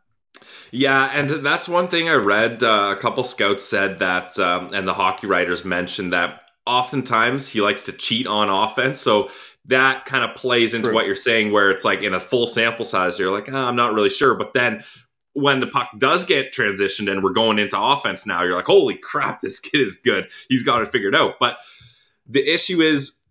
Yeah, 0.70 1.10
and 1.14 1.46
that's 1.46 1.66
one 1.66 1.88
thing 1.88 2.10
I 2.10 2.14
read. 2.14 2.62
Uh, 2.62 2.94
a 2.94 3.00
couple 3.00 3.22
scouts 3.22 3.64
said 3.64 4.00
that, 4.00 4.38
um, 4.38 4.74
and 4.74 4.86
the 4.86 4.94
hockey 4.94 5.26
writers 5.26 5.64
mentioned 5.64 6.12
that 6.12 6.42
oftentimes 6.70 7.48
he 7.48 7.60
likes 7.60 7.82
to 7.82 7.92
cheat 7.92 8.28
on 8.28 8.48
offense. 8.48 9.00
So 9.00 9.28
that 9.64 10.06
kind 10.06 10.24
of 10.24 10.36
plays 10.36 10.72
into 10.72 10.86
True. 10.86 10.94
what 10.94 11.06
you're 11.06 11.16
saying, 11.16 11.50
where 11.50 11.70
it's 11.70 11.84
like 11.84 12.02
in 12.02 12.14
a 12.14 12.20
full 12.20 12.46
sample 12.46 12.84
size, 12.84 13.18
you're 13.18 13.32
like, 13.32 13.48
oh, 13.48 13.56
I'm 13.56 13.76
not 13.76 13.92
really 13.92 14.08
sure. 14.08 14.34
But 14.36 14.54
then 14.54 14.84
when 15.32 15.58
the 15.58 15.66
puck 15.66 15.90
does 15.98 16.24
get 16.24 16.54
transitioned 16.54 17.10
and 17.10 17.22
we're 17.22 17.32
going 17.32 17.58
into 17.58 17.80
offense 17.80 18.24
now, 18.24 18.44
you're 18.44 18.54
like, 18.54 18.66
holy 18.66 18.94
crap, 18.94 19.40
this 19.40 19.58
kid 19.58 19.80
is 19.80 20.00
good. 20.04 20.28
He's 20.48 20.62
got 20.62 20.80
it 20.80 20.88
figured 20.88 21.14
out. 21.14 21.34
But 21.40 21.58
the 22.24 22.48
issue 22.48 22.80
is 22.80 23.26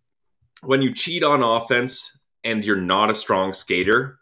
when 0.62 0.82
you 0.82 0.94
cheat 0.94 1.24
on 1.24 1.42
offense 1.42 2.22
and 2.44 2.66
you're 2.66 2.76
not 2.76 3.10
a 3.10 3.16
strong 3.16 3.54
skater, 3.54 4.20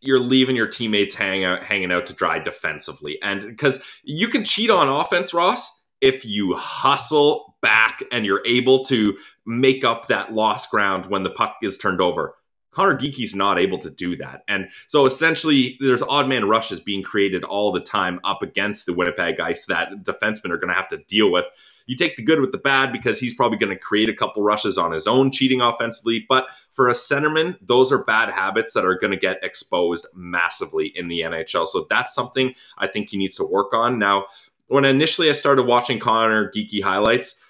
you're 0.00 0.20
leaving 0.20 0.56
your 0.56 0.66
teammates 0.66 1.14
hang 1.14 1.44
out, 1.44 1.64
hanging 1.64 1.90
out 1.90 2.06
to 2.06 2.12
dry 2.12 2.38
defensively. 2.38 3.18
And 3.22 3.40
because 3.40 3.82
you 4.04 4.28
can 4.28 4.44
cheat 4.44 4.68
on 4.68 4.88
offense, 4.88 5.32
Ross, 5.32 5.81
if 6.02 6.26
you 6.26 6.54
hustle 6.56 7.56
back 7.62 8.02
and 8.12 8.26
you're 8.26 8.42
able 8.44 8.84
to 8.84 9.16
make 9.46 9.84
up 9.84 10.08
that 10.08 10.34
lost 10.34 10.70
ground 10.70 11.06
when 11.06 11.22
the 11.22 11.30
puck 11.30 11.56
is 11.62 11.78
turned 11.78 12.00
over. 12.00 12.34
Conor 12.72 12.96
Geekie's 12.96 13.34
not 13.34 13.58
able 13.58 13.78
to 13.78 13.90
do 13.90 14.16
that. 14.16 14.42
And 14.48 14.70
so 14.86 15.06
essentially, 15.06 15.76
there's 15.80 16.02
odd 16.02 16.26
man 16.26 16.48
rushes 16.48 16.80
being 16.80 17.02
created 17.02 17.44
all 17.44 17.70
the 17.70 17.80
time 17.80 18.18
up 18.24 18.42
against 18.42 18.86
the 18.86 18.94
Winnipeg 18.94 19.38
Ice 19.40 19.66
that 19.66 19.90
defensemen 20.04 20.50
are 20.50 20.56
going 20.56 20.70
to 20.70 20.74
have 20.74 20.88
to 20.88 20.98
deal 21.06 21.30
with. 21.30 21.44
You 21.86 21.96
take 21.96 22.16
the 22.16 22.22
good 22.22 22.40
with 22.40 22.52
the 22.52 22.58
bad 22.58 22.92
because 22.92 23.20
he's 23.20 23.34
probably 23.34 23.58
going 23.58 23.76
to 23.76 23.78
create 23.78 24.08
a 24.08 24.14
couple 24.14 24.42
rushes 24.42 24.78
on 24.78 24.92
his 24.92 25.06
own, 25.06 25.30
cheating 25.30 25.60
offensively. 25.60 26.24
But 26.26 26.50
for 26.70 26.88
a 26.88 26.92
centerman, 26.92 27.56
those 27.60 27.92
are 27.92 28.04
bad 28.04 28.30
habits 28.30 28.72
that 28.72 28.86
are 28.86 28.96
going 28.98 29.10
to 29.10 29.18
get 29.18 29.42
exposed 29.42 30.06
massively 30.14 30.86
in 30.94 31.08
the 31.08 31.20
NHL. 31.20 31.66
So 31.66 31.86
that's 31.90 32.14
something 32.14 32.54
I 32.78 32.86
think 32.86 33.10
he 33.10 33.18
needs 33.18 33.36
to 33.36 33.44
work 33.44 33.74
on. 33.74 33.98
Now, 33.98 34.26
when 34.68 34.84
initially 34.84 35.28
I 35.28 35.32
started 35.32 35.64
watching 35.64 35.98
Conor 35.98 36.50
Geekie 36.50 36.82
highlights, 36.82 37.44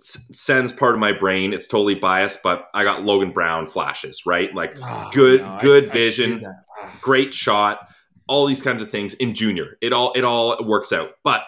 sends 0.00 0.72
part 0.72 0.94
of 0.94 1.00
my 1.00 1.12
brain. 1.12 1.52
It's 1.52 1.68
totally 1.68 1.94
biased, 1.94 2.42
but 2.42 2.68
I 2.74 2.84
got 2.84 3.04
Logan 3.04 3.32
Brown 3.32 3.66
flashes, 3.66 4.22
right? 4.26 4.52
Like 4.54 4.76
oh, 4.82 5.10
good, 5.12 5.40
no, 5.40 5.58
good 5.60 5.88
I, 5.88 5.92
vision, 5.92 6.44
I 6.44 6.90
great 7.00 7.32
shot, 7.34 7.88
all 8.26 8.46
these 8.46 8.62
kinds 8.62 8.82
of 8.82 8.90
things 8.90 9.14
in 9.14 9.34
junior. 9.34 9.76
It 9.80 9.92
all 9.92 10.12
it 10.14 10.24
all 10.24 10.56
works 10.64 10.92
out. 10.92 11.12
But 11.22 11.42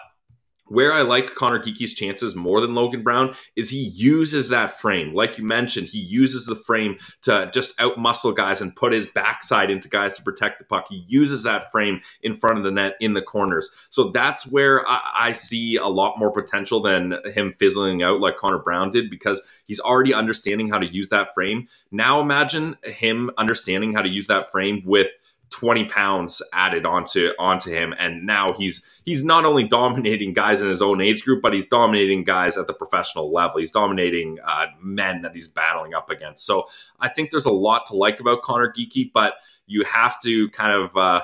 where 0.67 0.91
I 0.91 1.01
like 1.01 1.35
Conor 1.35 1.59
Geekie's 1.59 1.93
chances 1.93 2.35
more 2.35 2.59
than 2.59 2.75
Logan 2.75 3.03
Brown 3.03 3.33
is 3.55 3.69
he 3.69 3.91
uses 3.93 4.49
that 4.49 4.71
frame. 4.71 5.13
Like 5.13 5.37
you 5.37 5.43
mentioned, 5.43 5.87
he 5.87 5.99
uses 5.99 6.45
the 6.45 6.55
frame 6.55 6.97
to 7.21 7.49
just 7.53 7.77
outmuscle 7.77 8.35
guys 8.35 8.61
and 8.61 8.75
put 8.75 8.93
his 8.93 9.07
backside 9.07 9.69
into 9.69 9.89
guys 9.89 10.15
to 10.17 10.23
protect 10.23 10.59
the 10.59 10.65
puck. 10.65 10.87
He 10.89 11.05
uses 11.07 11.43
that 11.43 11.71
frame 11.71 12.01
in 12.21 12.33
front 12.33 12.57
of 12.57 12.63
the 12.63 12.71
net 12.71 12.95
in 12.99 13.13
the 13.13 13.21
corners. 13.21 13.73
So 13.89 14.09
that's 14.09 14.51
where 14.51 14.87
I, 14.87 15.11
I 15.15 15.31
see 15.33 15.75
a 15.75 15.87
lot 15.87 16.17
more 16.17 16.31
potential 16.31 16.81
than 16.81 17.15
him 17.33 17.53
fizzling 17.59 18.01
out 18.01 18.19
like 18.19 18.37
Connor 18.37 18.59
Brown 18.59 18.91
did 18.91 19.09
because 19.09 19.41
he's 19.65 19.79
already 19.79 20.13
understanding 20.13 20.69
how 20.69 20.79
to 20.79 20.87
use 20.87 21.09
that 21.09 21.33
frame. 21.33 21.67
Now 21.91 22.19
imagine 22.21 22.77
him 22.83 23.29
understanding 23.37 23.93
how 23.93 24.01
to 24.01 24.09
use 24.09 24.27
that 24.27 24.51
frame 24.51 24.81
with– 24.85 25.07
20 25.51 25.85
pounds 25.85 26.41
added 26.53 26.85
onto 26.85 27.31
onto 27.39 27.71
him. 27.71 27.93
And 27.97 28.25
now 28.25 28.53
he's 28.53 29.01
he's 29.05 29.23
not 29.23 29.45
only 29.45 29.63
dominating 29.63 30.33
guys 30.33 30.61
in 30.61 30.69
his 30.69 30.81
own 30.81 31.01
age 31.01 31.23
group 31.23 31.41
but 31.41 31.53
he's 31.53 31.67
dominating 31.67 32.23
guys 32.23 32.57
at 32.57 32.67
the 32.67 32.73
professional 32.73 33.31
level. 33.31 33.59
He's 33.59 33.71
dominating 33.71 34.37
uh, 34.43 34.67
men 34.81 35.21
that 35.21 35.33
he's 35.33 35.47
battling 35.47 35.93
up 35.93 36.09
against. 36.09 36.45
So 36.45 36.67
i 36.99 37.07
think 37.07 37.31
there's 37.31 37.45
a 37.45 37.51
lot 37.51 37.85
to 37.87 37.95
like 37.95 38.19
about 38.19 38.41
Conor 38.41 38.71
Geekie 38.71 39.11
but 39.13 39.35
you 39.67 39.83
have 39.83 40.19
to 40.21 40.49
kind 40.49 40.73
of 40.73 40.97
uh, 40.97 41.21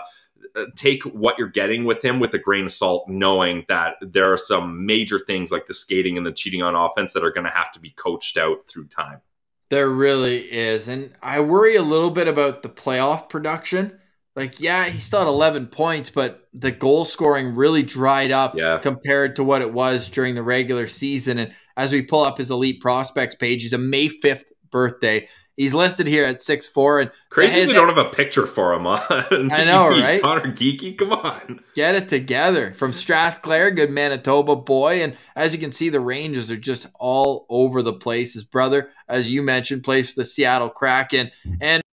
take 0.75 1.03
what 1.03 1.37
you're 1.37 1.47
getting 1.47 1.85
with 1.85 2.03
him 2.03 2.19
with 2.19 2.33
a 2.33 2.39
grain 2.39 2.65
of 2.65 2.71
salt 2.71 3.07
knowing 3.07 3.65
that 3.67 3.95
there 4.01 4.31
are 4.31 4.37
some 4.37 4.85
major 4.85 5.19
things 5.19 5.51
like 5.51 5.67
the 5.67 5.73
skating 5.73 6.17
and 6.17 6.25
the 6.25 6.31
cheating 6.31 6.61
on 6.61 6.75
offense 6.75 7.13
that 7.13 7.23
are 7.23 7.31
going 7.31 7.45
to 7.45 7.51
have 7.51 7.71
to 7.71 7.79
be 7.79 7.91
coached 7.91 8.37
out 8.37 8.67
through 8.67 8.87
time. 8.87 9.21
There 9.69 9.89
really 9.89 10.51
is. 10.51 10.87
And 10.87 11.13
i 11.21 11.39
worry 11.39 11.75
a 11.75 11.81
little 11.81 12.11
bit 12.11 12.27
about 12.27 12.63
the 12.63 12.69
playoff 12.69 13.29
production 13.29 13.99
like 14.35 14.59
yeah, 14.61 14.85
he 14.85 14.99
still 14.99 15.19
had 15.19 15.27
11 15.27 15.67
points, 15.67 16.09
but 16.09 16.47
the 16.53 16.71
goal 16.71 17.05
scoring 17.05 17.55
really 17.55 17.83
dried 17.83 18.31
up 18.31 18.55
Yeah. 18.55 18.77
compared 18.79 19.35
to 19.37 19.43
what 19.43 19.61
it 19.61 19.73
was 19.73 20.09
during 20.09 20.35
the 20.35 20.43
regular 20.43 20.87
season. 20.87 21.37
And 21.39 21.53
as 21.77 21.91
we 21.91 22.01
pull 22.01 22.21
up 22.21 22.37
his 22.37 22.51
elite 22.51 22.79
prospects 22.81 23.35
page, 23.35 23.63
he's 23.63 23.73
a 23.73 23.77
May 23.77 24.07
5th 24.07 24.43
birthday. 24.69 25.27
He's 25.57 25.73
listed 25.73 26.07
here 26.07 26.23
at 26.25 26.37
6'4 26.41 27.01
and 27.01 27.11
Crazy 27.29 27.59
his- 27.59 27.67
we 27.69 27.73
don't 27.75 27.89
have 27.89 27.97
a 27.97 28.09
picture 28.09 28.47
for 28.47 28.73
him 28.73 28.87
on. 28.87 29.01
I 29.09 29.65
know, 29.65 29.87
right? 29.89 30.21
Conor 30.23 30.53
Geekie, 30.53 30.97
come 30.97 31.11
on. 31.13 31.59
get 31.75 31.93
it 31.93 32.07
together 32.07 32.73
from 32.73 32.93
Strathclair, 32.93 33.69
good 33.69 33.91
Manitoba 33.91 34.55
boy. 34.55 35.03
And 35.03 35.15
as 35.35 35.53
you 35.53 35.59
can 35.59 35.71
see, 35.73 35.89
the 35.89 35.99
ranges 35.99 36.49
are 36.49 36.57
just 36.57 36.87
all 36.99 37.45
over 37.49 37.81
the 37.83 37.93
place. 37.93 38.33
His 38.33 38.45
brother, 38.45 38.89
as 39.09 39.29
you 39.29 39.43
mentioned, 39.43 39.83
plays 39.83 40.09
for 40.13 40.21
the 40.21 40.25
Seattle 40.25 40.69
Kraken. 40.69 41.31
And 41.59 41.83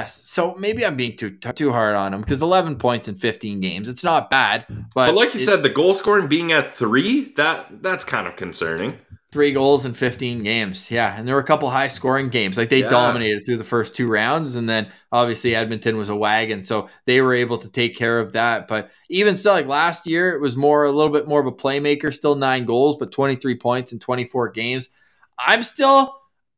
yes, 0.00 0.20
so 0.24 0.54
maybe 0.56 0.84
I'm 0.84 0.96
being 0.96 1.16
too 1.16 1.30
too 1.30 1.72
hard 1.72 1.96
on 1.96 2.12
him 2.14 2.20
because 2.20 2.42
11 2.42 2.76
points 2.76 3.08
in 3.08 3.14
15 3.14 3.60
games, 3.60 3.88
it's 3.88 4.04
not 4.04 4.30
bad. 4.30 4.66
But, 4.68 5.06
But 5.06 5.14
like 5.14 5.34
you 5.34 5.40
said, 5.40 5.62
the 5.62 5.68
goal 5.68 5.94
scoring 5.94 6.28
being 6.28 6.52
at 6.52 6.74
three, 6.74 7.32
that 7.36 7.82
that's 7.82 8.04
kind 8.04 8.26
of 8.26 8.36
concerning. 8.36 8.98
three 9.32 9.50
goals 9.50 9.84
in 9.84 9.92
15 9.94 10.44
games. 10.44 10.92
Yeah. 10.92 11.12
And 11.18 11.26
there 11.26 11.34
were 11.34 11.40
a 11.40 11.44
couple 11.44 11.68
high 11.68 11.88
scoring 11.88 12.28
games. 12.28 12.56
Like 12.56 12.68
they 12.68 12.82
Yeah. 12.82 12.88
dominated 12.88 13.44
through 13.44 13.56
the 13.56 13.64
first 13.64 13.96
two 13.96 14.06
rounds. 14.06 14.54
And 14.54 14.68
then 14.68 14.86
obviously 15.10 15.56
Edmonton 15.56 15.96
was 15.96 16.08
a 16.08 16.14
wagon. 16.14 16.62
So 16.62 16.88
they 17.06 17.20
were 17.20 17.34
able 17.34 17.58
to 17.58 17.68
take 17.68 17.96
care 17.96 18.20
of 18.20 18.30
that. 18.34 18.68
But 18.68 18.92
even 19.10 19.36
still, 19.36 19.54
like 19.54 19.66
last 19.66 20.06
year, 20.06 20.30
it 20.36 20.40
was 20.40 20.56
more, 20.56 20.84
a 20.84 20.92
little 20.92 21.10
bit 21.12 21.26
more 21.26 21.40
of 21.40 21.48
a 21.48 21.52
playmaker, 21.52 22.14
still 22.14 22.36
nine 22.36 22.64
goals, 22.64 22.96
but 22.96 23.10
23 23.10 23.56
points 23.56 23.92
in 23.92 23.98
24 23.98 24.50
games. 24.50 24.88
I'm 25.36 25.64
still 25.64 26.14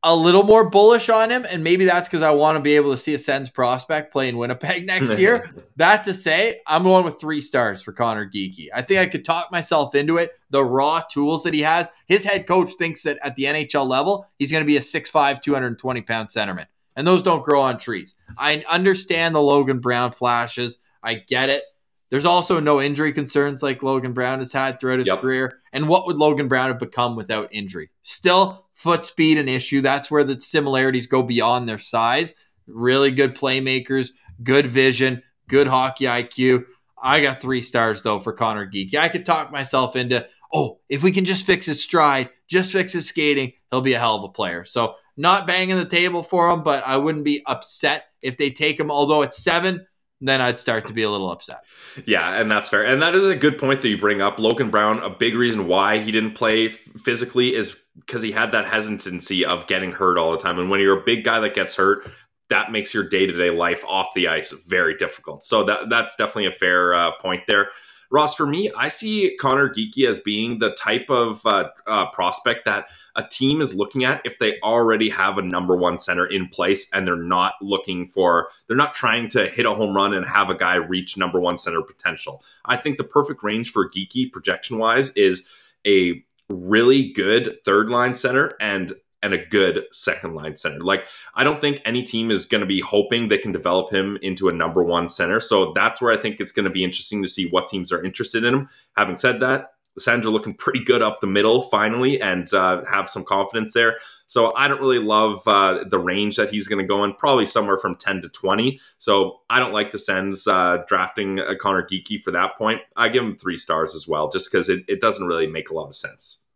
a 0.09 0.15
little 0.15 0.43
more 0.43 0.69
bullish 0.69 1.09
on 1.09 1.29
him. 1.29 1.45
And 1.49 1.63
maybe 1.63 1.83
that's 1.85 2.07
because 2.07 2.21
I 2.21 2.31
want 2.31 2.55
to 2.55 2.61
be 2.61 2.75
able 2.75 2.91
to 2.91 2.97
see 2.97 3.13
a 3.13 3.17
Sens 3.17 3.49
prospect 3.49 4.11
play 4.11 4.29
in 4.29 4.37
Winnipeg 4.37 4.85
next 4.93 5.17
year. 5.19 5.49
That 5.77 6.05
to 6.05 6.13
say, 6.15 6.59
I'm 6.65 6.81
going 6.81 7.05
with 7.05 7.19
three 7.19 7.39
stars 7.39 7.83
for 7.83 7.91
Conor 7.91 8.27
Geekie. 8.27 8.69
I 8.73 8.81
think 8.81 8.99
I 8.99 9.05
could 9.05 9.23
talk 9.23 9.51
myself 9.51 9.93
into 9.93 10.17
it. 10.17 10.31
The 10.49 10.63
raw 10.65 11.01
tools 11.01 11.43
that 11.43 11.53
he 11.53 11.61
has. 11.61 11.85
His 12.07 12.23
head 12.23 12.47
coach 12.47 12.71
thinks 12.79 13.03
that 13.03 13.19
at 13.21 13.35
the 13.35 13.43
NHL 13.43 13.85
level, 13.87 14.25
he's 14.39 14.51
going 14.51 14.63
to 14.63 14.65
be 14.65 14.77
a 14.77 14.79
6'5, 14.79 15.39
220 15.39 16.01
pound 16.01 16.29
centerman. 16.29 16.65
And 16.95 17.05
those 17.05 17.21
don't 17.21 17.45
grow 17.45 17.61
on 17.61 17.77
trees. 17.77 18.15
I 18.39 18.63
understand 18.67 19.35
the 19.35 19.39
Logan 19.41 19.77
Brown 19.79 20.11
flashes. 20.13 20.79
I 21.03 21.13
get 21.13 21.49
it. 21.49 21.61
There's 22.09 22.25
also 22.25 22.59
no 22.59 22.81
injury 22.81 23.13
concerns 23.13 23.61
like 23.61 23.83
Logan 23.83 24.13
Brown 24.13 24.39
has 24.39 24.51
had 24.53 24.79
throughout 24.79 24.97
his 24.97 25.07
Yep. 25.07 25.21
career. 25.21 25.59
And 25.73 25.87
what 25.87 26.07
would 26.07 26.15
Logan 26.15 26.47
Brown 26.47 26.69
have 26.69 26.79
become 26.79 27.15
without 27.15 27.49
injury? 27.51 27.91
Still, 28.01 28.65
foot 28.77 29.05
speed 29.05 29.37
an 29.37 29.49
issue. 29.49 29.81
That's 29.81 30.09
where 30.09 30.23
the 30.23 30.39
similarities 30.39 31.07
go 31.07 31.23
beyond 31.23 31.67
their 31.67 31.79
size. 31.79 32.35
Really 32.67 33.11
good 33.11 33.35
playmakers, 33.35 34.11
good 34.43 34.67
vision, 34.67 35.23
good 35.47 35.67
hockey 35.67 36.05
IQ. 36.05 36.65
I 37.01 37.21
got 37.21 37.41
three 37.41 37.61
stars 37.61 38.01
though 38.01 38.19
for 38.19 38.33
Conor 38.33 38.69
Geekie. 38.69 38.95
I 38.95 39.09
could 39.09 39.25
talk 39.25 39.51
myself 39.51 39.95
into, 39.95 40.27
oh, 40.53 40.79
if 40.89 41.03
we 41.03 41.11
can 41.11 41.25
just 41.25 41.45
fix 41.45 41.65
his 41.65 41.83
stride, 41.83 42.29
just 42.47 42.71
fix 42.71 42.93
his 42.93 43.07
skating, 43.07 43.53
he'll 43.69 43.81
be 43.81 43.93
a 43.93 43.99
hell 43.99 44.15
of 44.15 44.23
a 44.23 44.29
player. 44.29 44.65
So 44.65 44.95
not 45.15 45.47
banging 45.47 45.77
the 45.77 45.85
table 45.85 46.23
for 46.23 46.49
him, 46.49 46.63
but 46.63 46.85
I 46.85 46.97
wouldn't 46.97 47.25
be 47.25 47.43
upset 47.45 48.05
if 48.21 48.37
they 48.37 48.49
take 48.49 48.79
him. 48.79 48.91
Although 48.91 49.21
it's 49.21 49.43
seven, 49.43 49.85
then 50.19 50.41
I'd 50.41 50.59
start 50.59 50.85
to 50.85 50.93
be 50.93 51.03
a 51.03 51.09
little 51.09 51.31
upset. 51.31 51.63
Yeah, 52.05 52.39
and 52.39 52.49
that's 52.49 52.69
fair. 52.69 52.85
And 52.85 53.01
that 53.01 53.15
is 53.15 53.25
a 53.25 53.35
good 53.35 53.57
point 53.57 53.81
that 53.81 53.89
you 53.89 53.97
bring 53.97 54.21
up. 54.21 54.39
Logan 54.39 54.69
Brown, 54.69 54.99
a 54.99 55.09
big 55.09 55.35
reason 55.35 55.67
why 55.67 55.99
he 55.99 56.11
didn't 56.11 56.33
play 56.33 56.69
physically 56.69 57.53
is 57.53 57.83
because 57.95 58.21
he 58.21 58.31
had 58.31 58.51
that 58.51 58.65
hesitancy 58.65 59.45
of 59.45 59.67
getting 59.67 59.91
hurt 59.91 60.17
all 60.17 60.31
the 60.31 60.37
time. 60.37 60.59
And 60.59 60.69
when 60.69 60.79
you're 60.79 60.99
a 60.99 61.03
big 61.03 61.23
guy 61.23 61.39
that 61.39 61.53
gets 61.55 61.75
hurt, 61.75 62.07
that 62.49 62.71
makes 62.71 62.93
your 62.93 63.07
day 63.07 63.25
to 63.25 63.33
day 63.33 63.49
life 63.49 63.83
off 63.87 64.07
the 64.15 64.27
ice 64.27 64.51
very 64.67 64.95
difficult. 64.95 65.43
So 65.43 65.63
that 65.65 65.89
that's 65.89 66.15
definitely 66.15 66.47
a 66.47 66.51
fair 66.51 66.93
uh, 66.93 67.11
point 67.19 67.43
there. 67.47 67.69
Ross, 68.09 68.35
for 68.35 68.47
me, 68.47 68.71
I 68.77 68.87
see 68.87 69.35
Conor 69.39 69.69
Geekie 69.69 70.07
as 70.07 70.19
being 70.19 70.59
the 70.59 70.71
type 70.71 71.09
of 71.09 71.45
uh, 71.45 71.69
uh, 71.85 72.09
prospect 72.11 72.65
that 72.65 72.89
a 73.15 73.23
team 73.23 73.61
is 73.61 73.75
looking 73.75 74.03
at 74.03 74.21
if 74.23 74.37
they 74.37 74.59
already 74.61 75.09
have 75.09 75.37
a 75.37 75.41
number 75.41 75.75
one 75.75 75.99
center 75.99 76.25
in 76.25 76.47
place 76.47 76.91
and 76.93 77.07
they're 77.07 77.15
not 77.15 77.53
looking 77.61 78.07
for, 78.07 78.49
they're 78.67 78.77
not 78.77 78.93
trying 78.93 79.27
to 79.29 79.47
hit 79.47 79.65
a 79.65 79.73
home 79.73 79.95
run 79.95 80.13
and 80.13 80.25
have 80.25 80.49
a 80.49 80.55
guy 80.55 80.75
reach 80.75 81.17
number 81.17 81.39
one 81.39 81.57
center 81.57 81.81
potential. 81.81 82.43
I 82.65 82.77
think 82.77 82.97
the 82.97 83.03
perfect 83.03 83.43
range 83.43 83.71
for 83.71 83.89
Geekie 83.89 84.31
projection 84.31 84.77
wise 84.77 85.15
is 85.15 85.49
a 85.85 86.23
really 86.49 87.11
good 87.11 87.57
third 87.65 87.89
line 87.89 88.15
center 88.15 88.53
and 88.59 88.93
and 89.23 89.33
a 89.33 89.45
good 89.45 89.83
second 89.91 90.35
line 90.35 90.55
center. 90.55 90.79
Like 90.79 91.07
I 91.35 91.43
don't 91.43 91.61
think 91.61 91.81
any 91.85 92.03
team 92.03 92.31
is 92.31 92.45
going 92.45 92.61
to 92.61 92.67
be 92.67 92.81
hoping 92.81 93.27
they 93.27 93.37
can 93.37 93.51
develop 93.51 93.91
him 93.91 94.17
into 94.21 94.49
a 94.49 94.53
number 94.53 94.83
one 94.83 95.09
center. 95.09 95.39
So 95.39 95.73
that's 95.73 96.01
where 96.01 96.11
I 96.13 96.17
think 96.17 96.39
it's 96.39 96.51
going 96.51 96.65
to 96.65 96.71
be 96.71 96.83
interesting 96.83 97.21
to 97.23 97.27
see 97.27 97.49
what 97.49 97.67
teams 97.67 97.91
are 97.91 98.03
interested 98.03 98.43
in 98.43 98.53
him. 98.53 98.69
Having 98.95 99.17
said 99.17 99.39
that, 99.39 99.71
the 99.97 100.11
are 100.11 100.29
looking 100.29 100.53
pretty 100.53 100.83
good 100.83 101.01
up 101.01 101.19
the 101.19 101.27
middle 101.27 101.63
finally 101.63 102.21
and 102.21 102.53
uh, 102.53 102.83
have 102.85 103.09
some 103.09 103.23
confidence 103.23 103.73
there. 103.73 103.97
So 104.27 104.53
I 104.55 104.67
don't 104.67 104.81
really 104.81 104.99
love 104.99 105.41
uh, 105.47 105.85
the 105.89 105.97
range 105.97 106.35
that 106.35 106.51
he's 106.51 106.67
going 106.67 106.83
to 106.83 106.87
go 106.87 107.03
in, 107.03 107.13
probably 107.13 107.45
somewhere 107.45 107.77
from 107.77 107.95
10 107.95 108.21
to 108.21 108.29
20. 108.29 108.79
So 108.97 109.39
I 109.49 109.59
don't 109.59 109.73
like 109.73 109.91
the 109.91 109.99
Sens 109.99 110.47
uh, 110.47 110.83
drafting 110.87 111.39
uh, 111.39 111.55
Conor 111.59 111.87
Geekie 111.89 112.21
for 112.21 112.31
that 112.31 112.57
point. 112.57 112.81
I 112.95 113.09
give 113.09 113.23
him 113.23 113.37
three 113.37 113.57
stars 113.57 113.95
as 113.95 114.07
well, 114.07 114.29
just 114.29 114.51
because 114.51 114.69
it, 114.69 114.83
it 114.87 115.01
doesn't 115.01 115.25
really 115.25 115.47
make 115.47 115.69
a 115.69 115.73
lot 115.73 115.87
of 115.87 115.95
sense. 115.95 116.46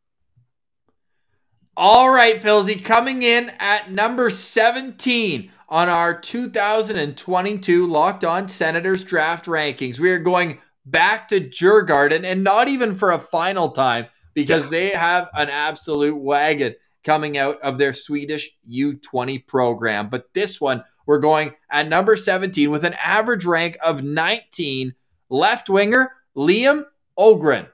All 1.84 2.12
right, 2.12 2.40
Pilsy, 2.40 2.86
coming 2.86 3.24
in 3.24 3.52
at 3.58 3.90
number 3.90 4.30
17 4.30 5.52
on 5.68 5.90
our 5.90 6.14
2022 6.14 7.88
Locked 7.88 8.24
On 8.24 8.48
Senators 8.48 9.04
draft 9.04 9.48
rankings. 9.48 9.98
We 9.98 10.12
are 10.12 10.20
going 10.20 10.60
back 10.86 11.28
to 11.30 11.42
Djurgården 11.42 12.24
and 12.24 12.44
not 12.44 12.68
even 12.68 12.96
for 12.96 13.10
a 13.10 13.18
final 13.18 13.70
time 13.70 14.06
because 14.36 14.66
Yeah. 14.66 14.70
they 14.70 14.90
have 14.90 15.30
an 15.34 15.50
absolute 15.50 16.22
wagon 16.22 16.76
coming 17.04 17.36
out 17.36 17.60
of 17.62 17.80
their 17.80 17.96
Swedish 17.96 18.52
U20 18.70 19.40
program. 19.40 20.08
But 20.08 20.36
this 20.36 20.62
one, 20.62 20.84
we're 21.08 21.18
going 21.18 21.56
at 21.72 21.88
number 21.90 22.16
17 22.16 22.70
with 22.70 22.86
an 22.86 22.94
average 23.04 23.46
rank 23.46 23.76
of 23.84 24.04
19, 24.04 24.94
left 25.32 25.68
winger 25.68 26.12
Liam 26.38 26.86
Öhgren. 27.18 27.70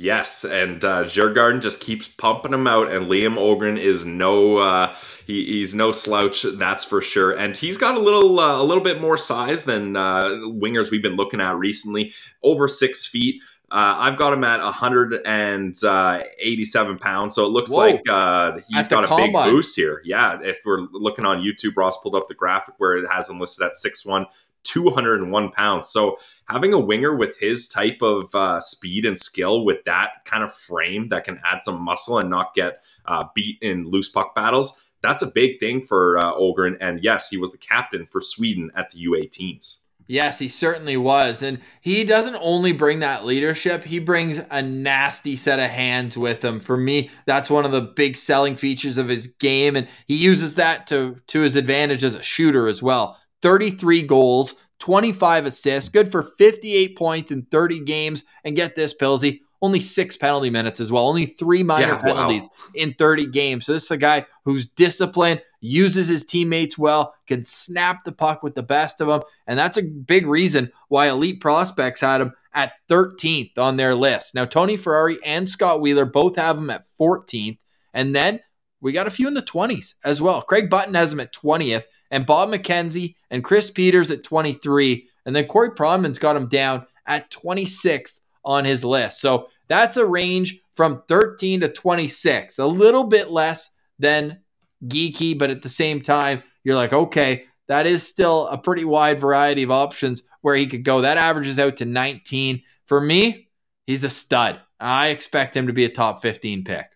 Yes, 0.00 0.44
and 0.44 0.84
uh, 0.84 1.06
Djurgården 1.06 1.60
just 1.60 1.80
keeps 1.80 2.06
pumping 2.06 2.52
him 2.52 2.68
out, 2.68 2.92
and 2.92 3.06
Liam 3.06 3.34
Öhgren 3.34 3.76
is 3.76 4.06
no 4.06 4.58
uh, 4.58 4.94
he, 5.26 5.44
he's 5.44 5.74
no 5.74 5.90
slouch, 5.90 6.46
that's 6.54 6.84
for 6.84 7.00
sure. 7.00 7.32
And 7.32 7.56
he's 7.56 7.76
got 7.76 7.96
a 7.96 7.98
little 7.98 8.38
uh, 8.38 8.62
a 8.62 8.64
little 8.64 8.84
bit 8.84 9.00
more 9.00 9.16
size 9.16 9.64
than 9.64 9.96
uh, 9.96 10.26
wingers 10.44 10.92
we've 10.92 11.02
been 11.02 11.16
looking 11.16 11.40
at 11.40 11.56
recently, 11.56 12.12
over 12.44 12.68
six 12.68 13.06
feet. 13.06 13.42
Uh, 13.72 13.96
I've 13.98 14.16
got 14.16 14.32
him 14.32 14.44
at 14.44 14.62
187 14.62 16.98
pounds, 16.98 17.34
so 17.34 17.44
it 17.44 17.48
looks 17.48 17.72
Whoa. 17.72 17.78
like 17.78 18.02
uh, 18.08 18.58
he's 18.68 18.86
At 18.86 18.90
got 18.90 19.04
a 19.04 19.16
big 19.16 19.32
boost 19.32 19.74
here. 19.74 20.00
Yeah, 20.04 20.38
if 20.42 20.60
we're 20.64 20.82
looking 20.92 21.24
on 21.24 21.38
YouTube, 21.38 21.76
Ross 21.76 22.00
pulled 22.00 22.14
up 22.14 22.28
the 22.28 22.34
graphic 22.34 22.76
where 22.78 22.98
it 22.98 23.08
has 23.10 23.28
him 23.28 23.40
listed 23.40 23.66
at 23.66 23.72
6'1", 23.72 24.26
201 24.64 25.50
pounds. 25.50 25.88
So 25.88 26.16
having 26.48 26.72
a 26.72 26.78
winger 26.78 27.14
with 27.14 27.38
his 27.38 27.68
type 27.68 28.02
of 28.02 28.34
uh, 28.34 28.60
speed 28.60 29.04
and 29.04 29.18
skill 29.18 29.64
with 29.64 29.84
that 29.84 30.24
kind 30.24 30.42
of 30.42 30.52
frame 30.52 31.08
that 31.08 31.24
can 31.24 31.40
add 31.44 31.62
some 31.62 31.82
muscle 31.82 32.18
and 32.18 32.30
not 32.30 32.54
get 32.54 32.82
uh, 33.06 33.24
beat 33.34 33.58
in 33.62 33.86
loose 33.86 34.08
puck 34.08 34.34
battles, 34.34 34.90
that's 35.02 35.22
a 35.22 35.26
big 35.26 35.60
thing 35.60 35.80
for 35.80 36.18
uh. 36.18 36.32
And 36.80 37.02
yes, 37.02 37.28
he 37.28 37.36
was 37.36 37.52
the 37.52 37.58
captain 37.58 38.06
for 38.06 38.20
Sweden 38.20 38.70
at 38.74 38.90
the 38.90 39.06
U18s. 39.06 39.84
Yes, 40.08 40.38
he 40.38 40.48
certainly 40.48 40.96
was. 40.96 41.42
And 41.42 41.60
he 41.82 42.02
doesn't 42.02 42.36
only 42.40 42.72
bring 42.72 43.00
that 43.00 43.26
leadership, 43.26 43.84
he 43.84 43.98
brings 43.98 44.40
a 44.50 44.62
nasty 44.62 45.36
set 45.36 45.60
of 45.60 45.70
hands 45.70 46.16
with 46.16 46.42
him. 46.42 46.60
For 46.60 46.78
me, 46.78 47.10
that's 47.26 47.50
one 47.50 47.66
of 47.66 47.72
the 47.72 47.82
big 47.82 48.16
selling 48.16 48.56
features 48.56 48.96
of 48.96 49.08
his 49.08 49.26
game. 49.26 49.76
And 49.76 49.86
he 50.06 50.16
uses 50.16 50.54
that 50.54 50.86
to, 50.88 51.16
to 51.28 51.40
his 51.40 51.56
advantage 51.56 52.02
as 52.02 52.14
a 52.14 52.22
shooter 52.22 52.66
as 52.66 52.82
well. 52.82 53.18
33 53.42 54.02
goals, 54.02 54.54
25 54.80 55.46
assists, 55.46 55.88
good 55.88 56.10
for 56.10 56.22
58 56.22 56.96
points 56.96 57.30
in 57.30 57.42
30 57.42 57.80
games. 57.84 58.24
And 58.44 58.56
get 58.56 58.74
this, 58.74 58.94
Pilsy, 58.94 59.40
only 59.60 59.80
six 59.80 60.16
penalty 60.16 60.50
minutes 60.50 60.80
as 60.80 60.92
well, 60.92 61.08
only 61.08 61.26
three 61.26 61.62
minor 61.62 61.88
Yeah, 61.88 61.94
wow. 61.96 62.02
penalties 62.02 62.48
in 62.74 62.94
30 62.94 63.26
games. 63.26 63.66
So 63.66 63.72
this 63.72 63.84
is 63.84 63.90
a 63.90 63.96
guy 63.96 64.26
who's 64.44 64.68
disciplined, 64.68 65.42
uses 65.60 66.08
his 66.08 66.24
teammates 66.24 66.78
well, 66.78 67.14
can 67.26 67.42
snap 67.42 68.04
the 68.04 68.12
puck 68.12 68.42
with 68.42 68.54
the 68.54 68.62
best 68.62 69.00
of 69.00 69.08
them. 69.08 69.22
And 69.46 69.58
that's 69.58 69.76
a 69.78 69.82
big 69.82 70.26
reason 70.26 70.70
why 70.88 71.08
elite 71.08 71.40
prospects 71.40 72.00
had 72.00 72.20
him 72.20 72.32
at 72.54 72.72
13th 72.88 73.58
on 73.58 73.76
their 73.76 73.94
list. 73.94 74.34
Now, 74.34 74.44
Tony 74.44 74.76
Ferrari 74.76 75.18
and 75.24 75.48
Scott 75.48 75.80
Wheeler 75.80 76.04
both 76.04 76.36
have 76.36 76.56
him 76.56 76.70
at 76.70 76.84
14th. 76.98 77.58
And 77.92 78.14
then 78.14 78.40
we 78.80 78.92
got 78.92 79.06
a 79.06 79.10
few 79.10 79.28
in 79.28 79.34
the 79.34 79.42
20s 79.42 79.94
as 80.04 80.22
well. 80.22 80.42
Craig 80.42 80.70
Button 80.70 80.94
has 80.94 81.12
him 81.12 81.20
at 81.20 81.34
20th, 81.34 81.84
and 82.10 82.26
Bob 82.26 82.50
McKenzie 82.50 83.14
and 83.30 83.44
Chris 83.44 83.70
Peters 83.70 84.10
at 84.10 84.24
23. 84.24 85.08
And 85.26 85.34
then 85.34 85.46
Corey 85.46 85.70
Pronman's 85.70 86.18
got 86.18 86.36
him 86.36 86.48
down 86.48 86.86
at 87.06 87.30
26th 87.30 88.20
on 88.44 88.64
his 88.64 88.84
list. 88.84 89.20
So 89.20 89.48
that's 89.68 89.96
a 89.96 90.06
range 90.06 90.60
from 90.74 91.02
13 91.08 91.60
to 91.60 91.68
26, 91.68 92.58
a 92.58 92.66
little 92.66 93.04
bit 93.04 93.30
less 93.30 93.70
than 93.98 94.40
Geekie, 94.84 95.36
but 95.36 95.50
at 95.50 95.62
the 95.62 95.68
same 95.68 96.00
time, 96.00 96.42
you're 96.62 96.76
like, 96.76 96.92
okay, 96.92 97.44
that 97.66 97.86
is 97.86 98.06
still 98.06 98.46
a 98.46 98.56
pretty 98.56 98.84
wide 98.84 99.20
variety 99.20 99.62
of 99.64 99.70
options 99.70 100.22
where 100.40 100.54
he 100.54 100.66
could 100.66 100.84
go. 100.84 101.00
That 101.00 101.18
averages 101.18 101.58
out 101.58 101.78
to 101.78 101.84
19. 101.84 102.62
For 102.86 103.00
me, 103.00 103.48
he's 103.86 104.04
a 104.04 104.10
stud. 104.10 104.60
I 104.80 105.08
expect 105.08 105.56
him 105.56 105.66
to 105.66 105.72
be 105.72 105.84
a 105.84 105.88
top 105.88 106.22
15 106.22 106.64
pick. 106.64 106.86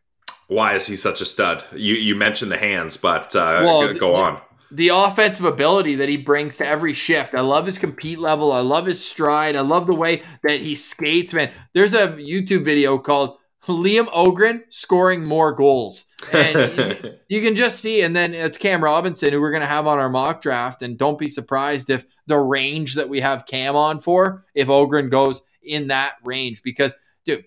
Why 0.52 0.74
is 0.74 0.86
he 0.86 0.96
such 0.96 1.20
a 1.20 1.24
stud? 1.24 1.64
You 1.72 1.94
you 1.94 2.14
mentioned 2.14 2.52
the 2.52 2.58
hands, 2.58 2.96
but 2.96 3.34
uh, 3.34 3.62
well, 3.64 3.94
go 3.94 4.14
on. 4.14 4.40
The 4.70 4.88
offensive 4.88 5.44
ability 5.44 5.96
that 5.96 6.08
he 6.08 6.16
brings 6.16 6.58
to 6.58 6.66
every 6.66 6.94
shift. 6.94 7.34
I 7.34 7.40
love 7.40 7.66
his 7.66 7.78
compete 7.78 8.18
level. 8.18 8.52
I 8.52 8.60
love 8.60 8.86
his 8.86 9.06
stride. 9.06 9.54
I 9.54 9.60
love 9.60 9.86
the 9.86 9.94
way 9.94 10.22
that 10.44 10.62
he 10.62 10.74
skates, 10.74 11.34
man. 11.34 11.50
There's 11.74 11.92
a 11.92 12.08
YouTube 12.08 12.64
video 12.64 12.96
called 12.96 13.36
Liam 13.66 14.06
Öhgren 14.06 14.62
scoring 14.70 15.24
more 15.24 15.52
goals. 15.52 16.06
And 16.32 16.78
you, 16.78 17.14
you, 17.28 17.42
can 17.42 17.54
just 17.54 17.80
see, 17.80 18.02
and 18.02 18.14
then 18.14 18.34
it's 18.34 18.58
Cam 18.58 18.82
Robinson 18.82 19.32
who 19.32 19.40
we're 19.40 19.50
going 19.50 19.62
to 19.62 19.66
have 19.66 19.86
on 19.86 19.98
our 19.98 20.08
mock 20.08 20.42
draft. 20.42 20.82
And 20.82 20.98
don't 20.98 21.18
be 21.18 21.28
surprised 21.28 21.90
if 21.90 22.04
the 22.26 22.38
range 22.38 22.94
that 22.94 23.08
we 23.08 23.20
have 23.20 23.46
Cam 23.46 23.76
on 23.76 24.00
for, 24.00 24.42
if 24.54 24.68
Öhgren 24.68 25.10
goes 25.10 25.42
in 25.62 25.88
that 25.88 26.14
range. 26.24 26.62
Because, 26.62 26.92
dude, 27.24 27.44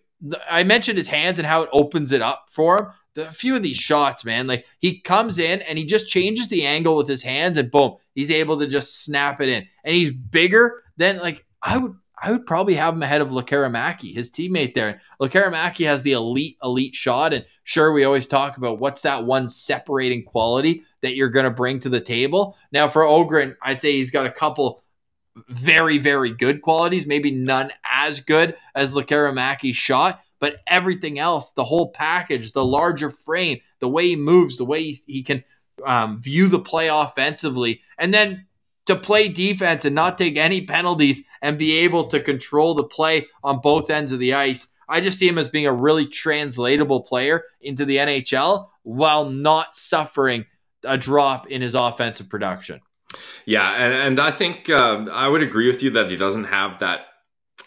I 0.50 0.64
mentioned 0.64 0.98
his 0.98 1.08
hands 1.08 1.40
and 1.40 1.48
how 1.48 1.64
it 1.64 1.70
opens 1.72 2.12
it 2.12 2.22
up 2.22 2.46
for 2.50 2.78
him. 2.80 2.88
The, 3.14 3.30
a 3.30 3.32
few 3.32 3.56
of 3.56 3.64
these 3.64 3.78
shots, 3.78 4.26
man, 4.26 4.48
like 4.48 4.66
he 4.80 5.00
comes 5.00 5.40
in 5.40 5.62
and 5.62 5.78
he 5.78 5.86
just 5.86 6.08
changes 6.08 6.50
the 6.50 6.66
angle 6.66 6.96
with 6.96 7.08
his 7.08 7.24
hands, 7.24 7.58
and 7.58 7.72
boom, 7.72 7.96
he's 8.14 8.32
able 8.32 8.60
to 8.60 8.68
just 8.68 9.04
snap 9.04 9.42
it 9.42 9.50
in. 9.50 9.68
And 9.84 9.96
he's 9.96 10.12
bigger 10.12 10.84
than 10.98 11.18
like 11.18 11.46
I 11.62 11.78
would 11.78 11.96
I 12.22 12.32
would 12.32 12.46
probably 12.46 12.76
have 12.76 12.94
him 12.94 13.04
ahead 13.04 13.22
of 13.22 13.30
Lekkerimaki, 13.30 14.16
his 14.16 14.32
teammate 14.32 14.74
there. 14.74 15.02
Lekkerimaki 15.22 15.86
has 15.86 16.02
the 16.02 16.14
elite, 16.14 16.58
elite 16.64 16.96
shot. 16.96 17.34
And 17.34 17.46
sure, 17.64 17.92
we 17.92 18.06
always 18.06 18.26
talk 18.26 18.58
about 18.58 18.80
what's 18.80 19.02
that 19.02 19.26
one 19.26 19.50
separating 19.50 20.24
quality 20.24 20.84
that 21.02 21.16
you're 21.16 21.30
going 21.30 21.44
to 21.44 21.52
bring 21.52 21.80
to 21.82 21.90
the 21.90 22.00
table. 22.00 22.58
Now, 22.72 22.88
for 22.88 23.04
Öhgren, 23.04 23.56
I'd 23.62 23.82
say 23.82 23.92
he's 23.92 24.12
got 24.12 24.26
a 24.26 24.32
couple 24.32 24.84
very, 25.50 25.98
very 25.98 26.32
good 26.32 26.62
qualities, 26.62 27.06
maybe 27.06 27.32
none 27.32 27.72
as 27.84 28.20
good 28.20 28.56
as 28.74 28.94
Lekkerimaki's 28.94 29.76
shot. 29.76 30.22
But 30.40 30.58
everything 30.68 31.18
else, 31.18 31.54
the 31.54 31.64
whole 31.64 31.92
package, 31.92 32.52
the 32.52 32.66
larger 32.66 33.10
frame, 33.10 33.60
the 33.80 33.88
way 33.88 34.10
he 34.10 34.16
moves, 34.16 34.58
the 34.58 34.66
way 34.66 34.84
he, 34.84 34.98
he 35.08 35.24
can 35.24 35.44
um, 35.86 36.18
view 36.18 36.48
the 36.48 36.60
play 36.60 36.88
offensively, 36.88 37.82
and 37.98 38.14
then 38.14 38.46
to 38.86 38.96
play 38.96 39.28
defense 39.28 39.86
and 39.86 39.96
not 39.96 40.18
take 40.18 40.38
any 40.38 40.62
penalties 40.62 41.24
and 41.42 41.58
be 41.58 41.80
able 41.80 42.08
to 42.08 42.20
control 42.20 42.76
the 42.76 42.84
play 42.84 43.28
on 43.44 43.60
both 43.60 43.90
ends 43.90 44.12
of 44.12 44.20
the 44.20 44.34
ice. 44.34 44.68
I 44.88 45.02
just 45.02 45.18
see 45.18 45.28
him 45.28 45.40
as 45.40 45.50
being 45.50 45.66
a 45.66 45.74
really 45.74 46.06
translatable 46.06 47.02
player 47.02 47.44
into 47.62 47.86
the 47.86 47.98
NHL 47.98 48.70
while 48.84 49.30
not 49.30 49.76
suffering 49.76 50.46
a 50.84 50.98
drop 50.98 51.48
in 51.48 51.64
his 51.64 51.74
offensive 51.74 52.30
production. 52.30 52.82
Yeah, 53.46 53.72
and, 53.72 53.94
and 53.94 54.20
I 54.20 54.32
think 54.32 54.70
uh, 54.70 55.06
I 55.12 55.28
would 55.28 55.42
agree 55.42 55.68
with 55.68 55.84
you 55.84 55.92
that 55.92 56.10
he 56.10 56.18
doesn't 56.18 56.46
have 56.46 56.80
that 56.80 57.08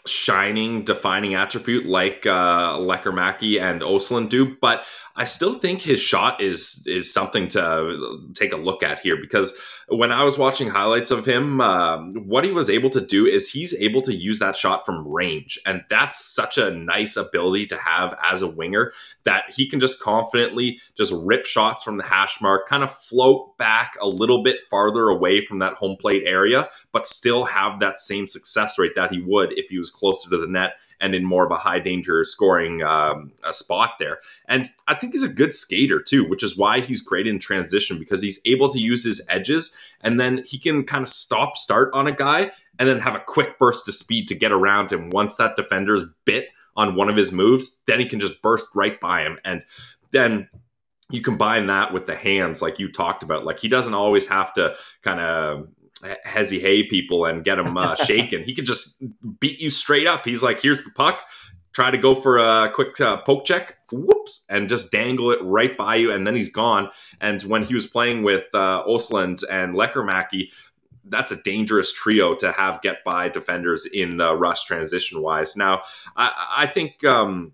shining, 0.07 0.84
defining 0.84 1.34
attribute 1.34 1.86
like 1.86 2.26
uh, 2.26 2.76
Lekkerimaki 2.78 3.61
and 3.61 3.82
Ostlund 3.82 4.28
do, 4.28 4.57
but 4.61 4.84
I 5.16 5.24
still 5.24 5.59
think 5.59 5.82
his 5.82 6.01
shot 6.01 6.40
is 6.40 6.84
is 6.86 7.12
something 7.12 7.49
to 7.49 8.30
take 8.34 8.53
a 8.53 8.57
look 8.57 8.82
at 8.82 9.01
here 9.01 9.16
because 9.16 9.59
when 9.91 10.12
I 10.12 10.22
was 10.22 10.36
watching 10.36 10.68
highlights 10.68 11.11
of 11.11 11.24
him, 11.24 11.61
uh, 11.61 11.99
what 12.12 12.45
he 12.45 12.51
was 12.51 12.68
able 12.68 12.91
to 12.91 13.01
do 13.01 13.26
is 13.26 13.51
he's 13.51 13.74
able 13.80 14.03
to 14.03 14.14
use 14.14 14.39
that 14.39 14.55
shot 14.55 14.84
from 14.84 15.09
range. 15.09 15.59
And 15.64 15.82
that's 15.89 16.22
such 16.22 16.59
a 16.59 16.70
nice 16.70 17.16
ability 17.16 17.66
to 17.66 17.76
have 17.78 18.14
as 18.22 18.43
a 18.43 18.49
winger 18.49 18.93
that 19.24 19.45
he 19.55 19.68
can 19.68 19.80
just 19.80 20.03
confidently 20.03 20.78
just 20.95 21.12
rip 21.24 21.47
shots 21.47 21.82
from 21.82 21.97
the 21.97 22.05
hash 22.05 22.41
mark, 22.43 22.68
kind 22.68 22.82
of 22.82 22.91
float 22.91 23.57
back 23.57 23.97
a 24.01 24.09
little 24.09 24.43
bit 24.43 24.57
farther 24.70 25.09
away 25.09 25.41
from 25.41 25.59
that 25.61 25.74
home 25.74 25.97
plate 25.97 26.24
area, 26.26 26.68
but 26.93 27.07
still 27.07 27.45
have 27.45 27.80
that 27.80 27.99
same 27.99 28.26
success 28.26 28.78
rate 28.78 28.95
that 28.95 29.12
he 29.12 29.22
would 29.22 29.59
if 29.59 29.70
he 29.70 29.78
was 29.78 29.91
closer 29.91 30.28
to 30.28 30.36
the 30.36 30.47
net 30.47 30.78
and 31.01 31.14
in 31.14 31.24
more 31.24 31.44
of 31.44 31.51
a 31.51 31.57
high 31.57 31.78
danger 31.78 32.24
scoring 32.24 32.82
um, 32.82 33.32
spot 33.51 33.92
there. 33.99 34.18
And 34.49 34.66
I 34.86 34.94
think 34.94 35.12
he's 35.12 35.22
a 35.22 35.28
good 35.28 35.55
skater 35.55 36.01
too, 36.01 36.28
which 36.28 36.42
is 36.42 36.57
why 36.57 36.80
he's 36.80 37.01
great 37.01 37.26
in 37.26 37.38
transition 37.38 37.99
because 37.99 38.22
he's 38.22 38.40
able 38.46 38.68
to 38.70 38.78
use 38.78 39.05
his 39.05 39.26
edges 39.30 39.76
and 40.01 40.20
then 40.20 40.42
he 40.46 40.59
can 40.59 40.84
kind 40.84 41.03
of 41.03 41.09
stop 41.09 41.57
start 41.57 41.90
on 41.94 42.07
a 42.07 42.12
guy 42.12 42.51
and 42.78 42.88
then 42.88 43.01
have 43.01 43.14
a 43.14 43.22
quick 43.26 43.59
burst 43.59 43.88
of 43.88 43.94
speed 43.94 44.28
to 44.28 44.34
get 44.34 44.53
around 44.53 44.92
him. 44.92 45.11
Once 45.11 45.36
that 45.36 45.57
defender's 45.57 46.05
bit 46.24 46.49
on 46.76 46.94
one 46.94 47.09
of 47.09 47.16
his 47.16 47.32
moves, 47.32 47.82
then 47.86 47.99
he 47.99 48.07
can 48.07 48.20
just 48.20 48.40
burst 48.40 48.68
right 48.74 49.01
by 49.01 49.22
him. 49.22 49.38
And 49.44 49.64
then 50.12 50.49
you 51.11 51.22
combine 51.22 51.66
that 51.66 51.92
with 51.92 52.07
the 52.07 52.14
hands, 52.14 52.61
like 52.61 52.78
you 52.78 52.90
talked 52.92 53.22
about. 53.22 53.44
Like 53.44 53.59
he 53.59 53.68
doesn't 53.68 53.94
always 53.94 54.26
have 54.26 54.53
to 54.55 54.74
kind 55.03 55.20
of 55.20 55.68
hezzy 56.24 56.61
hay 56.61 56.84
people 56.84 57.24
and 57.24 57.44
get 57.44 57.57
them 57.57 57.76
uh, 57.76 57.94
shaken. 58.07 58.44
He 58.44 58.55
could 58.55 58.66
just 58.66 59.03
beat 59.40 59.61
you 59.61 59.70
straight 59.70 60.07
up. 60.07 60.24
He's 60.24 60.42
like, 60.42 60.61
here's 60.61 60.84
the 60.84 60.90
puck. 60.90 61.26
Try 61.72 61.90
to 61.90 61.99
go 61.99 62.14
for 62.14 62.38
a 62.38 62.70
quick 62.72 63.01
uh, 63.01 63.18
poke 63.18 63.44
check, 63.44 63.78
whoops, 63.92 64.46
and 64.51 64.68
just 64.68 64.90
dangle 64.90 65.30
it 65.30 65.38
right 65.42 65.76
by 65.76 65.96
you, 65.96 66.11
and 66.11 66.26
then 66.26 66.34
he's 66.34 66.53
gone. 66.53 66.90
And 67.20 67.40
when 67.42 67.62
he 67.62 67.74
was 67.74 67.86
playing 67.86 68.24
with 68.24 68.46
uh, 68.53 68.82
Ostlund 68.84 69.44
and 69.49 69.74
Lekkerimaki, 69.74 70.51
that's 71.05 71.32
a 71.32 71.42
dangerous 71.42 71.92
trio 71.92 72.34
to 72.36 72.53
have 72.53 72.82
get 72.82 73.05
by 73.05 73.28
defenders 73.28 73.86
in 73.86 74.16
the 74.16 74.34
rush 74.34 74.64
transition 74.64 75.22
wise. 75.22 75.57
Now, 75.57 75.82
I, 76.16 76.49
I 76.59 76.66
think 76.66 77.05
um, 77.05 77.53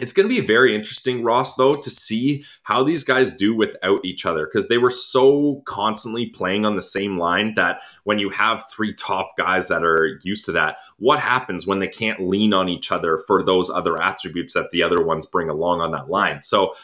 it's 0.00 0.12
going 0.12 0.28
to 0.28 0.34
be 0.34 0.44
very 0.44 0.74
interesting, 0.74 1.22
Ross, 1.22 1.54
though, 1.54 1.76
to 1.76 1.90
see 1.90 2.44
how 2.64 2.82
these 2.82 3.04
guys 3.04 3.36
do 3.36 3.54
without 3.54 4.04
each 4.04 4.26
other 4.26 4.46
because 4.46 4.68
they 4.68 4.78
were 4.78 4.90
so 4.90 5.62
constantly 5.66 6.26
playing 6.26 6.64
on 6.64 6.74
the 6.74 6.82
same 6.82 7.16
line 7.16 7.54
that 7.54 7.80
when 8.02 8.18
you 8.18 8.30
have 8.30 8.64
three 8.70 8.92
top 8.92 9.36
guys 9.38 9.68
that 9.68 9.84
are 9.84 10.18
used 10.24 10.46
to 10.46 10.52
that, 10.52 10.78
what 10.98 11.20
happens 11.20 11.66
when 11.66 11.78
they 11.78 11.88
can't 11.88 12.26
lean 12.26 12.52
on 12.52 12.68
each 12.68 12.90
other 12.90 13.18
for 13.26 13.42
those 13.42 13.70
other 13.70 14.00
attributes 14.02 14.54
that 14.54 14.70
the 14.72 14.82
other 14.82 15.04
ones 15.04 15.26
bring 15.26 15.48
along 15.48 15.80
on 15.80 15.92
that 15.92 16.10
line? 16.10 16.42
So, 16.42 16.74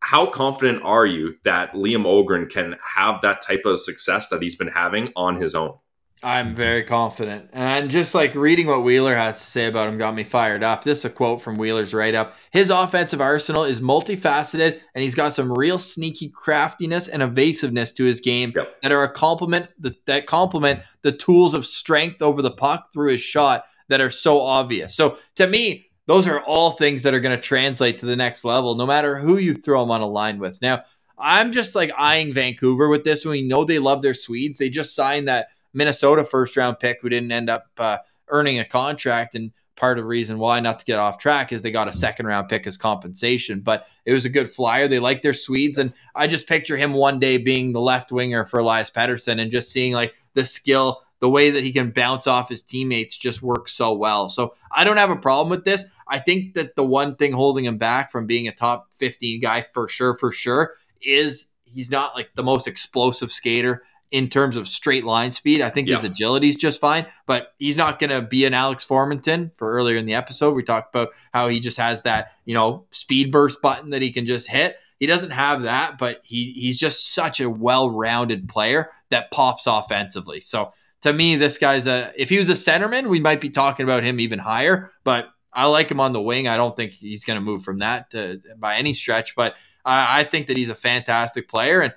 how 0.00 0.26
confident 0.26 0.82
are 0.82 1.06
you 1.06 1.36
that 1.44 1.74
Liam 1.74 2.04
Öhgren 2.04 2.50
can 2.50 2.76
have 2.96 3.22
that 3.22 3.40
type 3.40 3.62
of 3.64 3.78
success 3.78 4.28
that 4.28 4.42
he's 4.42 4.56
been 4.56 4.68
having 4.68 5.12
on 5.14 5.36
his 5.36 5.54
own? 5.54 5.78
I'm 6.24 6.54
very 6.54 6.84
confident. 6.84 7.50
And 7.52 7.90
just 7.90 8.14
like 8.14 8.36
reading 8.36 8.68
what 8.68 8.84
Wheeler 8.84 9.16
has 9.16 9.38
to 9.38 9.44
say 9.44 9.66
about 9.66 9.88
him 9.88 9.98
got 9.98 10.14
me 10.14 10.22
fired 10.22 10.62
up. 10.62 10.84
This 10.84 11.00
is 11.00 11.04
a 11.06 11.10
quote 11.10 11.42
from 11.42 11.56
Wheeler's 11.56 11.92
write 11.92 12.14
up. 12.14 12.36
His 12.52 12.70
offensive 12.70 13.20
arsenal 13.20 13.64
is 13.64 13.80
multifaceted 13.80 14.80
and 14.94 15.02
he's 15.02 15.16
got 15.16 15.34
some 15.34 15.52
real 15.52 15.78
sneaky 15.78 16.28
craftiness 16.28 17.08
and 17.08 17.24
evasiveness 17.24 17.90
to 17.92 18.04
his 18.04 18.20
game 18.20 18.52
yep. 18.54 18.80
that 18.82 18.92
are 18.92 19.02
a 19.02 19.10
complement 19.10 19.68
that 20.04 20.26
complement 20.26 20.84
the 21.02 21.10
tools 21.10 21.54
of 21.54 21.66
strength 21.66 22.22
over 22.22 22.40
the 22.40 22.52
puck 22.52 22.92
through 22.92 23.10
his 23.10 23.20
shot 23.20 23.64
that 23.88 24.00
are 24.00 24.10
so 24.10 24.40
obvious. 24.40 24.94
So 24.94 25.18
to 25.36 25.48
me, 25.48 25.90
those 26.06 26.28
are 26.28 26.40
all 26.40 26.70
things 26.70 27.02
that 27.02 27.14
are 27.14 27.20
going 27.20 27.36
to 27.36 27.42
translate 27.42 27.98
to 27.98 28.06
the 28.06 28.16
next 28.16 28.44
level, 28.44 28.76
no 28.76 28.86
matter 28.86 29.18
who 29.18 29.38
you 29.38 29.54
throw 29.54 29.82
him 29.82 29.90
on 29.90 30.00
a 30.02 30.06
line 30.06 30.38
with. 30.38 30.60
Now, 30.62 30.84
I'm 31.18 31.52
just 31.52 31.74
like 31.74 31.92
eyeing 31.96 32.32
Vancouver 32.32 32.88
with 32.88 33.04
this. 33.04 33.24
We 33.24 33.42
know 33.42 33.64
they 33.64 33.78
love 33.78 34.02
their 34.02 34.14
Swedes. 34.14 34.58
They 34.58 34.70
just 34.70 34.94
signed 34.94 35.28
that 35.28 35.48
Minnesota 35.74 36.24
first 36.24 36.56
round 36.56 36.78
pick 36.78 37.00
who 37.00 37.08
didn't 37.08 37.32
end 37.32 37.50
up 37.50 37.66
uh, 37.78 37.98
earning 38.28 38.58
a 38.58 38.64
contract. 38.64 39.34
And 39.34 39.52
part 39.76 39.98
of 39.98 40.04
the 40.04 40.08
reason 40.08 40.38
why, 40.38 40.60
not 40.60 40.78
to 40.78 40.84
get 40.84 40.98
off 40.98 41.18
track, 41.18 41.52
is 41.52 41.62
they 41.62 41.70
got 41.70 41.88
a 41.88 41.92
second 41.92 42.26
round 42.26 42.48
pick 42.48 42.66
as 42.66 42.76
compensation. 42.76 43.60
But 43.60 43.86
it 44.04 44.12
was 44.12 44.24
a 44.24 44.30
good 44.30 44.50
flyer. 44.50 44.88
They 44.88 44.98
like 44.98 45.22
their 45.22 45.32
Swedes. 45.32 45.78
And 45.78 45.92
I 46.14 46.26
just 46.26 46.46
picture 46.46 46.76
him 46.76 46.92
one 46.92 47.18
day 47.18 47.38
being 47.38 47.72
the 47.72 47.80
left 47.80 48.12
winger 48.12 48.44
for 48.44 48.60
Elias 48.60 48.90
Pettersson 48.90 49.40
and 49.40 49.50
just 49.50 49.70
seeing 49.70 49.92
like 49.92 50.14
the 50.34 50.44
skill, 50.44 51.02
the 51.20 51.30
way 51.30 51.50
that 51.50 51.62
he 51.62 51.72
can 51.72 51.90
bounce 51.90 52.26
off 52.26 52.48
his 52.48 52.62
teammates 52.62 53.16
just 53.16 53.42
works 53.42 53.72
so 53.72 53.92
well. 53.92 54.28
So 54.28 54.54
I 54.70 54.84
don't 54.84 54.96
have 54.96 55.10
a 55.10 55.16
problem 55.16 55.50
with 55.50 55.64
this. 55.64 55.84
I 56.08 56.18
think 56.18 56.54
that 56.54 56.76
the 56.76 56.84
one 56.84 57.16
thing 57.16 57.32
holding 57.32 57.64
him 57.64 57.78
back 57.78 58.10
from 58.10 58.26
being 58.26 58.48
a 58.48 58.52
top 58.52 58.88
15 58.94 59.40
guy 59.40 59.62
for 59.62 59.88
sure, 59.88 60.16
for 60.16 60.32
sure, 60.32 60.74
is 61.00 61.48
he's 61.64 61.90
not 61.90 62.14
like 62.14 62.30
the 62.34 62.42
most 62.42 62.66
explosive 62.66 63.32
skater 63.32 63.82
in 64.12 64.28
terms 64.28 64.58
of 64.58 64.68
straight 64.68 65.04
line 65.04 65.32
speed. 65.32 65.62
I 65.62 65.70
think 65.70 65.88
yeah. 65.88 65.96
his 65.96 66.04
agility 66.04 66.50
is 66.50 66.56
just 66.56 66.80
fine, 66.80 67.06
but 67.26 67.54
he's 67.58 67.78
not 67.78 67.98
going 67.98 68.10
to 68.10 68.20
be 68.20 68.44
an 68.44 68.52
Alex 68.54 68.86
Formenton. 68.86 69.56
For 69.56 69.72
earlier 69.72 69.96
in 69.96 70.04
the 70.04 70.14
episode, 70.14 70.54
we 70.54 70.62
talked 70.62 70.94
about 70.94 71.08
how 71.32 71.48
he 71.48 71.58
just 71.58 71.78
has 71.78 72.02
that 72.02 72.32
you 72.44 72.54
know 72.54 72.84
speed 72.90 73.32
burst 73.32 73.60
button 73.62 73.90
that 73.90 74.02
he 74.02 74.12
can 74.12 74.26
just 74.26 74.48
hit. 74.48 74.76
He 75.00 75.06
doesn't 75.06 75.30
have 75.30 75.62
that, 75.62 75.98
but 75.98 76.20
he 76.22 76.52
he's 76.52 76.78
just 76.78 77.12
such 77.12 77.40
a 77.40 77.50
well 77.50 77.90
rounded 77.90 78.48
player 78.48 78.90
that 79.08 79.30
pops 79.32 79.66
offensively. 79.66 80.40
So 80.40 80.72
to 81.00 81.12
me, 81.12 81.36
this 81.36 81.58
guy's 81.58 81.86
a 81.86 82.12
if 82.16 82.28
he 82.28 82.38
was 82.38 82.50
a 82.50 82.52
centerman, 82.52 83.08
we 83.08 83.18
might 83.18 83.40
be 83.40 83.50
talking 83.50 83.84
about 83.84 84.04
him 84.04 84.20
even 84.20 84.38
higher, 84.38 84.90
but. 85.02 85.28
I 85.54 85.66
like 85.66 85.90
him 85.90 86.00
on 86.00 86.14
the 86.14 86.22
wing. 86.22 86.48
I 86.48 86.56
don't 86.56 86.74
think 86.74 86.92
he's 86.92 87.26
going 87.26 87.34
to 87.34 87.42
move 87.42 87.62
from 87.62 87.76
that 87.80 88.12
to, 88.12 88.40
by 88.56 88.76
any 88.76 88.94
stretch, 88.94 89.36
but 89.36 89.54
I, 89.84 90.20
I 90.20 90.24
think 90.24 90.46
that 90.46 90.56
he's 90.56 90.70
a 90.70 90.74
fantastic 90.74 91.46
player. 91.46 91.82
And 91.82 91.92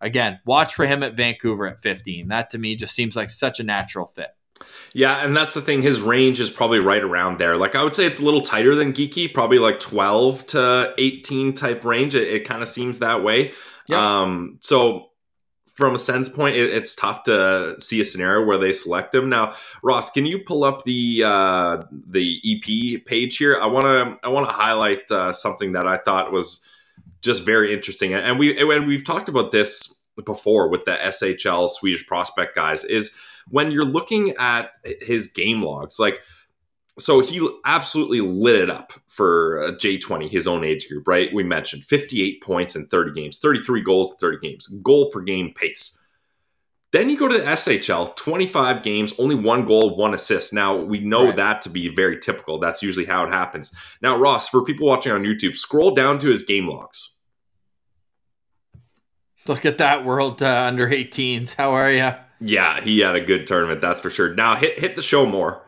again, 0.00 0.40
watch 0.44 0.74
for 0.74 0.86
him 0.86 1.02
at 1.02 1.14
Vancouver 1.14 1.66
at 1.66 1.82
15. 1.82 2.28
That 2.28 2.50
to 2.50 2.58
me 2.58 2.76
just 2.76 2.94
seems 2.94 3.16
like 3.16 3.30
such 3.30 3.60
a 3.60 3.64
natural 3.64 4.06
fit. 4.06 4.30
Yeah, 4.92 5.24
and 5.24 5.36
that's 5.36 5.54
the 5.54 5.60
thing. 5.60 5.82
His 5.82 6.00
range 6.00 6.40
is 6.40 6.50
probably 6.50 6.80
right 6.80 7.02
around 7.02 7.38
there. 7.38 7.56
Like 7.56 7.76
I 7.76 7.84
would 7.84 7.94
say, 7.94 8.06
it's 8.06 8.20
a 8.20 8.24
little 8.24 8.40
tighter 8.40 8.74
than 8.74 8.92
Geekie, 8.92 9.32
probably 9.32 9.58
like 9.58 9.78
twelve 9.78 10.46
to 10.46 10.94
eighteen 10.98 11.52
type 11.54 11.84
range. 11.84 12.14
It, 12.14 12.26
it 12.26 12.44
kind 12.44 12.62
of 12.62 12.68
seems 12.68 12.98
that 12.98 13.22
way. 13.22 13.52
Yep. 13.88 13.98
Um, 13.98 14.58
so 14.60 15.08
from 15.78 15.94
a 15.94 15.98
sense 15.98 16.28
point, 16.28 16.56
it, 16.56 16.70
it's 16.70 16.96
tough 16.96 17.22
to 17.22 17.76
see 17.78 18.00
a 18.00 18.04
scenario 18.04 18.44
where 18.44 18.58
they 18.58 18.72
select 18.72 19.14
him. 19.14 19.28
Now, 19.28 19.52
Ross, 19.80 20.10
can 20.10 20.26
you 20.26 20.40
pull 20.40 20.64
up 20.64 20.84
the 20.84 21.22
uh, 21.24 21.84
the 21.92 22.40
EP 22.44 23.04
page 23.06 23.36
here? 23.36 23.56
I 23.60 23.66
want 23.66 23.84
to 23.84 24.26
I 24.26 24.30
want 24.30 24.48
to 24.48 24.54
highlight 24.54 25.08
uh, 25.10 25.32
something 25.32 25.72
that 25.72 25.86
I 25.86 25.98
thought 25.98 26.32
was 26.32 26.67
just 27.22 27.44
very 27.44 27.72
interesting, 27.72 28.14
and 28.14 28.38
we 28.38 28.58
and 28.58 28.86
we've 28.86 29.04
talked 29.04 29.28
about 29.28 29.52
this 29.52 30.06
before 30.24 30.68
with 30.68 30.84
the 30.84 30.92
SHL 30.92 31.68
Swedish 31.68 32.06
prospect 32.06 32.54
guys. 32.54 32.84
Is 32.84 33.16
when 33.48 33.70
you're 33.70 33.84
looking 33.84 34.34
at 34.38 34.70
his 35.00 35.32
game 35.32 35.62
logs, 35.62 35.98
like 35.98 36.20
so 36.98 37.20
he 37.20 37.48
absolutely 37.64 38.20
lit 38.20 38.56
it 38.56 38.70
up 38.70 38.92
for 39.06 39.62
uh, 39.62 39.70
J20, 39.72 40.28
his 40.28 40.46
own 40.46 40.64
age 40.64 40.88
group, 40.88 41.06
right? 41.06 41.32
We 41.32 41.44
mentioned 41.44 41.84
58 41.84 42.42
points 42.42 42.74
in 42.74 42.86
30 42.86 43.12
games, 43.12 43.38
33 43.38 43.82
goals 43.82 44.12
in 44.12 44.16
30 44.18 44.38
games, 44.40 44.66
goal 44.82 45.10
per 45.10 45.20
game 45.20 45.52
pace. 45.54 46.04
Then 46.90 47.10
you 47.10 47.18
go 47.18 47.28
to 47.28 47.36
the 47.36 47.44
SHL, 47.44 48.16
25 48.16 48.82
games, 48.82 49.12
only 49.18 49.34
one 49.34 49.66
goal, 49.66 49.94
one 49.96 50.14
assist. 50.14 50.54
Now, 50.54 50.74
we 50.74 51.00
know 51.00 51.26
right. 51.26 51.36
that 51.36 51.62
to 51.62 51.70
be 51.70 51.88
very 51.88 52.18
typical. 52.18 52.58
That's 52.58 52.82
usually 52.82 53.04
how 53.04 53.24
it 53.24 53.30
happens. 53.30 53.74
Now, 54.00 54.16
Ross, 54.16 54.48
for 54.48 54.64
people 54.64 54.86
watching 54.86 55.12
on 55.12 55.22
YouTube, 55.24 55.54
scroll 55.54 55.90
down 55.90 56.18
to 56.20 56.28
his 56.28 56.44
game 56.44 56.66
logs. 56.66 57.22
Look 59.46 59.66
at 59.66 59.78
that 59.78 60.04
world 60.04 60.42
uh, 60.42 60.64
under 60.66 60.86
18s. 60.86 61.54
How 61.54 61.72
are 61.72 61.90
you? 61.90 62.12
Yeah, 62.40 62.80
he 62.80 63.00
had 63.00 63.16
a 63.16 63.20
good 63.20 63.46
tournament, 63.46 63.80
that's 63.80 64.00
for 64.00 64.10
sure. 64.10 64.34
Now, 64.34 64.54
hit 64.54 64.78
hit 64.78 64.96
the 64.96 65.02
show 65.02 65.26
more. 65.26 65.62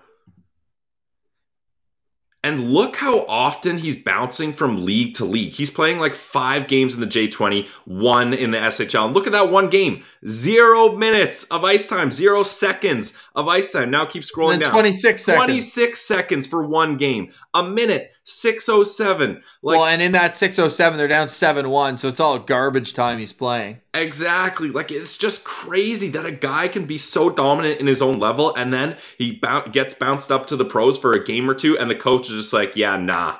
And 2.42 2.72
look 2.72 2.96
how 2.96 3.26
often 3.26 3.76
he's 3.78 4.02
bouncing 4.02 4.54
from 4.54 4.86
league 4.86 5.14
to 5.16 5.26
league. 5.26 5.52
He's 5.52 5.70
playing 5.70 5.98
like 5.98 6.14
five 6.14 6.68
games 6.68 6.94
in 6.94 7.00
the 7.00 7.06
J20, 7.06 7.68
one 7.84 8.32
in 8.32 8.50
the 8.50 8.56
SHL. 8.56 9.06
And 9.06 9.14
look 9.14 9.26
at 9.26 9.32
that 9.32 9.50
one 9.50 9.68
game. 9.68 10.02
Zero 10.26 10.96
minutes 10.96 11.44
of 11.44 11.64
ice 11.64 11.86
time, 11.86 12.10
zero 12.10 12.42
seconds 12.42 13.20
of 13.34 13.46
ice 13.46 13.72
time. 13.72 13.90
Now 13.90 14.06
keep 14.06 14.22
scrolling 14.22 14.60
down. 14.60 14.70
26 14.70 15.22
seconds. 15.22 15.44
26 15.44 16.00
seconds 16.00 16.46
for 16.46 16.66
one 16.66 16.96
game. 16.96 17.30
A 17.52 17.62
minute, 17.62 18.12
607. 18.30 19.42
Like, 19.62 19.76
well, 19.76 19.86
and 19.86 20.00
in 20.00 20.12
that 20.12 20.36
607, 20.36 20.96
they're 20.96 21.08
down 21.08 21.28
7 21.28 21.68
1. 21.68 21.98
So 21.98 22.08
it's 22.08 22.20
all 22.20 22.38
garbage 22.38 22.94
time 22.94 23.18
he's 23.18 23.32
playing. 23.32 23.80
Exactly. 23.92 24.70
Like 24.70 24.90
it's 24.90 25.18
just 25.18 25.44
crazy 25.44 26.08
that 26.10 26.24
a 26.24 26.32
guy 26.32 26.68
can 26.68 26.86
be 26.86 26.98
so 26.98 27.30
dominant 27.30 27.80
in 27.80 27.86
his 27.86 28.00
own 28.00 28.18
level 28.18 28.54
and 28.54 28.72
then 28.72 28.96
he 29.18 29.40
gets 29.72 29.94
bounced 29.94 30.30
up 30.30 30.46
to 30.46 30.56
the 30.56 30.64
pros 30.64 30.96
for 30.96 31.12
a 31.12 31.24
game 31.24 31.50
or 31.50 31.54
two 31.54 31.76
and 31.76 31.90
the 31.90 31.96
coach 31.96 32.30
is 32.30 32.36
just 32.36 32.52
like, 32.52 32.76
"Yeah, 32.76 32.96
nah." 32.96 33.38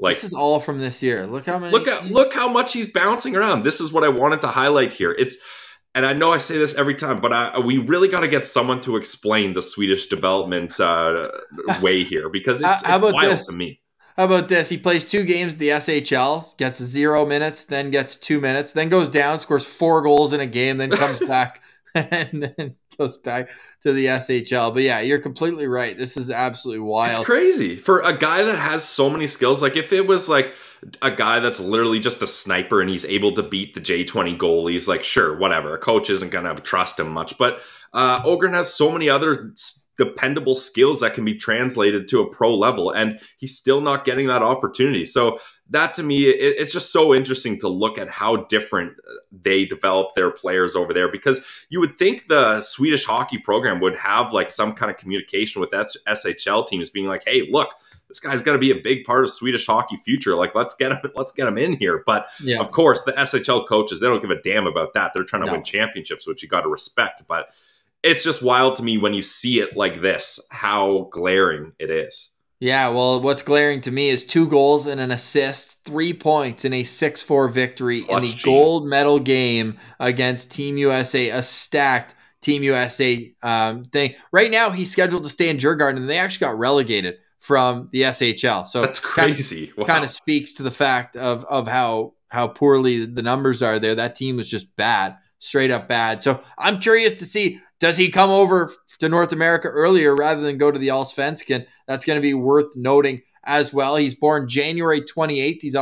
Like 0.00 0.16
This 0.16 0.24
is 0.24 0.34
all 0.34 0.58
from 0.58 0.80
this 0.80 1.02
year. 1.02 1.26
Look 1.26 1.46
how 1.46 1.58
many 1.58 1.72
Look 1.72 1.86
at 1.86 2.06
look 2.06 2.34
how 2.34 2.48
much 2.48 2.72
he's 2.72 2.90
bouncing 2.90 3.36
around. 3.36 3.62
This 3.62 3.80
is 3.80 3.92
what 3.92 4.02
I 4.02 4.08
wanted 4.08 4.40
to 4.40 4.48
highlight 4.48 4.92
here. 4.92 5.12
It's 5.12 5.38
and 5.94 6.04
I 6.04 6.12
know 6.12 6.32
I 6.32 6.38
say 6.38 6.58
this 6.58 6.76
every 6.76 6.96
time, 6.96 7.20
but 7.20 7.32
I, 7.32 7.60
we 7.60 7.78
really 7.78 8.08
got 8.08 8.20
to 8.20 8.28
get 8.28 8.46
someone 8.46 8.80
to 8.80 8.96
explain 8.96 9.52
the 9.52 9.62
Swedish 9.62 10.06
development 10.08 10.80
uh, 10.80 11.28
way 11.80 12.02
here 12.02 12.28
because 12.28 12.60
it's, 12.60 12.82
it's 12.82 13.00
wild 13.00 13.14
this? 13.14 13.46
to 13.46 13.52
me. 13.52 13.80
How 14.16 14.24
about 14.24 14.48
this? 14.48 14.68
He 14.68 14.78
plays 14.78 15.04
two 15.04 15.24
games 15.24 15.56
the 15.56 15.70
SHL, 15.70 16.56
gets 16.56 16.80
zero 16.82 17.26
minutes, 17.26 17.64
then 17.64 17.90
gets 17.90 18.14
two 18.14 18.40
minutes, 18.40 18.72
then 18.72 18.88
goes 18.88 19.08
down, 19.08 19.40
scores 19.40 19.66
four 19.66 20.02
goals 20.02 20.32
in 20.32 20.40
a 20.40 20.46
game, 20.46 20.76
then 20.76 20.90
comes 20.90 21.18
back 21.26 21.62
and 21.94 22.52
then 22.56 22.76
goes 22.96 23.18
back 23.18 23.50
to 23.82 23.92
the 23.92 24.06
SHL. 24.06 24.72
But 24.72 24.84
yeah, 24.84 25.00
you're 25.00 25.18
completely 25.18 25.66
right. 25.66 25.98
This 25.98 26.16
is 26.16 26.30
absolutely 26.30 26.80
wild. 26.80 27.16
It's 27.16 27.24
crazy 27.24 27.76
for 27.76 28.00
a 28.00 28.16
guy 28.16 28.42
that 28.44 28.58
has 28.58 28.88
so 28.88 29.10
many 29.10 29.26
skills. 29.26 29.60
Like 29.60 29.76
if 29.76 29.92
it 29.92 30.06
was 30.06 30.28
like 30.28 30.54
a 31.02 31.10
guy 31.10 31.40
that's 31.40 31.60
literally 31.60 31.98
just 31.98 32.22
a 32.22 32.26
sniper 32.26 32.80
and 32.80 32.90
he's 32.90 33.04
able 33.04 33.32
to 33.32 33.42
beat 33.42 33.74
the 33.74 33.80
J20 33.80 34.38
goalies, 34.38 34.86
like 34.86 35.02
sure, 35.02 35.36
whatever. 35.36 35.74
A 35.74 35.78
coach 35.78 36.10
isn't 36.10 36.30
gonna 36.30 36.54
trust 36.56 37.00
him 37.00 37.08
much, 37.08 37.36
but 37.38 37.60
uh, 37.92 38.22
Öhgren 38.22 38.54
has 38.54 38.72
so 38.72 38.92
many 38.92 39.08
other 39.08 39.52
dependable 39.96 40.54
skills 40.54 41.00
that 41.00 41.14
can 41.14 41.24
be 41.24 41.34
translated 41.34 42.08
to 42.08 42.20
a 42.20 42.28
pro 42.28 42.54
level 42.54 42.90
and 42.90 43.18
he's 43.38 43.56
still 43.56 43.80
not 43.80 44.04
getting 44.04 44.26
that 44.26 44.42
opportunity 44.42 45.04
so 45.04 45.38
that 45.70 45.94
to 45.94 46.02
me 46.02 46.28
it, 46.28 46.56
it's 46.58 46.72
just 46.72 46.92
so 46.92 47.14
interesting 47.14 47.58
to 47.58 47.68
look 47.68 47.98
at 47.98 48.08
how 48.08 48.36
different 48.36 48.92
uh, 48.92 49.14
they 49.30 49.64
develop 49.64 50.14
their 50.14 50.30
players 50.30 50.74
over 50.74 50.92
there 50.92 51.10
because 51.10 51.46
you 51.70 51.78
would 51.80 51.96
think 51.98 52.28
the 52.28 52.60
swedish 52.60 53.04
hockey 53.04 53.38
program 53.38 53.80
would 53.80 53.96
have 53.96 54.32
like 54.32 54.50
some 54.50 54.72
kind 54.72 54.90
of 54.90 54.96
communication 54.96 55.60
with 55.60 55.70
that 55.70 55.88
shl 56.08 56.66
teams 56.66 56.90
being 56.90 57.06
like 57.06 57.22
hey 57.26 57.48
look 57.50 57.68
this 58.08 58.20
guy's 58.20 58.42
going 58.42 58.54
to 58.54 58.60
be 58.60 58.70
a 58.70 58.80
big 58.80 59.04
part 59.04 59.24
of 59.24 59.30
Swedish 59.30 59.66
hockey 59.66 59.96
future. 59.96 60.36
Like, 60.36 60.54
let's 60.54 60.74
get 60.74 60.92
him, 60.92 60.98
let's 61.16 61.32
get 61.32 61.48
him 61.48 61.58
in 61.58 61.72
here. 61.72 62.02
But 62.06 62.28
yeah. 62.40 62.60
of 62.60 62.70
course, 62.70 63.02
the 63.04 63.12
SHL 63.12 63.66
coaches 63.66 63.98
they 63.98 64.06
don't 64.06 64.20
give 64.20 64.30
a 64.30 64.40
damn 64.40 64.66
about 64.66 64.94
that. 64.94 65.12
They're 65.14 65.24
trying 65.24 65.42
to 65.42 65.46
no. 65.46 65.54
win 65.54 65.64
championships, 65.64 66.26
which 66.26 66.42
you 66.42 66.48
got 66.48 66.60
to 66.60 66.68
respect. 66.68 67.24
But 67.26 67.50
it's 68.04 68.22
just 68.22 68.44
wild 68.44 68.76
to 68.76 68.82
me 68.82 68.98
when 68.98 69.14
you 69.14 69.22
see 69.22 69.60
it 69.60 69.76
like 69.76 70.02
this, 70.02 70.46
how 70.52 71.08
glaring 71.10 71.72
it 71.78 71.90
is. 71.90 72.36
Yeah, 72.60 72.90
well, 72.90 73.20
what's 73.20 73.42
glaring 73.42 73.80
to 73.82 73.90
me 73.90 74.10
is 74.10 74.24
two 74.24 74.46
goals 74.46 74.86
and 74.86 75.00
an 75.00 75.10
assist, 75.10 75.82
three 75.84 76.12
points 76.12 76.64
in 76.64 76.72
a 76.72 76.84
6 76.84 77.22
4 77.22 77.48
victory 77.48 78.02
Clutch 78.02 78.16
in 78.16 78.22
the 78.22 78.32
G. 78.32 78.44
gold 78.44 78.86
medal 78.86 79.18
game 79.18 79.76
against 79.98 80.52
Team 80.52 80.78
USA, 80.78 81.30
a 81.30 81.42
stacked 81.42 82.14
Team 82.42 82.62
USA 82.62 83.34
um, 83.42 83.86
thing. 83.86 84.14
Right 84.32 84.50
now, 84.50 84.70
he's 84.70 84.92
scheduled 84.92 85.24
to 85.24 85.30
stay 85.30 85.48
in 85.48 85.56
Djurgården, 85.56 85.96
and 85.96 86.08
they 86.08 86.18
actually 86.18 86.46
got 86.46 86.58
relegated 86.58 87.16
from 87.38 87.88
the 87.90 88.02
SHL. 88.02 88.68
So 88.68 88.82
that's 88.82 89.00
crazy. 89.00 89.66
Kind 89.66 89.70
of, 89.78 89.78
wow. 89.78 89.94
kind 89.94 90.04
of 90.04 90.10
speaks 90.10 90.54
to 90.54 90.62
the 90.62 90.70
fact 90.70 91.16
of 91.16 91.44
of 91.46 91.68
how 91.68 92.14
how 92.30 92.48
poorly 92.48 93.06
the 93.06 93.22
numbers 93.22 93.62
are 93.62 93.78
there. 93.78 93.94
That 93.94 94.14
team 94.14 94.36
was 94.36 94.48
just 94.48 94.74
bad, 94.76 95.16
straight 95.38 95.70
up 95.70 95.88
bad. 95.88 96.22
So 96.22 96.40
I'm 96.56 96.80
curious 96.80 97.18
to 97.18 97.26
see 97.26 97.60
does 97.84 97.98
he 97.98 98.10
come 98.10 98.30
over 98.30 98.72
to 98.98 99.10
North 99.10 99.34
America 99.34 99.68
earlier 99.68 100.16
rather 100.16 100.40
than 100.40 100.56
go 100.56 100.70
to 100.70 100.78
the 100.78 100.88
Allsvenskan? 100.88 101.66
That's 101.86 102.06
going 102.06 102.16
to 102.16 102.22
be 102.22 102.32
worth 102.32 102.74
noting 102.76 103.20
as 103.44 103.74
well. 103.74 103.96
He's 103.96 104.14
born 104.14 104.48
January 104.48 105.02
28th. 105.02 105.58
He's 105.60 105.76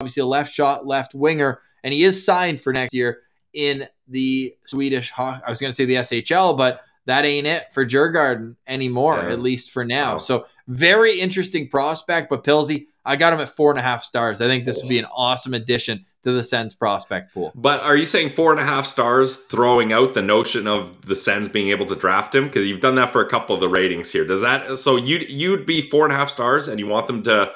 obviously 0.00 0.20
a 0.20 0.26
left 0.26 0.52
shot, 0.52 0.86
left 0.86 1.16
winger, 1.16 1.60
and 1.82 1.92
he 1.92 2.04
is 2.04 2.24
signed 2.24 2.60
for 2.60 2.72
next 2.72 2.94
year 2.94 3.22
in 3.52 3.88
the 4.06 4.54
Swedish. 4.68 5.12
I 5.18 5.40
was 5.48 5.60
going 5.60 5.72
to 5.72 5.74
say 5.74 5.84
the 5.84 5.96
SHL, 5.96 6.56
but 6.56 6.82
that 7.06 7.24
ain't 7.24 7.48
it 7.48 7.74
for 7.74 7.84
Djurgården 7.84 8.54
anymore, 8.68 9.16
yeah. 9.16 9.32
at 9.32 9.40
least 9.40 9.72
for 9.72 9.84
now. 9.84 10.12
Wow. 10.12 10.18
So 10.18 10.46
very 10.68 11.18
interesting 11.18 11.68
prospect, 11.68 12.30
but 12.30 12.44
Pilsy, 12.44 12.86
I 13.04 13.16
got 13.16 13.32
him 13.32 13.40
at 13.40 13.48
four 13.48 13.70
and 13.70 13.80
a 13.80 13.82
half 13.82 14.04
stars. 14.04 14.40
I 14.40 14.46
think 14.46 14.64
this 14.64 14.76
would 14.76 14.88
be 14.88 15.00
an 15.00 15.06
awesome 15.06 15.54
addition 15.54 16.06
to 16.24 16.32
the 16.32 16.44
Sens 16.44 16.74
prospect 16.74 17.34
pool. 17.34 17.52
But 17.54 17.80
are 17.80 17.96
you 17.96 18.06
saying 18.06 18.30
four 18.30 18.52
and 18.52 18.60
a 18.60 18.64
half 18.64 18.86
stars, 18.86 19.36
throwing 19.36 19.92
out 19.92 20.14
the 20.14 20.22
notion 20.22 20.66
of 20.66 21.06
the 21.06 21.16
Sens 21.16 21.48
being 21.48 21.68
able 21.68 21.86
to 21.86 21.96
draft 21.96 22.34
him? 22.34 22.44
Because 22.44 22.66
you've 22.66 22.80
done 22.80 22.94
that 22.94 23.10
for 23.10 23.20
a 23.20 23.28
couple 23.28 23.54
of 23.54 23.60
the 23.60 23.68
ratings 23.68 24.12
here. 24.12 24.24
Does 24.24 24.40
that 24.42 24.78
so 24.78 24.96
you'd 24.96 25.28
you'd 25.28 25.66
be 25.66 25.82
four 25.82 26.04
and 26.04 26.12
a 26.12 26.16
half 26.16 26.30
stars, 26.30 26.68
and 26.68 26.78
you 26.78 26.86
want 26.86 27.06
them 27.06 27.22
to 27.24 27.52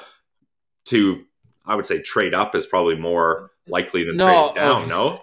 to 0.85 1.23
I 1.65 1.75
would 1.75 1.85
say 1.85 2.01
trade 2.01 2.33
up 2.33 2.55
is 2.55 2.65
probably 2.65 2.95
more 2.95 3.51
likely 3.67 4.03
than 4.03 4.17
no, 4.17 4.25
trading 4.25 4.55
down. 4.55 4.81
Okay. 4.81 4.89
No, 4.89 5.21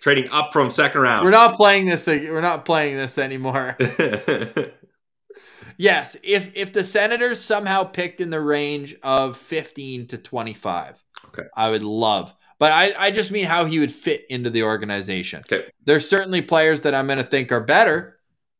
trading 0.00 0.30
up 0.30 0.52
from 0.52 0.70
second 0.70 1.00
round. 1.00 1.24
We're 1.24 1.30
not 1.30 1.54
playing 1.54 1.86
this. 1.86 2.06
We're 2.06 2.40
not 2.40 2.64
playing 2.64 2.96
this 2.96 3.18
anymore. 3.18 3.76
yes, 5.76 6.16
if 6.22 6.50
if 6.54 6.72
the 6.72 6.84
Senators 6.84 7.40
somehow 7.40 7.84
picked 7.84 8.20
in 8.20 8.30
the 8.30 8.40
range 8.40 8.94
of 9.02 9.36
fifteen 9.36 10.06
to 10.08 10.18
twenty 10.18 10.54
five, 10.54 11.02
okay, 11.28 11.48
I 11.56 11.70
would 11.70 11.82
love 11.82 12.34
but 12.58 12.72
I, 12.72 12.94
I 12.98 13.10
just 13.10 13.30
mean 13.30 13.44
how 13.44 13.64
he 13.64 13.78
would 13.78 13.92
fit 13.92 14.26
into 14.28 14.50
the 14.50 14.62
organization. 14.62 15.40
Okay. 15.40 15.66
There's 15.84 16.08
certainly 16.08 16.42
players 16.42 16.82
that 16.82 16.94
I'm 16.94 17.06
going 17.06 17.18
to 17.18 17.24
think 17.24 17.52
are 17.52 17.60
better 17.60 18.18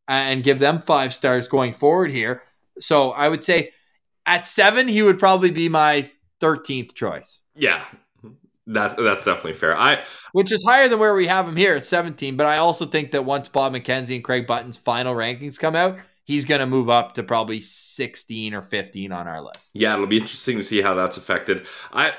and 0.08 0.44
give 0.44 0.58
them 0.58 0.82
five 0.82 1.14
stars 1.14 1.48
going 1.48 1.72
forward 1.72 2.10
here. 2.10 2.42
So 2.80 3.12
I 3.12 3.28
would 3.28 3.44
say 3.44 3.70
at 4.26 4.46
seven, 4.46 4.88
he 4.88 5.02
would 5.02 5.18
probably 5.18 5.50
be 5.50 5.68
my 5.68 6.10
13th 6.40 6.94
choice. 6.94 7.40
Yeah. 7.54 7.84
That's 8.66 8.94
that's 8.94 9.26
definitely 9.26 9.54
fair. 9.54 9.76
I 9.76 10.02
which 10.32 10.50
is 10.50 10.64
higher 10.66 10.88
than 10.88 10.98
where 10.98 11.14
we 11.14 11.26
have 11.26 11.46
him 11.46 11.54
here 11.54 11.76
at 11.76 11.84
17, 11.84 12.34
but 12.34 12.46
I 12.46 12.56
also 12.56 12.86
think 12.86 13.12
that 13.12 13.24
once 13.24 13.46
Bob 13.46 13.74
McKenzie 13.74 14.14
and 14.14 14.24
Craig 14.24 14.46
Button's 14.46 14.78
final 14.78 15.14
rankings 15.14 15.58
come 15.58 15.76
out, 15.76 15.98
he's 16.24 16.46
going 16.46 16.60
to 16.60 16.66
move 16.66 16.88
up 16.88 17.14
to 17.14 17.22
probably 17.22 17.60
16 17.60 18.54
or 18.54 18.62
15 18.62 19.12
on 19.12 19.28
our 19.28 19.42
list. 19.42 19.70
Yeah, 19.74 19.92
it'll 19.92 20.06
be 20.06 20.16
interesting 20.16 20.56
to 20.56 20.62
see 20.62 20.80
how 20.80 20.94
that's 20.94 21.18
affected. 21.18 21.66
I 21.92 22.14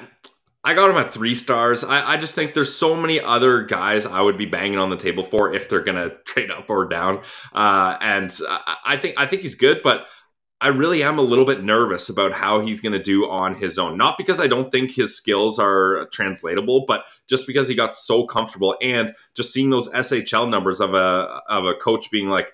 I 0.66 0.74
got 0.74 0.89
him 0.89 0.97
at 0.97 1.13
three 1.13 1.36
stars. 1.36 1.84
I, 1.84 2.13
I, 2.13 2.18
just 2.18 2.34
think 2.34 2.55
there's 2.55 2.74
so 2.74 2.95
many 2.99 3.22
other 3.22 3.61
guys 3.61 4.07
I 4.07 4.20
would 4.20 4.36
be 4.36 4.47
banging 4.47 4.80
on 4.80 4.89
the 4.89 4.97
table 4.97 5.24
for 5.24 5.53
if 5.53 5.70
they're 5.70 5.84
gonna 5.84 6.09
trade 6.26 6.49
up 6.49 6.70
or 6.70 6.86
down. 6.89 7.22
Uh, 7.53 7.95
and 8.01 8.36
I, 8.49 8.78
I 8.84 8.97
think 8.97 9.13
I 9.20 9.28
think 9.28 9.43
he's 9.43 9.53
good, 9.53 9.82
but 9.84 10.07
I 10.59 10.70
really 10.70 11.03
am 11.03 11.20
a 11.20 11.22
little 11.22 11.45
bit 11.45 11.63
nervous 11.63 12.09
about 12.09 12.32
how 12.32 12.61
he's 12.61 12.82
to 12.82 12.97
do 12.97 13.30
on 13.30 13.53
his 13.53 13.78
own. 13.78 13.95
Not 13.97 14.18
because 14.18 14.39
I 14.39 14.47
don't 14.47 14.72
think 14.72 14.91
his 14.91 15.16
skills 15.16 15.59
are 15.59 16.07
translatable, 16.11 16.86
but 16.88 17.05
just 17.28 17.45
because 17.45 17.68
he 17.68 17.76
got 17.76 17.93
so 17.93 18.26
comfortable 18.26 18.76
and 18.82 19.13
just 19.36 19.53
seeing 19.53 19.70
those 19.70 19.91
SHL 19.91 20.49
numbers 20.49 20.82
of 20.82 20.95
a 20.95 21.41
of 21.47 21.66
a 21.66 21.76
coach 21.76 22.09
being 22.09 22.30
like, 22.30 22.51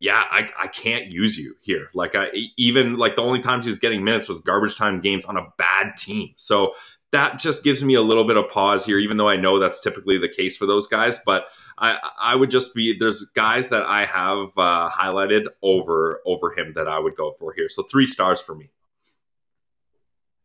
yeah, 0.00 0.24
I, 0.30 0.48
I 0.58 0.66
can't 0.68 1.06
use 1.06 1.38
you 1.38 1.54
here. 1.60 1.88
Like 1.94 2.16
I 2.16 2.30
even 2.56 2.96
like 2.96 3.14
the 3.14 3.22
only 3.22 3.40
times 3.40 3.64
he 3.64 3.70
was 3.70 3.78
getting 3.78 4.02
minutes 4.02 4.26
was 4.26 4.40
garbage 4.40 4.76
time 4.76 5.00
games 5.00 5.24
on 5.24 5.36
a 5.36 5.46
bad 5.56 5.96
team. 5.96 6.30
So 6.36 6.72
that 7.12 7.38
just 7.38 7.64
gives 7.64 7.82
me 7.82 7.94
a 7.94 8.02
little 8.02 8.24
bit 8.24 8.36
of 8.36 8.48
pause 8.48 8.84
here, 8.84 8.98
even 8.98 9.16
though 9.16 9.28
I 9.28 9.36
know 9.36 9.58
that's 9.58 9.80
typically 9.80 10.18
the 10.18 10.28
case 10.28 10.56
for 10.56 10.66
those 10.66 10.86
guys. 10.86 11.20
But 11.24 11.46
I, 11.78 11.98
I 12.20 12.34
would 12.34 12.50
just 12.50 12.74
be 12.74 12.96
there's 12.98 13.30
guys 13.34 13.70
that 13.70 13.82
I 13.82 14.04
have 14.04 14.48
uh, 14.56 14.90
highlighted 14.90 15.46
over 15.62 16.20
over 16.26 16.52
him 16.52 16.72
that 16.74 16.88
I 16.88 16.98
would 16.98 17.16
go 17.16 17.32
for 17.38 17.52
here. 17.52 17.68
So 17.68 17.82
three 17.82 18.06
stars 18.06 18.40
for 18.40 18.54
me. 18.54 18.70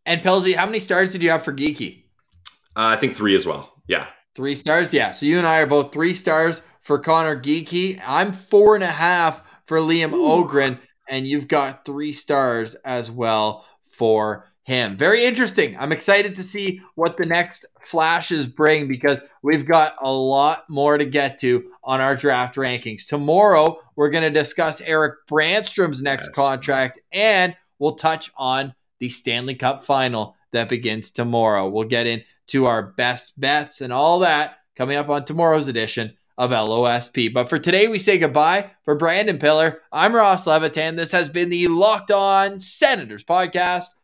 And 0.05 0.21
Pilsy, 0.21 0.55
how 0.55 0.65
many 0.65 0.79
stars 0.79 1.11
did 1.11 1.21
you 1.21 1.29
have 1.29 1.43
for 1.43 1.53
Geekie? 1.53 2.03
Uh, 2.75 2.91
I 2.91 2.97
think 2.97 3.15
three 3.15 3.35
as 3.35 3.45
well. 3.45 3.73
Yeah. 3.87 4.07
Three 4.35 4.55
stars? 4.55 4.93
Yeah. 4.93 5.11
So 5.11 5.25
you 5.25 5.37
and 5.37 5.47
I 5.47 5.59
are 5.59 5.67
both 5.67 5.93
three 5.93 6.13
stars 6.13 6.61
for 6.81 6.99
Conor 6.99 7.39
Geekie. 7.39 8.01
I'm 8.05 8.31
four 8.33 8.75
and 8.75 8.83
a 8.83 8.87
half 8.87 9.43
for 9.65 9.77
Liam 9.79 10.11
Ooh. 10.11 10.43
Öhgren, 10.43 10.79
and 11.07 11.27
you've 11.27 11.47
got 11.47 11.85
three 11.85 12.11
stars 12.11 12.73
as 12.75 13.11
well 13.11 13.65
for 13.89 14.51
him. 14.63 14.95
Very 14.97 15.25
interesting. 15.25 15.77
I'm 15.77 15.91
excited 15.91 16.35
to 16.35 16.43
see 16.43 16.81
what 16.95 17.17
the 17.17 17.25
next 17.25 17.65
flashes 17.81 18.47
bring 18.47 18.87
because 18.87 19.21
we've 19.41 19.65
got 19.65 19.95
a 20.01 20.11
lot 20.11 20.69
more 20.69 20.97
to 20.97 21.05
get 21.05 21.37
to 21.39 21.69
on 21.83 21.99
our 21.99 22.15
draft 22.15 22.55
rankings. 22.55 23.05
Tomorrow, 23.05 23.77
we're 23.95 24.09
going 24.09 24.23
to 24.23 24.29
discuss 24.29 24.81
Erik 24.81 25.27
Brännström's 25.29 26.01
next 26.01 26.27
yes. 26.27 26.35
contract 26.35 26.99
and 27.11 27.55
we'll 27.77 27.95
touch 27.95 28.31
on 28.37 28.73
the 28.99 29.09
Stanley 29.09 29.55
Cup 29.55 29.83
final 29.83 30.35
that 30.53 30.69
begins 30.69 31.11
tomorrow. 31.11 31.67
We'll 31.67 31.87
get 31.87 32.07
into 32.07 32.65
our 32.65 32.83
best 32.83 33.37
bets 33.39 33.81
and 33.81 33.91
all 33.91 34.19
that 34.19 34.59
coming 34.75 34.97
up 34.97 35.09
on 35.09 35.25
tomorrow's 35.25 35.67
edition 35.67 36.15
of 36.37 36.51
LOSP. 36.51 37.33
But 37.33 37.49
for 37.49 37.59
today, 37.59 37.87
we 37.87 37.99
say 37.99 38.17
goodbye. 38.17 38.71
For 38.83 38.95
Brandon 38.95 39.37
Pillar, 39.37 39.81
I'm 39.91 40.15
Ross 40.15 40.47
Levitan. 40.47 40.95
This 40.95 41.11
has 41.11 41.29
been 41.29 41.49
the 41.49 41.67
Locked 41.67 42.11
On 42.11 42.59
Senators 42.59 43.23
podcast, 43.23 43.87